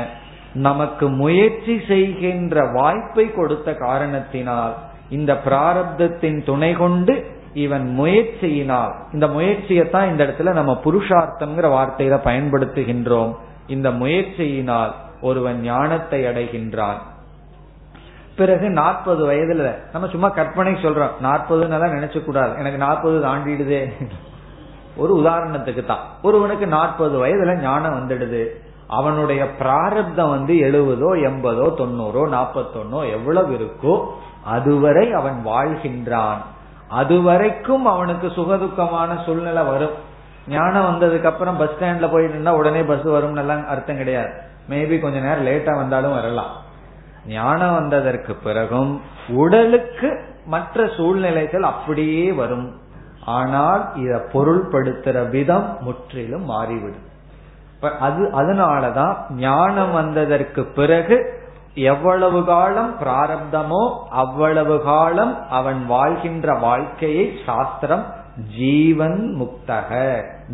நமக்கு 0.66 1.06
முயற்சி 1.08 1.74
செய்கின்ற 1.88 2.64
வாய்ப்பை 2.72 3.24
கொடுத்த 3.32 3.74
காரணத்தினால் 3.74 4.74
இந்த 5.08 5.32
பிராரப்தத்தின் 5.44 6.38
துணை 6.44 6.72
கொண்டு 6.72 7.14
இவன் 7.54 7.86
முயற்சியினால் 7.98 8.94
இந்த 9.12 9.26
முயற்சியை 9.26 9.90
தான் 9.90 10.08
இந்த 10.08 10.22
இடத்துல 10.24 10.52
நம்ம 10.52 10.72
புருஷார்த்தம்ங்கிற 10.84 11.66
வார்த்தையில 11.76 12.16
பயன்படுத்துகின்றோம். 12.24 13.32
இந்த 13.66 13.90
முயற்சியினால் 13.90 14.92
ஒருவன் 15.20 15.60
ஞானத்தை 15.60 16.20
அடைகின்றான். 16.24 16.98
பிறகு 18.38 18.70
நாற்பது 18.70 19.22
வயதுல 19.30 19.74
நம்ம 19.92 20.08
சும்மா 20.08 20.28
கற்பனை 20.28 20.72
சொல்றோம். 20.72 21.16
நாற்பதுன்னு 21.22 21.78
நினைச்ச 21.96 22.24
கூடாது. 22.24 22.58
எனக்கு 22.58 22.78
நாற்பது 22.78 23.16
தாண்டிடுதே. 23.24 23.80
ஒரு 24.96 25.12
உதாரணத்துக்கு 25.16 25.86
தான். 25.86 26.04
ஒருவனுக்கு 26.22 26.66
நாற்பது 26.66 27.26
வயதுல 27.26 27.60
ஞானம் 27.60 27.96
வந்துடுது. 27.98 28.46
அவனுடைய 28.86 29.50
பிராரப்தம் 29.50 30.30
வந்து 30.30 30.54
எழுபதோ 30.54 31.10
எண்பதோ 31.20 31.66
தொண்ணூறோ 31.78 32.22
நாற்பத்தொன்னோ 32.28 33.10
எவ்வளவு 33.10 33.52
இருக்கோ 33.54 34.06
அதுவரை 34.44 35.12
அவன் 35.12 35.42
வாழ்கின்றான். 35.44 36.40
அதுவரைக்கும் 36.88 37.84
அவனுக்கு 37.84 38.26
சுகதுக்கமான 38.26 39.24
சூழ்நிலை 39.24 39.62
வரும். 39.62 39.96
ஞானம் 40.48 40.88
வந்ததுக்கு 40.88 41.24
அப்புறம் 41.24 41.56
பஸ் 41.56 41.68
ஸ்டாண்ட்ல 41.68 42.10
போயிட்டு 42.10 42.32
இருந்தா 42.32 42.54
உடனே 42.54 42.82
பஸ் 42.82 43.02
வரும் 43.02 43.36
எல்லாம் 43.36 43.68
அர்த்தம் 43.68 43.96
கிடையாது. 43.96 44.30
மேபி 44.70 45.00
கொஞ்ச 45.00 45.18
நேரம் 45.18 45.46
லேட்டா 45.46 45.76
வந்தாலும் 45.76 46.14
வரலாம். 46.14 46.66
ஞானம் 47.32 47.74
வந்ததற்கு 47.74 48.34
பிறகும் 48.46 48.92
உடலுக்கு 49.42 50.10
மற்ற 50.46 50.86
சூழ்நிலைகள் 50.96 51.64
அப்படியே 51.72 52.26
வரும். 52.40 52.68
ஆனால் 53.38 53.82
இத 54.02 54.12
பொருள்படுத்துற 54.32 55.16
விதம் 55.30 55.68
முற்றிலும் 55.80 56.46
மாறிவிடும். 56.52 57.06
அது 58.06 58.22
அதனாலதான் 58.40 59.16
ஞானம் 59.38 59.92
வந்ததற்கு 59.92 60.62
பிறகு 60.78 61.16
எவ்வளவு 61.92 62.38
காலம் 62.44 62.92
பிராரப்தமோ 63.02 63.82
அவ்வளவு 64.22 64.76
காலம் 64.82 65.34
அவன் 65.58 65.80
வாழ்கின்ற 65.86 66.54
வாழ்க்கையை 66.58 67.26
சாஸ்திரம் 67.46 68.04
ஜீவன் 68.56 69.20
முக்தக 69.40 69.90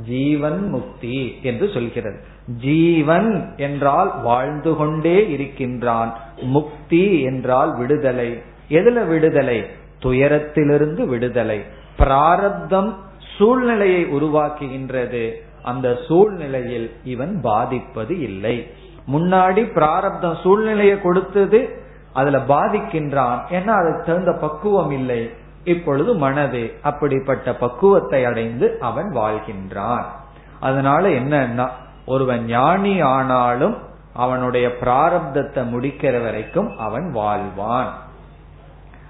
ஜீவன் 0.07 0.61
முக்தி 0.75 1.19
என்று 1.43 1.67
சொல்கிறது. 1.75 2.19
ஜீவன் 2.47 3.55
என்றால் 3.57 4.21
வாழ்ந்து 4.23 4.77
கொண்டே 4.77 5.29
இருக்கின்றான் 5.29 6.19
முக்தி 6.41 7.21
என்றால் 7.21 7.77
விடுதலை. 7.77 8.43
எதுல 8.69 9.07
விடுதலை? 9.07 9.67
துயரத்திலிருந்து 10.03 11.07
விடுதலை. 11.07 11.61
பிராரப்தம் 11.99 12.97
சூழ்நிலையை 13.39 14.05
உருவாக்குகின்றது. 14.05 15.33
அந்த 15.63 15.99
சூழ்நிலையில் 16.09 16.91
இவன் 17.05 17.41
பாதிப்பது 17.41 18.21
இல்லை. 18.21 18.71
முன்னாடி 19.13 19.73
பிராரப்தம் 19.73 20.37
சூழ்நிலையை 20.43 21.01
கொடுத்தது 21.01 21.83
அதுல 22.13 22.39
பாதிக்கின்றான். 22.39 23.39
ஏன்னா 23.51 23.67
அதுக்கு 23.67 24.03
தகுந்த 24.07 24.33
பக்குவம் 24.33 24.91
இல்லை. 24.91 25.31
இப்பொழுது 25.65 26.15
மனது 26.15 26.73
அப்படிப்பட்ட 26.83 27.55
பக்குவத்தை 27.55 28.25
அடைந்து 28.25 28.77
அவன் 28.81 29.11
வாழ்கின்றான். 29.13 30.05
அதனால 30.61 31.09
என்னன்னா 31.09 31.69
ஒருவன் 32.07 32.45
ஞானி 32.45 33.01
ஆனாலும் 33.01 33.77
அவனுடைய 34.13 34.69
பிராரப்தத்தை 34.81 35.63
முடிக்கிற 35.71 36.23
வரைக்கும் 36.23 36.79
அவன் 36.79 37.15
வாழ்வான். 37.15 37.91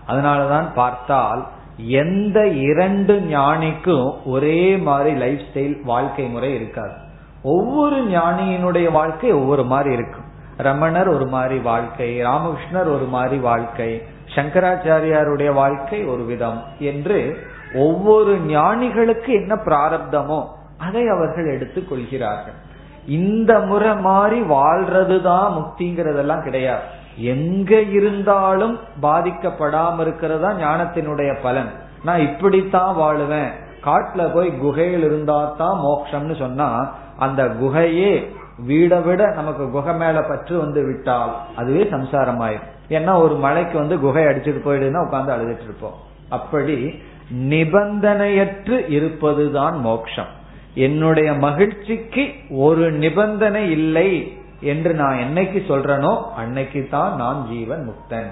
அதனாலதான் 0.09 0.73
பார்த்தால் 0.75 1.47
எந்த 1.77 2.47
இரண்டு 2.47 3.27
ஞானிக்கும் 3.31 4.17
ஒரே 4.25 4.77
மாதிரி 4.77 5.17
லைஃப் 5.17 5.41
ஸ்டைல் 5.53 5.83
வாழ்க்கை 5.85 6.27
முறை 6.29 6.55
இருக்காது. 6.55 6.93
ஒவ்வொரு 7.43 7.97
ஞானியினுடைய 8.09 8.91
வாழ்க்கை 8.91 9.33
ஒவ்வொரு 9.33 9.65
மாதிரி 9.65 9.95
இருக்கும். 9.95 10.25
ரமணர் 10.57 11.09
ஒரு 11.09 11.27
மாதிரி 11.27 11.59
வாழ்க்கை 11.59 12.23
ராமகிருஷ்ணர் 12.23 12.93
ஒரு 12.97 13.07
மாதிரி 13.09 13.37
வாழ்க்கை 13.37 14.03
சங்கராச்சாரியாருடைய 14.35 15.53
வாழ்க்கை 15.53 16.05
ஒரு 16.05 16.25
விதம் 16.25 16.63
என்று 16.79 17.47
ஒவ்வொரு 17.75 18.39
ஞானிகளுக்கு 18.39 19.33
என்ன 19.33 19.55
பிராரப்தமோ 19.55 20.47
அதை 20.79 21.09
அவர்கள் 21.09 21.55
எடுத்துக் 21.55 21.89
கொள்கிறார்கள். 21.89 22.64
இந்த 23.07 23.59
முறை 23.59 23.97
மாறி 23.97 24.41
வாழ்றதுதான் 24.41 25.49
முக்திங்கிறதெல்லாம் 25.57 26.43
கிடையாது. 26.43 26.83
எங்க 27.17 27.81
இருந்தாலும் 27.81 28.79
பாதிக்கப்படாம 29.03 30.01
இருக்கிறதா 30.01 30.53
ஞானத்தினுடைய 30.53 31.37
பலன். 31.43 31.71
நான் 32.05 32.21
இப்படித்தான் 32.21 32.97
வாழுவேன். 32.97 33.51
காட்டுல 33.85 34.35
போய் 34.35 34.51
குகையில் 34.51 35.05
இருந்தா 35.05 35.55
தான் 35.59 35.81
மோக்ஷம்னு 35.85 36.39
சொன்னா 36.39 36.95
அந்த 37.19 37.45
குகையே 37.45 38.33
வீட 38.69 39.03
விட 39.03 39.31
நமக்கு 39.31 39.71
குகை 39.71 39.95
மேல 39.95 40.23
பற்று 40.23 40.59
வந்து 40.59 40.87
விட்டால் 40.87 41.33
அதுவே 41.57 41.87
சம்சாரம் 41.91 42.41
ஆயிரும் 42.41 42.73
ஏன்னா 42.89 43.23
ஒரு 43.23 43.35
மலைக்கு 43.35 43.79
வந்து 43.79 44.01
குகை 44.01 44.25
அடிச்சுட்டு 44.25 44.63
போயிடுதுன்னா 44.65 45.03
உட்காந்து 45.09 45.35
அழுதுட்டு 45.35 45.63
இருப்போம். 45.63 45.95
அப்படி 46.29 47.01
நிபந்தனையற்று 47.49 48.89
இருப்பதுதான் 48.89 49.79
மோட்சம் 49.79 50.43
என்னுடைய 50.75 51.33
மகிழ்ச்சிக்கு 51.33 52.33
ஒரு 52.51 52.93
நிபந்தனை 52.93 53.71
இல்லை 53.71 54.33
என்று 54.61 54.95
நான் 54.95 55.17
என்னைக்கு 55.17 55.61
சொல்றனோ 55.69 56.17
அன்னைக்கு 56.37 56.87
தான் 56.91 57.17
நான் 57.17 57.47
ஜீவன் 57.49 57.91
முக்தன். 57.91 58.31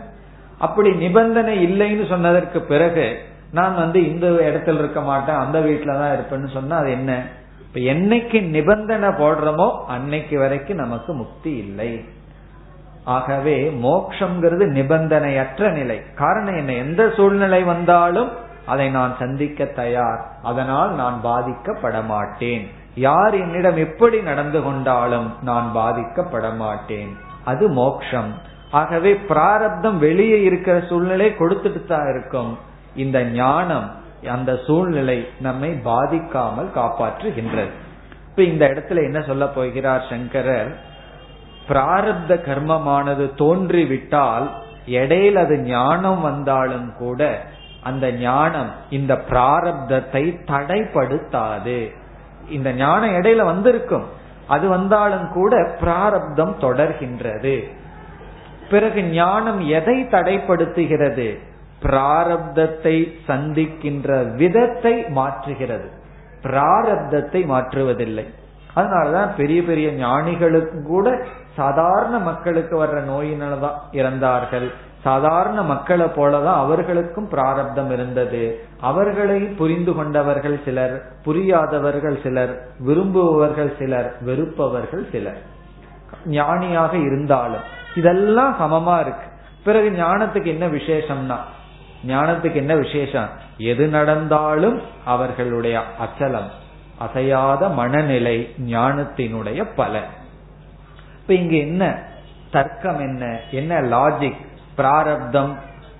அப்படி 0.59 0.90
நிபந்தனை 0.90 1.66
இல்லைன்னு 1.66 2.09
சொன்னதற்கு 2.09 2.61
பிறகு 2.61 3.18
நான் 3.53 3.74
வந்து 3.74 4.09
இந்த 4.09 4.26
இடத்துல 4.28 4.78
இருக்க 4.78 5.01
மாட்டேன் 5.01 5.36
அந்த 5.36 5.61
வீட்டில 5.61 5.99
தான் 5.99 6.14
இருப்பேன்னு 6.16 6.53
சொன்னா 6.53 6.76
அது 6.76 6.90
என்ன? 6.90 7.26
இப்ப 7.61 7.80
என்னைக்கு 7.80 8.49
நிபந்தனை 8.49 9.09
போடுறோமோ 9.09 9.84
அன்னைக்கு 9.86 10.38
வரைக்கும் 10.38 10.76
நமக்கு 10.76 11.12
முக்தி 11.12 11.57
இல்லை. 11.57 12.05
ஆகவே 13.05 13.70
மோக்ஷங்கிறது 13.70 14.64
நிபந்தனையற்ற 14.66 15.72
நிலை. 15.72 16.01
காரணம் 16.14 16.57
என்ன? 16.57 16.72
எந்த 16.72 17.12
சூழ்நிலை 17.16 17.62
வந்தாலும் 17.62 18.30
அதை 18.66 18.90
நான் 18.90 19.16
சந்திக்க 19.18 19.64
தயார். 19.64 20.20
அதனால் 20.42 20.90
நான் 20.94 21.20
பாதிக்கப்பட 21.24 22.06
மாட்டேன் 22.06 22.70
யார் 22.94 23.34
என்னிடம் 23.34 23.76
எப்படி 23.76 24.20
நடந்து 24.20 24.62
கொண்டாலும் 24.62 25.34
நான் 25.40 25.70
பாதிக்கப்பட 25.74 26.56
மாட்டேன் 26.56 27.16
அது 27.44 27.68
மோக்ஷம். 27.68 28.32
ஆகவே 28.70 29.14
பிராரப்தம் 29.14 29.98
வெளியே 29.98 30.42
இருக்கிற 30.42 30.80
சூழ்நிலை 30.80 31.34
கொடுத்துட்டு 31.38 31.86
தான் 31.86 32.08
இருக்கும். 32.08 32.58
இந்த 32.94 33.24
ஞானம் 33.24 33.90
அந்த 34.28 34.58
சூழ்நிலை 34.66 35.26
நம்மை 35.40 35.70
பாதிக்காமல் 35.84 36.70
காப்பாற்றுகின்றது. 36.74 37.72
இப்ப 38.28 38.42
இந்த 38.42 38.66
இடத்துல 38.68 39.02
என்ன 39.02 39.20
சொல்ல 39.20 39.46
போகிறார் 39.46 40.06
சங்கரர்? 40.08 40.76
பிராரப்த 41.68 42.34
கர்மமானது 42.48 43.30
தோன்றிவிட்டால் 43.36 44.50
இடையில் 44.86 45.36
அது 45.36 45.58
ஞானம் 45.58 46.20
வந்தாலும் 46.20 46.92
கூட 46.98 47.40
அந்த 47.83 48.12
ஞானம் 48.12 48.70
இந்த 48.91 49.14
பிராரப்தத்தை 49.30 50.24
தடைப்படுத்தாது. 50.47 51.93
இந்த 52.49 52.72
ஞானம் 52.72 53.11
இடையில 53.11 53.45
வந்திருக்கும். 53.45 54.05
அது 54.47 54.68
வந்தாலும் 54.68 55.28
கூட 55.33 55.76
பிராரப்தம் 55.80 56.57
தொடர்கின்றது. 56.61 57.70
பிறகு 58.70 59.03
ஞானம் 59.03 59.61
எதை 59.61 60.05
தடைப்படுத்துகிறது? 60.05 61.39
பிராரப்தத்தை 61.83 62.97
சந்திக்கின்ற 63.28 64.35
விதத்தை 64.35 65.05
மாற்றுகிறது. 65.05 65.89
பிராரப்தத்தை 66.43 67.41
மாற்றுவதில்லை. 67.47 68.26
அதனாலதான் 68.76 69.35
பெரிய 69.37 69.62
பெரிய 69.62 70.07
ஞானிகளுக்கும் 70.07 70.87
கூட 70.87 71.22
சாதாரண 71.57 72.18
மக்களுக்கு 72.18 72.85
வர்ற 72.85 73.01
நோயினாலதான் 73.11 73.78
இறந்தார்கள். 73.93 74.72
சாதாரண 75.03 75.62
மக்களை 75.62 76.07
போலதான் 76.07 76.55
அவர்களுக்கும் 76.55 77.28
பிராரப்தம் 77.28 77.90
இருந்தது. 77.90 78.64
அவர்களை 78.80 79.38
புரிந்து 79.38 79.94
கொண்டவர்கள் 79.94 80.61
சிலர் 80.64 81.03
புரியாதவர்கள் 81.24 82.22
சிலர் 82.22 82.66
விரும்புபவர்கள் 82.86 83.78
சிலர் 83.78 84.14
வெறுப்பவர்கள் 84.26 85.11
சிலர். 85.11 85.40
ஞானியாக 86.26 86.96
இருந்தாலும் 86.96 87.61
இதெல்லாம் 87.94 88.57
சமமா 88.61 89.00
இருக்கு. 89.00 89.26
பிறகு 89.64 89.90
ஞானத்துக்கு 89.90 90.46
என்ன 90.46 90.66
விசேஷம்னா 90.66 91.36
ஞானத்துக்கு 92.07 92.55
என்ன 92.55 92.74
விசேஷம்? 92.74 93.28
எது 93.59 93.88
நடந்தாலும் 93.88 94.80
அவர்களுடைய 95.05 95.82
அச்சலம் 96.00 96.48
அசையாத 96.98 97.68
மனநிலை 97.68 98.55
ஞானத்தினுடைய 98.66 99.64
பலன். 99.76 100.11
இப்ப 101.20 101.34
இங்க 101.34 101.57
என்ன? 101.57 102.03
தர்க்கம் 102.50 102.98
என்ன? 102.98 103.40
என்ன 103.50 103.80
லாஜிக் 103.80 104.50
பிராரப்தம் 104.76 105.52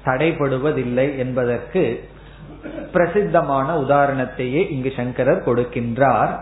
தடைபடுவதில்லை 0.04 1.06
என்பதற்கு 1.16 1.82
பிரசித்தமான 2.92 3.68
உதாரணத்தையே 3.80 4.70
இங்கு 4.70 4.92
சங்கரர் 4.96 5.46
கொடுக்கின்றார். 5.46 6.32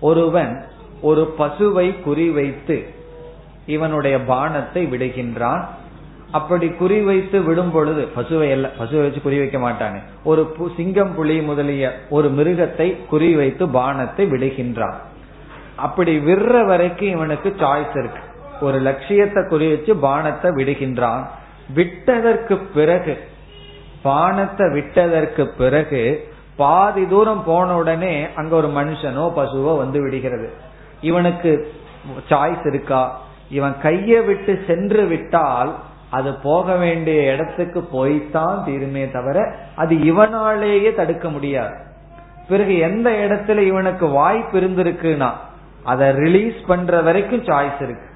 ஒருவன் 0.00 0.64
ஒரு 1.00 1.34
பசுவை 1.38 1.86
குறிவைத்து 2.06 2.76
இவனுடைய 3.66 4.16
பானத்தை 4.16 4.82
விடுகின்றான். 4.92 5.62
அப்படி 6.30 6.66
குறிவைத்து 6.68 7.44
விடும் 7.44 7.70
பொழுது 7.70 8.08
பசுவை 8.16 8.48
அல்ல 8.52 8.70
பசுவை 8.78 9.02
வச்சு 9.02 9.20
குறிவைக்க 9.24 9.58
மாட்டானே. 9.58 10.00
ஒரு 10.24 10.56
சிங்கம் 10.76 11.14
புலி 11.14 11.40
முதலிய 11.40 11.86
ஒரு 12.10 12.28
மிருகத்தை 12.28 12.88
குறிவைத்து 13.12 13.64
பானத்தை 13.78 14.24
விடுகின்றான். 14.32 14.98
அப்படி 15.76 16.18
விடுற 16.18 16.66
வரைக்கும் 16.66 17.08
இவனுக்கு 17.08 17.48
சாய்ஸ் 17.58 17.96
இருக்கு. 17.98 18.22
ஒரு 18.60 18.80
லட்சியத்தை 18.80 19.42
குறி 19.48 19.68
வச்சு 19.68 19.94
பானத்தை 20.08 20.50
விடுகின்றான். 20.60 21.22
விட்டதற்கு 21.74 22.56
பிறகு 22.74 23.14
பானத்தை 24.04 24.72
விட்டதற்கு 24.72 25.46
பிறகு 25.46 26.02
பாதி 26.56 27.04
தூரம் 27.06 27.44
போன 27.44 27.76
உடனே 27.76 28.26
அங்க 28.34 28.56
ஒரு 28.56 28.68
மனுஷனோ 28.68 29.24
பசுவோ 29.36 29.76
வந்து 29.76 30.02
விடுகிறது. 30.02 30.48
இவனுக்கு 31.00 31.72
சாய்ஸ் 32.28 32.66
இருக்கா? 32.66 33.20
இவன் 33.50 33.74
கையை 33.82 34.20
விட்டு 34.20 34.64
சென்று 34.66 35.04
விட்டால் 35.04 35.72
அது 36.10 36.34
போக 36.42 36.74
வேண்டிய 36.76 37.32
இடத்துக்கு 37.32 37.80
போய்த்தான் 37.80 38.62
தீருமே 38.66 39.04
தவிர 39.12 39.54
அது 39.76 39.94
இவனாலேயே 39.96 40.94
தடுக்க 40.94 41.28
முடியாது. 41.28 41.74
பிறகு 42.48 42.78
எந்த 42.78 43.10
இடத்துல 43.10 43.58
இவனுக்கு 43.66 44.06
வாய்ப்பு 44.08 44.60
இருந்திருக்குன்னா 44.60 45.30
அதை 45.84 46.10
ரிலீஸ் 46.10 46.58
பண்ற 46.66 47.00
வரைக்கும் 47.00 47.44
சாய்ஸ் 47.44 47.82
இருக்கு. 47.82 48.08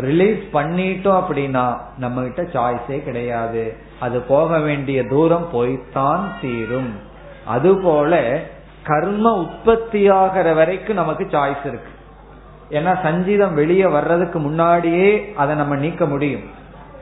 ரிலீஸ் 0.00 0.38
பண்ணிட்டோம் 0.52 1.22
அப்படின்னா 1.22 1.76
நம்ம 1.98 2.22
கிட்ட 2.22 2.42
சாய்ஸே 2.42 3.02
கிடையாது. 3.02 3.76
அது 4.00 4.20
போக 4.20 4.58
வேண்டிய 4.58 5.04
தூரம் 5.04 5.50
போய்த்தான் 5.52 6.32
தீரும். 6.40 6.92
அதுபோல 7.46 8.40
கர்ம 8.82 9.42
உற்பத்தியாகிற 9.42 10.54
வரைக்கும் 10.54 10.96
நமக்கு 10.96 11.24
சாய்ஸ் 11.24 11.66
இருக்கு. 11.66 11.92
ஏன்னா 12.70 13.02
சஞ்சீதம் 13.02 13.54
வெளியே 13.54 13.86
வர்றதுக்கு 13.86 14.38
முன்னாடியே 14.38 15.32
அதை 15.36 15.56
நம்ம 15.56 15.76
நீக்க 15.76 16.06
முடியும். 16.06 16.42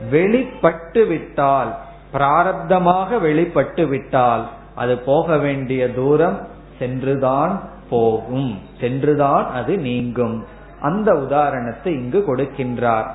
வெளிப்பட்டு 0.09 1.05
விட்டால் 1.05 1.77
பிராரப்தமாக 2.13 3.19
வெளிப்பட்டு 3.19 3.87
விட்டால் 3.87 4.49
அது 4.75 4.97
போக 4.97 5.37
வேண்டிய 5.37 5.93
தூரம் 5.93 6.47
சென்றுதான் 6.79 7.69
போகும். 7.89 8.59
சென்றுதான் 8.79 9.51
அது 9.51 9.77
நீங்கும். 9.77 10.45
அந்த 10.83 11.09
உதாரணத்தை 11.25 11.91
இங்கு 11.93 12.19
கொடுக்கின்றார். 12.27 13.09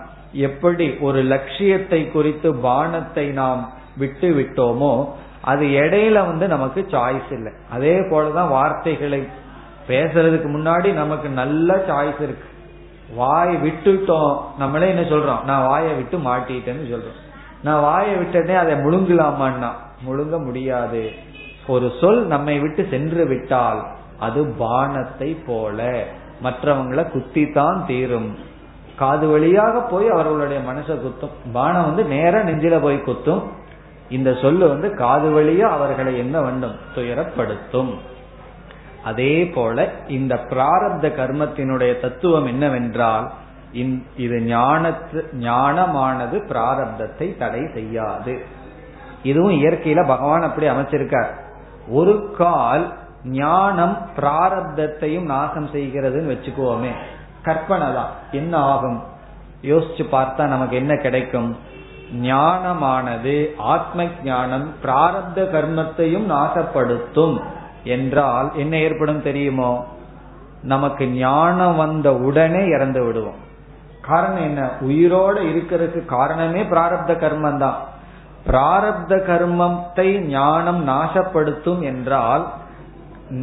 எப்படி 0.47 0.87
ஒரு 1.01 1.21
லட்சியத்தை 1.23 2.01
குறித்து 2.11 2.49
பானத்தை 2.55 3.27
நாம் 3.33 3.63
விட்டு 3.97 4.29
விட்டோமோ 4.39 4.93
அது 5.43 5.65
இடையில 5.83 6.19
வந்து 6.27 6.47
நமக்கு 6.49 6.81
சாய்ஸ் 6.91 7.31
இல்லை. 7.31 7.53
அதே 7.71 7.95
போலதான் 8.11 8.49
வார்த்தைகளை 8.49 9.21
பேசுறதுக்கு 9.89 10.49
முன்னாடி 10.57 10.89
நமக்கு 10.93 11.29
நல்ல 11.29 11.77
சாய்ஸ் 11.89 12.21
இருக்கு. 12.27 12.49
வாய் 13.15 13.55
விட்டுட்டோம் 13.57 14.33
நம்மளே 14.59 14.89
என்ன 14.89 15.05
சொல்றோம்? 15.13 15.45
நான் 15.45 15.67
வாயை 15.67 15.93
விட்டு 15.95 16.17
மாட்டிட்டேன்னு 16.19 16.87
சொல்றோம். 16.95 17.21
நான் 17.63 17.81
வாயை 17.81 18.15
விட்டதே 18.15 18.55
அதை 18.55 18.75
முழுங்கலாமான்னா? 18.75 19.71
முழுங்க 20.07 20.37
முடியாது. 20.45 21.03
ஒரு 21.67 21.87
சொல் 22.01 22.21
நம்மை 22.27 22.59
விட்டு 22.59 22.83
சென்று 22.91 23.25
விட்டால் 23.27 23.81
அது 24.19 24.41
பானத்தை 24.61 25.31
போல. 25.47 25.89
மற்றவங்களை 26.43 27.05
குத்தித்தான் 27.07 27.87
தீரும். 27.87 28.39
காது 28.97 29.29
வழியாக 29.29 29.81
போய் 29.81 30.09
அவர்களுடைய 30.09 30.63
மனசை 30.71 30.99
குத்தும். 30.99 31.37
பானம் 31.53 31.85
வந்து 31.85 32.05
நேர 32.05 32.45
நெஞ்சில 32.45 32.81
போய் 32.81 33.03
குத்தும். 33.07 33.43
இந்த 34.11 34.35
சொல்லு 34.35 34.69
வந்து 34.69 34.95
காது 34.95 35.29
வழியா 35.41 35.69
அவர்களை 35.77 36.19
என்ன 36.19 36.41
வேண்டும் 36.41 36.77
துயரப்படுத்தும். 36.95 37.95
அதே 39.05 39.47
போல 39.47 39.93
இந்த 40.09 40.35
பிராரப்த 40.35 41.09
கர்மத்தினுடைய 41.09 42.01
தத்துவம் 42.01 42.47
என்னவென்றால் 42.47 43.31
இது 44.17 44.37
ஞானத்து 44.47 45.21
ஞானமானது 45.41 46.37
பிராரப்தத்தை 46.49 47.37
தடை 47.37 47.61
செய்யாது. 47.75 48.43
இதுவும் 49.23 49.53
இயற்கையில 49.53 50.07
பகவான் 50.07 50.43
அப்படி 50.43 50.69
அமைச்சிருக்கார். 50.69 51.31
ஒரு 51.89 52.35
கால் 52.39 52.93
ஞானம் 53.25 53.99
பிராரப்தத்தையும் 54.17 55.25
நாசம் 55.25 55.67
செய்கிறதுன்னு 55.67 56.33
வச்சுக்குவோமே 56.33 56.93
கற்பனை 57.43 57.93
தான் 57.93 58.09
என்ன 58.31 58.59
ஆகும்? 58.59 59.03
யோசிச்சு 59.63 60.05
பார்த்தா 60.11 60.47
நமக்கு 60.47 60.77
என்ன 60.77 60.97
கிடைக்கும்? 60.97 61.57
ஞானமானது 62.23 63.55
ஆத்ம 63.57 64.07
ஞானம் 64.25 64.75
பிராரப்த 64.83 65.43
கர்மத்தையும் 65.43 66.31
நாசப்படுத்தும். 66.31 67.41
என்றால் 67.85 68.51
என்ன 68.55 68.77
ஏற்படும் 68.77 69.23
தெரியுமோ? 69.23 69.85
நமக்கு 70.63 71.07
ஞானம் 71.07 71.77
வந்த 71.77 72.15
உடனே 72.15 72.69
இறந்து 72.69 73.05
விடுவோம். 73.05 73.37
காரணம் 74.01 74.43
என்ன? 74.43 74.71
உயிரோட 74.81 75.41
இருக்கிறதுக்கு 75.41 76.05
காரணமே 76.05 76.63
பிராரப்த 76.63 77.13
கர்மம் 77.15 77.57
தான் 77.57 77.77
பிராரப்த 78.47 79.17
கர்மத்தை 79.17 80.21
ஞானம் 80.21 80.89
நாசப்படுத்தும் 80.89 81.81
என்றால் 81.81 82.53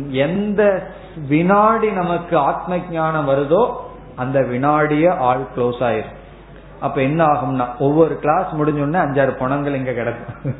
எந்த 0.09 0.91
வினாடி 1.27 1.91
நமக்கு 1.91 2.37
ஆத்ம 2.37 2.77
ஞானம் 2.91 3.29
வருதோ 3.29 3.73
அந்த 4.15 4.39
வினாடிய 4.41 5.17
ஆள் 5.17 5.47
க்ளோஸ் 5.55 5.81
ஆயிரும். 5.81 6.15
அப்ப 6.79 7.01
என்ன 7.01 7.25
ஆகும்னா 7.25 7.65
ஒவ்வொரு 7.79 8.19
கிளாஸ் 8.19 8.47
முடிஞ்சோடனே 8.53 8.99
அஞ்சாறு 9.05 9.37
பணங்கள் 9.37 9.73
இங்க 9.73 9.91
கிடக்கும். 9.91 10.55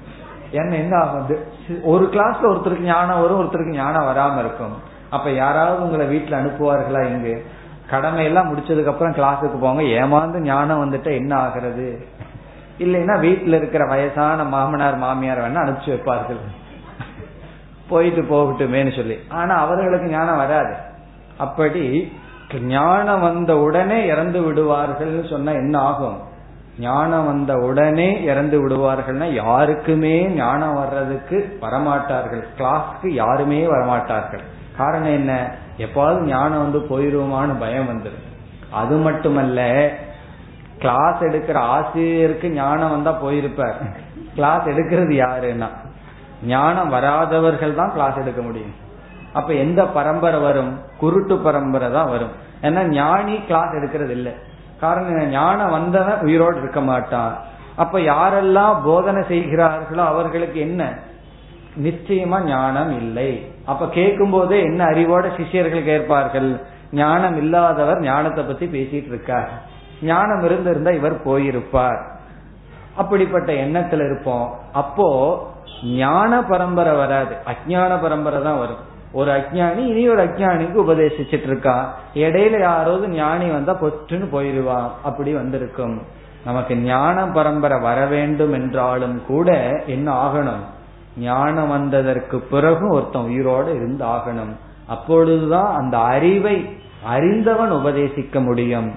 ஏன்னா 0.51 0.73
என்ன 0.73 0.97
ஆகும்? 0.97 1.38
ஒரு 1.84 2.09
கிளாஸ்ல 2.13 2.49
ஒருத்தருக்கு 2.51 2.82
ஞானம் 2.82 3.21
வரும் 3.21 3.39
ஒருத்தருக்கு 3.39 3.71
ஞானம் 3.71 4.07
வராம 4.07 4.39
இருக்கும். 4.39 4.76
அப்ப 5.09 5.32
யாராவது 5.32 5.84
உங்களை 5.84 6.17
வீட்டுல 6.17 6.39
அனுப்புவார்களா 6.41 7.05
இங்கு? 7.05 7.45
கடமை 7.89 8.26
எல்லாம் 8.26 8.49
முடிச்சதுக்கு 8.49 8.86
அப்புறம் 8.86 9.13
கிளாஸுக்கு 9.13 9.59
போங்க 9.59 9.82
ஏமாந்து 9.82 10.39
ஞானம் 10.39 10.84
வந்துட்டா 10.84 11.11
என்ன 11.15 11.36
ஆகிறது? 11.36 12.07
இல்லைன்னா 12.80 13.15
வீட்டுல 13.19 13.53
இருக்கிற 13.53 13.86
வயசான 13.86 14.43
மாமனார் 14.43 14.97
மாமியார் 14.97 15.43
வேணா 15.43 15.63
அனுப்பிச்சு 15.65 15.93
வைப்பார்கள். 15.95 16.38
போயிட்டு 17.89 18.21
போகட்டுமேனு 18.21 18.95
சொல்லி. 18.95 19.19
ஆனா 19.29 19.55
அவர்களுக்கு 19.55 20.09
ஞானம் 20.09 20.38
வராது. 20.38 20.73
அப்படி 21.38 22.13
ஞானம் 22.61 23.21
வந்த 23.21 23.57
உடனே 23.57 24.05
இறந்து 24.05 24.41
விடுவார்கள் 24.41 25.27
சொன்னா 25.29 25.51
என்ன 25.51 25.79
ஆகும்? 25.79 26.19
ஞானம் 26.79 27.25
வந்த 27.25 27.57
உடனே 27.57 28.23
இறந்து 28.23 28.67
விடுவார்கள்னா 28.67 29.33
யாருக்குமே 29.33 30.27
ஞானம் 30.27 30.73
வர்றதுக்கு 30.73 31.57
வரமாட்டார்கள். 31.61 32.43
கிளாஸ்க்கு 32.57 33.07
யாருமே 33.07 33.65
வரமாட்டார்கள். 33.65 34.43
காரணம் 34.77 35.13
என்ன? 35.13 35.51
எப்பாவது 35.77 36.21
ஞானம் 36.21 36.71
வந்து 36.71 36.79
போயிருவோமான்னு 36.79 37.59
பயம் 37.59 37.89
வந்துடும் 37.89 38.33
அது 38.71 38.97
மட்டுமல்ல 38.97 39.89
கிளாஸ் 40.79 41.21
எடுக்கிற 41.21 41.53
ஆசிரியருக்கு 41.53 42.49
ஞானம் 42.49 42.91
வந்தா 42.91 43.23
போயிருப்பார். 43.23 43.73
கிளாஸ் 44.36 44.67
எடுக்கிறது 44.67 45.25
யாருன்னா? 45.25 45.67
ஞானம் 46.45 46.89
வராதவர்கள் 46.89 47.73
தான் 47.73 47.91
கிளாஸ் 47.91 48.17
எடுக்க 48.17 48.41
முடியும். 48.41 48.73
அப்ப 49.33 49.53
எந்த 49.53 49.85
பரம்பரை 49.85 50.39
வரும்? 50.39 50.79
குருட்டு 50.97 51.37
பரம்பரை 51.37 51.91
தான் 51.91 52.09
வரும். 52.09 52.31
ஏன்னா 52.61 52.83
ஞானி 52.83 53.41
கிளாஸ் 53.41 53.73
எடுக்கிறது 53.73 54.09
இல்லை. 54.09 54.33
காரணம் 54.79 55.29
ஞானம் 55.29 55.71
வந்தவன் 55.71 56.21
உயிரோடு 56.21 56.57
இருக்க 56.59 56.81
மாட்டான். 56.81 57.35
அப்ப 57.75 57.99
யாரெல்லாம் 57.99 58.75
போதனை 58.83 59.23
செய்கிறார்களோ 59.27 60.03
அவர்களுக்கு 60.03 60.59
என்ன? 60.59 60.99
நிச்சயமா 61.83 62.43
ஞானம் 62.43 62.97
இல்லை. 62.97 63.51
அப்ப 63.65 63.87
கேட்கும் 63.87 64.29
போதே 64.29 64.61
என்ன 64.63 64.85
அறிவோட 64.85 65.27
சிஷியர்கள் 65.27 65.83
கேட்பார்கள்? 65.83 66.61
ஞானம் 66.91 67.37
இல்லாதவர் 67.37 67.99
ஞானத்தை 67.99 68.43
பத்தி 68.43 68.65
பேசிட்டு 68.65 69.07
இருக்கார். 69.07 69.49
ஞானம் 70.01 70.43
இருந்திருந்தா 70.43 70.91
இவர் 70.91 71.23
போயிருப்பார். 71.25 72.01
அப்படிப்பட்ட 72.95 73.53
எண்ணத்துல 73.53 74.05
இருப்போம். 74.05 74.55
அப்போ 74.73 75.07
ஞான 75.84 76.43
பரம்பரை 76.43 76.93
வராது. 76.95 77.36
அஜான 77.45 78.01
பரம்பரை 78.01 78.41
தான் 78.41 78.59
வரும் 78.59 78.93
ஒரு 79.11 79.32
அஜானி 79.32 79.78
இனி 79.78 80.09
ஒரு 80.09 80.26
அஜானிக்கு 80.26 80.76
உபதேசிச்சுட்டு 80.76 81.43
இருக்கா. 81.43 81.95
இடையில 82.13 82.59
யாராவது 82.59 83.07
ஞானி 83.07 83.49
வந்தா 83.49 83.78
பொற்றுன்னு 83.82 84.28
போயிருவா. 84.32 84.89
அப்படி 85.03 85.34
வந்திருக்கும். 85.34 86.01
நமக்கு 86.45 86.76
ஞான 86.76 87.28
பரம்பரை 87.28 87.80
வர 87.80 88.05
வேண்டும் 88.05 88.53
என்றாலும் 88.53 89.26
கூட 89.26 89.72
என்ன 89.88 90.28
ஆகணும்? 90.28 90.63
ஞானம் 91.18 91.70
வந்ததற்கு 91.70 92.39
பிறகும் 92.39 92.89
ஒருத்தன் 92.89 93.24
உயிரோடு 93.24 93.76
இருந்து 93.76 94.05
ஆகணும். 94.05 94.55
அப்பொழுதுதான் 94.88 95.76
அந்த 95.76 95.97
அறிவை 95.97 96.78
அறிந்தவன் 97.03 97.72
உபதேசிக்க 97.72 98.43
முடியும். 98.43 98.93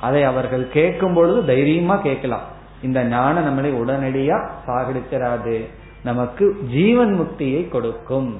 அதை 0.00 0.22
அவர்கள் 0.22 0.68
கேட்கும் 0.68 1.14
பொழுது 1.14 1.44
தைரியமா 1.44 1.96
கேட்கலாம். 1.96 2.50
இந்த 2.82 3.04
ஞானம் 3.04 3.46
நம்மளை 3.46 3.68
உடனடியா 3.68 4.48
சாகடிச்சிடாது 4.66 5.68
நமக்கு 6.04 6.56
ஜீவன் 6.70 7.12
முக்தியை 7.20 7.68
கொடுக்கும். 7.68 8.30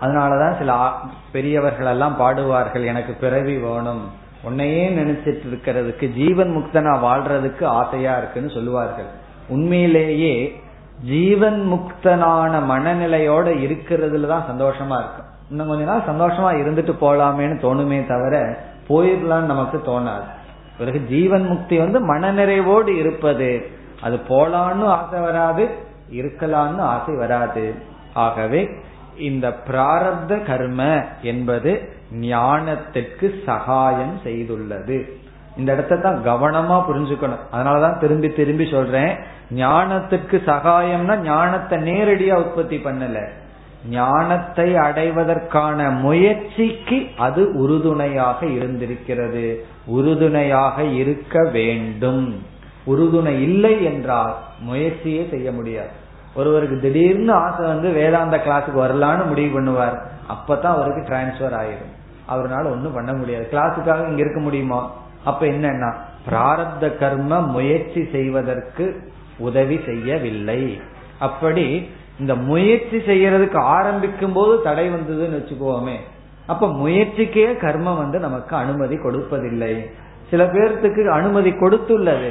அதனாலதான் 0.00 0.58
சில 0.58 0.72
பெரியவர்கள் 1.32 1.86
எல்லாம் 1.86 2.16
பாடுவார்கள் 2.20 2.84
எனக்கு 2.84 3.12
பிறவி 3.12 3.56
வேணும். 3.56 4.02
உன்னையே 4.42 4.88
நினைச்சிட்டு 4.88 5.46
இருக்கிறதுக்கு 5.50 6.06
ஜீவன் 6.12 6.50
முக்தனா 6.56 6.92
வாழ்றதுக்கு 7.04 7.64
ஆசையா 7.64 8.16
இருக்குன்னு 8.16 8.50
சொல்லுவார்கள். 8.50 9.10
உண்மையிலேயே 9.48 10.60
ஜீவன் 11.02 11.60
முக்தனான 11.72 12.52
மனநிலையோட 12.70 13.48
இருக்கிறதுல 13.64 14.26
தான் 14.26 14.48
சந்தோஷமா 14.50 14.96
இருக்கும் 14.98 15.26
இன்னும் 15.50 15.68
கொஞ்ச 15.68 15.84
நாள் 15.84 16.08
சந்தோஷமா 16.08 16.50
இருந்துட்டு 16.62 16.94
போலாமேன்னு 17.02 17.56
தோணுமே 17.64 18.06
தவிர 18.06 18.34
போயிடலான்னு 18.88 19.52
நமக்கு 19.52 19.78
தோணாது. 19.86 20.26
பிறகு 20.78 20.98
ஜீவன் 20.98 21.46
முக்தி 21.46 21.78
வந்து 21.78 22.14
மனநிறைவோடு 22.14 22.88
இருப்பது. 22.88 23.70
அது 24.02 24.16
போலான்னு 24.28 24.84
ஆசை 24.96 25.20
வராது 25.20 25.64
இருக்கலாம்னு 26.12 26.78
ஆசை 26.78 27.14
வராது. 27.14 27.74
ஆகவே 28.14 28.68
இந்த 29.18 29.56
பிராரப்த 29.70 30.44
கர்ம 30.44 31.02
என்பது 31.22 31.92
ஞானத்திற்கு 32.12 33.42
சகாயம் 33.46 34.20
செய்துள்ளது. 34.24 35.10
இந்த 35.56 35.72
இடத்த 35.72 35.96
தான் 35.96 36.22
கவனமா 36.26 36.84
புரிஞ்சுக்கணும். 36.90 37.38
அதனாலதான் 37.52 37.98
திரும்பி 37.98 38.28
திரும்பி 38.28 38.68
சொல்றேன். 38.70 39.18
ஞானத்துக்கு 39.50 40.42
சகாயம்னா 40.46 41.16
ஞானத்தை 41.16 41.78
நேரடியா 41.78 42.32
உற்பத்தி 42.32 42.76
பண்ணல. 42.76 43.28
ஞானத்தை 43.88 44.76
அடைவதற்கான 44.76 45.90
முயற்சிக்கு 45.90 47.06
அது 47.18 47.52
உறுதுணையாக 47.54 48.46
இருந்திருக்கிறது. 48.46 49.64
உறுதுணையாக 49.86 50.82
இருக்க 50.82 51.48
வேண்டும். 51.52 52.42
உறுதுணை 52.86 53.34
இல்லை 53.42 53.84
என்றால் 53.84 54.36
முயற்சியே 54.60 55.26
செய்ய 55.30 55.52
முடியாது. 55.52 55.88
ஒருவருக்கு 56.34 56.80
திடீர்னு 56.80 57.32
ஆசை 57.32 57.66
வந்து 57.66 57.90
வேதாந்த 57.90 58.36
கிளாஸுக்கு 58.36 58.78
வரலான்னு 58.78 59.26
முடிவு 59.26 59.60
பண்ணுவார். 59.60 59.98
அப்பதான் 60.28 60.74
அவருக்கு 60.74 61.14
டிரான்ஸ்பர் 61.14 61.56
ஆயிடும் 61.62 61.94
அவரால் 62.26 62.64
ஒன்றும் 62.64 62.92
பண்ண 62.92 63.12
முடியாது. 63.12 63.48
கிளாஸுக்காக 63.52 64.08
இங்க 64.08 64.20
இருக்க 64.20 64.40
முடியுமா? 64.40 64.92
அப்ப 65.24 65.46
என்னன்னா 65.46 65.94
பிராரப்த 66.30 66.98
கர்ம 66.98 67.40
முயற்சி 67.40 68.08
செய்வதற்கு 68.12 69.12
உதவி 69.38 69.80
செய்யவில்லை. 69.86 70.80
அப்படி 71.18 71.90
இந்த 72.20 72.34
முயற்சி 72.34 72.96
செய்யறதுக்கு 72.96 73.56
ஆரம்பிக்கும் 73.56 74.32
போது 74.32 74.62
தடை 74.62 74.90
வந்ததுன்னு 74.90 75.38
வச்சுக்கோமே. 75.38 75.96
அப்ப 76.46 76.66
முயற்சிக்கே 76.66 77.46
கர்மம் 77.52 77.96
வந்து 77.96 78.18
நமக்கு 78.18 78.56
அனுமதி 78.56 78.96
கொடுப்பதில்லை. 78.96 79.90
சில 80.30 80.44
பேர்த்துக்கு 80.44 81.08
அனுமதி 81.08 81.50
கொடுத்துள்ளது. 81.50 82.30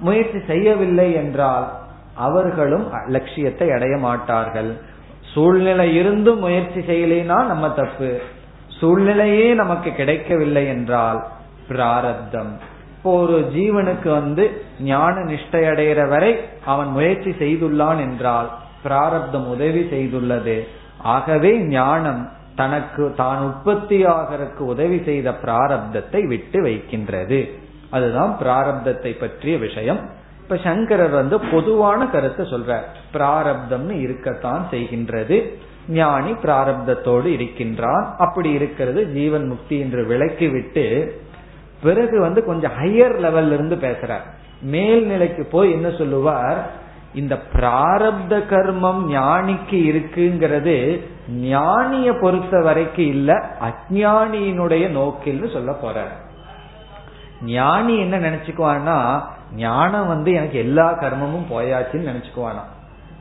முயற்சி 0.00 0.38
செய்யவில்லை 0.46 1.14
என்றால் 1.14 1.66
அவர்களும் 2.14 2.86
லட்சியத்தை 3.06 3.70
அடைய 3.70 3.96
மாட்டார்கள். 3.96 4.70
சூழ்நிலை 5.32 5.88
இருந்தும் 5.96 6.38
முயற்சி 6.38 6.80
செய்யலைனா 6.80 7.38
நம்ம 7.46 7.68
தப்பு. 7.70 8.10
சூழ்நிலையே 8.78 9.54
நமக்கு 9.54 9.90
கிடைக்கவில்லை 9.92 10.66
என்றால் 10.66 11.20
பிராரப்தம். 11.68 12.52
இப்போ 12.96 13.10
ஒரு 13.20 13.36
ஜீவனுக்கு 13.54 14.08
வந்து 14.08 14.44
ஞான 14.80 15.14
நிஷ்டை 15.20 15.62
அடைகிற 15.72 16.08
வரை 16.08 16.32
அவன் 16.64 16.88
முயற்சி 16.88 17.30
செய்துள்ளான் 17.30 18.00
என்றால் 18.00 18.48
பிராரப்தம் 18.82 19.46
உதவி 19.48 19.82
செய்துள்ளது. 19.92 20.56
ஆகவே 21.14 21.52
ஞானம் 21.58 22.22
தனக்கு 22.56 23.04
தான் 23.16 23.40
உற்பத்தி 23.48 23.98
ஆகிறதுக்கு 24.06 24.62
உதவி 24.74 24.98
செய்த 25.04 25.30
பிராரப்தத்தை 25.44 26.20
விட்டு 26.26 26.62
வைக்கின்றது. 26.62 27.40
அதுதான் 27.90 28.36
பிராரப்தத்தை 28.44 29.20
பற்றிய 29.20 29.58
விஷயம். 29.58 30.00
இப்ப 30.42 30.56
சங்கரர் 30.56 31.10
வந்து 31.10 31.40
பொதுவான 31.40 32.06
கருத்தை 32.06 32.46
சொல்றார். 32.46 32.86
பிராரப்தம்னு 33.12 34.00
இருக்கத்தான் 34.00 34.66
செய்கின்றது. 34.70 35.54
ஞானி 35.88 36.32
பிராரப்தத்தோடு 36.32 37.24
இருக்கின்றான். 37.24 38.14
அப்படி 38.18 38.50
இருக்கிறது 38.50 39.06
ஜீவன் 39.06 39.46
முக்தி 39.46 39.78
என்று 39.78 40.06
விளக்கி 40.06 40.48
விட்டு 40.48 41.14
பிறகு 41.82 42.20
வந்து 42.20 42.44
கொஞ்சம் 42.44 42.72
ஹையர் 42.72 43.16
லெவல்ல 43.24 43.52
இருந்து 43.52 43.76
பேசுறார். 43.76 44.26
மேல்நிலைக்கு 44.70 45.42
போய் 45.42 45.72
என்ன 45.72 45.90
சொல்லுவார்? 45.90 46.70
இந்த 47.14 47.38
பிராரப்த 47.52 48.30
கர்மம் 48.30 49.02
ஞானிக்கு 49.08 49.70
இருக்குங்கிறது 49.70 51.00
ஞானிய 51.30 52.20
பொறுத்த 52.20 52.60
வரைக்கும் 52.60 53.06
இல்ல 53.06 53.44
அஜானியினுடைய 53.60 54.88
நோக்கில்னு 54.90 55.52
சொல்ல 55.52 55.76
போறார். 55.82 56.27
ஞானி 57.42 57.98
என்ன 57.98 58.18
நினைச்சுக்குவான்னா 58.18 59.22
ஞானம் 59.54 60.06
வந்து 60.06 60.32
எனக்கு 60.32 60.58
எல்லா 60.58 60.92
கர்மமும் 60.92 61.46
போயாச்சுன்னு 61.50 62.12
நினைச்சுக்குவானா. 62.12 62.62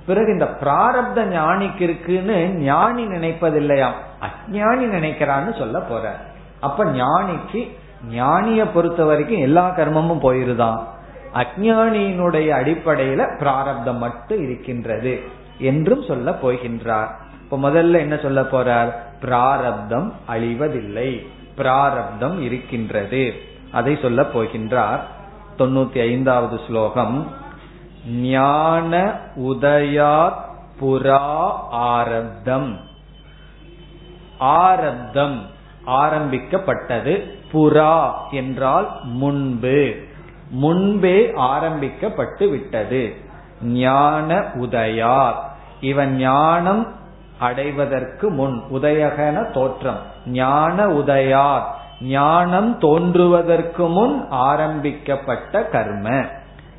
பிறகு 0.06 0.32
இந்த 0.32 0.46
பிராரப்த 0.46 1.18
ஞானிக்கு 1.18 1.82
இருக்குன்னு 1.82 2.48
ஞானி 2.48 3.06
நினைப்பதில்லையாம். 3.06 3.96
அஜானி 4.22 4.86
நினைக்கிறான்னு 4.86 5.58
சொல்ல 5.58 5.80
போற. 5.80 6.16
அப்ப 6.60 6.86
ஞானிக்கு 6.86 7.76
ஞானிய 8.12 8.72
பொறுத்த 8.72 9.06
வரைக்கும் 9.06 9.40
எல்லா 9.40 9.70
கர்மமும் 9.70 10.24
போயிருதான். 10.24 10.84
அஜானியினுடைய 11.34 12.50
அடிப்படையில 12.50 13.38
பிராரப்தம் 13.38 13.98
மட்டும் 13.98 14.42
இருக்கின்றது 14.42 15.22
என்றும் 15.58 16.04
சொல்ல 16.04 16.32
போகின்றார். 16.32 17.08
இப்ப 17.44 17.58
முதல்ல 17.58 17.98
என்ன 17.98 18.18
சொல்ல 18.18 18.42
போறார்? 18.42 18.92
பிராரப்தம் 19.22 20.14
அழிவதில்லை. 20.30 21.28
பிராரப்தம் 21.56 22.42
இருக்கின்றது. 22.42 23.47
அதை 23.72 23.98
சொல்ல 24.02 24.22
போகின்றார். 24.22 25.00
தொண்ணூத்தி 25.58 26.00
ஐந்தாவது 26.00 26.60
ஸ்லோகம். 26.68 27.32
ஞான 28.08 29.14
உதயாத் 29.36 30.46
புரா 30.82 31.52
ஆரப்தம். 31.72 32.80
ஆரப்தம் 34.40 35.42
ஆரம்பிக்கப்பட்டது 35.86 37.38
புறா 37.52 38.12
என்றால் 38.32 39.00
முன்பு. 39.04 39.96
முன்பே 40.50 41.32
ஆரம்பிக்கப்பட்டு 41.36 42.50
விட்டது. 42.50 43.16
ஞான 43.62 44.52
உதயார் 44.54 45.36
இவன் 45.82 46.16
ஞானம் 46.16 46.96
அடைவதற்கு 47.40 48.30
முன் 48.30 48.64
உதயகன 48.72 49.52
தோற்றம். 49.52 50.00
ஞான 50.26 50.88
உதயார் 50.88 51.77
ஞானம் 52.02 52.78
தோன்றுவதற்கு 52.78 53.88
முன் 53.88 54.26
ஆரம்பிக்கப்பட்ட 54.30 55.64
கர்ம. 55.64 56.26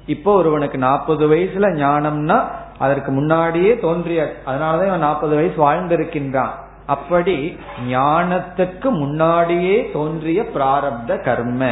இப்போ 0.06 0.32
ஒருவனுக்கு 0.32 0.78
நாற்பது 0.78 1.30
வயசுல 1.30 1.58
ஞானம்னா 1.58 2.44
அதற்கு 2.78 3.12
முன்னாடியே 3.12 3.78
தோன்றிய 3.78 4.32
அதனாலதான் 4.46 4.86
இவன் 4.86 4.98
நாற்பது 4.98 5.34
வயசு 5.34 5.70
வாழ்ந்திருக்கின்றான். 5.70 6.50
அப்படி 6.86 7.58
ஞானத்துக்கு 7.90 8.90
முன்னாடியே 8.90 9.90
தோன்றிய 9.92 10.42
பிராரப்த 10.42 11.22
கர்ம 11.24 11.66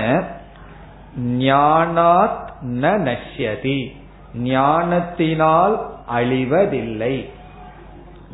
ஞானாத் 1.20 2.44
ந 2.66 3.16
நஷ்யதி. 3.16 3.92
ஞானத்தினால் 4.34 5.90
அழிவதில்லை. 6.16 7.30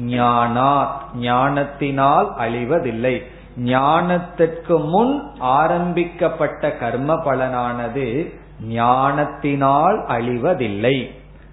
ஞானாத் 0.01 1.17
ஞானத்தினால் 1.17 2.33
அழிவதில்லை. 2.39 3.23
ஞானத்திற்கு 3.57 4.85
முன் 4.85 5.33
ஆரம்பிக்கப்பட்ட 5.39 6.73
கர்ம 6.73 7.15
பலனானது 7.15 8.35
ஞானத்தினால் 8.69 10.05
அழிவதில்லை. 10.07 11.11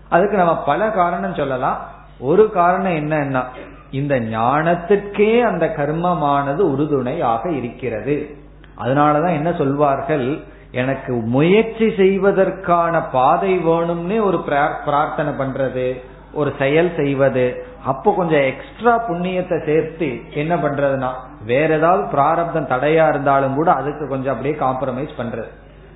அதுக்கு 0.09 0.37
நம்ம 0.37 0.63
பல 0.63 0.89
காரணம் 0.89 1.33
சொல்லலாம். 1.33 1.77
ஒரு 2.19 2.51
காரணம் 2.51 2.91
என்னன்னா 2.91 3.43
இந்த 3.91 4.19
ஞானத்திற்கே 4.19 5.41
அந்த 5.41 5.73
கர்மமானது 5.77 6.57
உறுதுணையாக 6.57 7.51
இருக்கிறது. 7.51 8.35
அதனாலதான் 8.77 9.33
என்ன 9.33 9.53
சொல்வார்கள்? 9.53 10.43
எனக்கு 10.71 11.13
முயற்சி 11.13 11.93
செய்வதற்கான 11.95 13.01
பாதை 13.01 13.59
வேணும்னே 13.59 14.21
ஒரு 14.21 14.41
பிரார்த்தனை 14.85 15.33
பண்றது 15.33 16.01
ஒரு 16.33 16.53
செயல் 16.59 16.91
செய்வது 16.95 17.65
அப்போ 17.85 18.13
கொஞ்சம் 18.13 18.41
எக்ஸ்ட்ரா 18.41 19.09
புண்ணியத்தை 19.09 19.65
சேர்த்து 19.65 20.19
என்ன 20.33 20.55
பண்றதுன்னா 20.55 21.09
வேற 21.45 21.75
ஏதாவது 21.75 22.03
பிராரப்தம் 22.03 22.67
தடையா 22.67 23.07
இருந்தாலும் 23.07 23.55
கூட 23.55 23.71
அதுக்கு 23.71 24.07
கொஞ்சம் 24.07 24.33
அப்படியே 24.33 24.59
காம்ப்ரமைஸ் 24.59 25.19
பண்றது. 25.19 25.47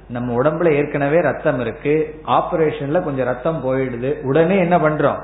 நம்ம 0.09 0.41
உடம்புல 0.41 0.71
ஏற்கனவே 0.71 1.21
ரத்தம் 1.21 1.59
இருக்கு 1.59 2.21
ஆபரேஷன்ல 2.27 3.03
கொஞ்சம் 3.03 3.25
ரத்தம் 3.25 3.65
போயிடுது. 3.65 4.21
உடனே 4.23 4.57
என்ன 4.57 4.77
பண்றோம்? 4.77 5.19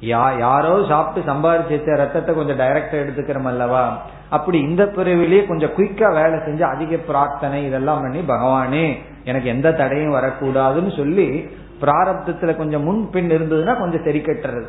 யா 0.00 0.38
யாரோ 0.38 0.84
சாப்பிட்டு 0.88 1.32
சம்பாதிச்சு 1.32 1.68
வச்ச 1.68 1.94
ரத்தத்தை 1.94 2.34
கொஞ்சம் 2.34 2.58
டைரக்டா 2.58 2.96
எடுத்துக்கிறோம் 3.02 3.44
அல்லவா? 3.44 3.98
அப்படி 4.28 4.58
இந்த 4.60 4.84
பிரிவிலேயே 4.84 5.46
கொஞ்சம் 5.46 5.70
குயிக்கா 5.76 6.12
வேலை 6.12 6.38
செஞ்சு 6.38 6.60
அதிக 6.60 6.96
பிரார்த்தனை 6.96 7.64
இதெல்லாம் 7.64 8.00
பண்ணி 8.00 8.18
பகவானே 8.18 8.98
எனக்கு 9.24 9.48
எந்த 9.48 9.72
தடையும் 9.72 10.14
வரக்கூடாதுன்னு 10.14 10.96
சொல்லி 10.96 11.48
பிராரப்தத்துல 11.80 12.56
கொஞ்சம் 12.56 12.82
முன் 12.82 13.10
பின் 13.10 13.30
இருந்ததுன்னா 13.30 13.78
கொஞ்சம் 13.78 14.04
சரி 14.04 14.18
கட்டுறது. 14.18 14.66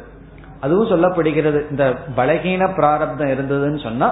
அதுவும் 0.61 0.91
சொல்லப்படுகிறது. 0.91 1.59
இந்த 1.69 1.85
பலகீன 2.17 2.63
பிராரப்தம் 2.79 3.31
இருந்ததுன்னு 3.35 3.81
சொன்னா 3.83 4.09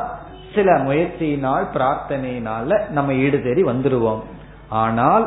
சில 0.55 0.71
முயற்சியினால் 0.77 1.65
பிரார்த்தனையினால 1.73 2.79
நம்ம 2.89 3.13
ஈடு 3.23 3.39
தேடி 3.41 3.63
வந்துடுவோம் 3.63 4.21
ஆனால் 4.83 5.25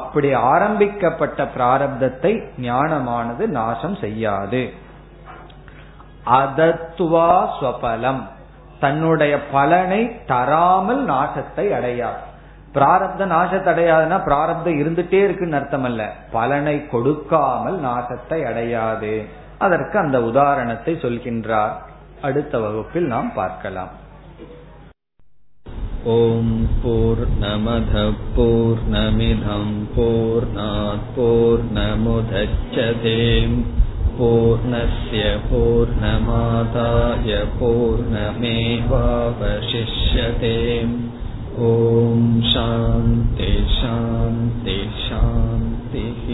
அப்படி 0.00 0.28
ஆரம்பிக்கப்பட்ட 0.32 1.44
பிராரப்தத்தை 1.56 2.32
ஞானமானது 2.66 3.44
நாசம் 3.58 3.96
செய்யாது. 3.96 4.62
அதத்துவா 6.40 7.30
ஸ்வபலம். 7.56 8.22
தன்னுடைய 8.80 9.34
பலனை 9.54 10.02
தராமல் 10.26 11.02
நாசத்தை 11.08 11.66
அடையாது. 11.78 12.20
பிராரப்த 12.74 13.22
நாசத்தை 13.34 13.68
அடையாதுன்னா 13.74 14.18
பிராரப்தம் 14.28 14.78
இருந்துட்டே 14.82 15.20
இருக்குன்னு 15.26 15.56
அர்த்தம் 15.56 15.86
அல்ல 15.88 16.02
பலனை 16.32 16.76
கொடுக்காமல் 16.86 17.78
நாசத்தை 17.88 18.38
அடையாது. 18.50 19.14
அதற்கு 19.59 19.95
அந்த 19.99 20.17
உதாரணத்தை 20.21 20.93
சொல்கின்றார் 20.95 21.75
அடுத்த 22.21 22.59
வகுப்பில் 22.59 23.07
நாம் 23.07 23.31
பார்க்கலாம் 23.35 23.93
ஓம் 26.15 26.57
போர் 26.81 27.23
நமத 27.39 28.03
போர் 28.35 28.83
நமிதம் 28.89 29.73
போர் 29.95 30.47
போர் 31.15 31.65
நமுதச்சதேம் 31.77 33.57
पूर्णस्य 34.17 35.21
पूर्णमादाय 35.47 37.31
पूर्णमेवावशिष्यते 37.55 38.51
ॐ 41.63 42.21
शान्ति 42.45 43.49
शान्ति 43.71 44.77
शान्तिः 44.99 46.29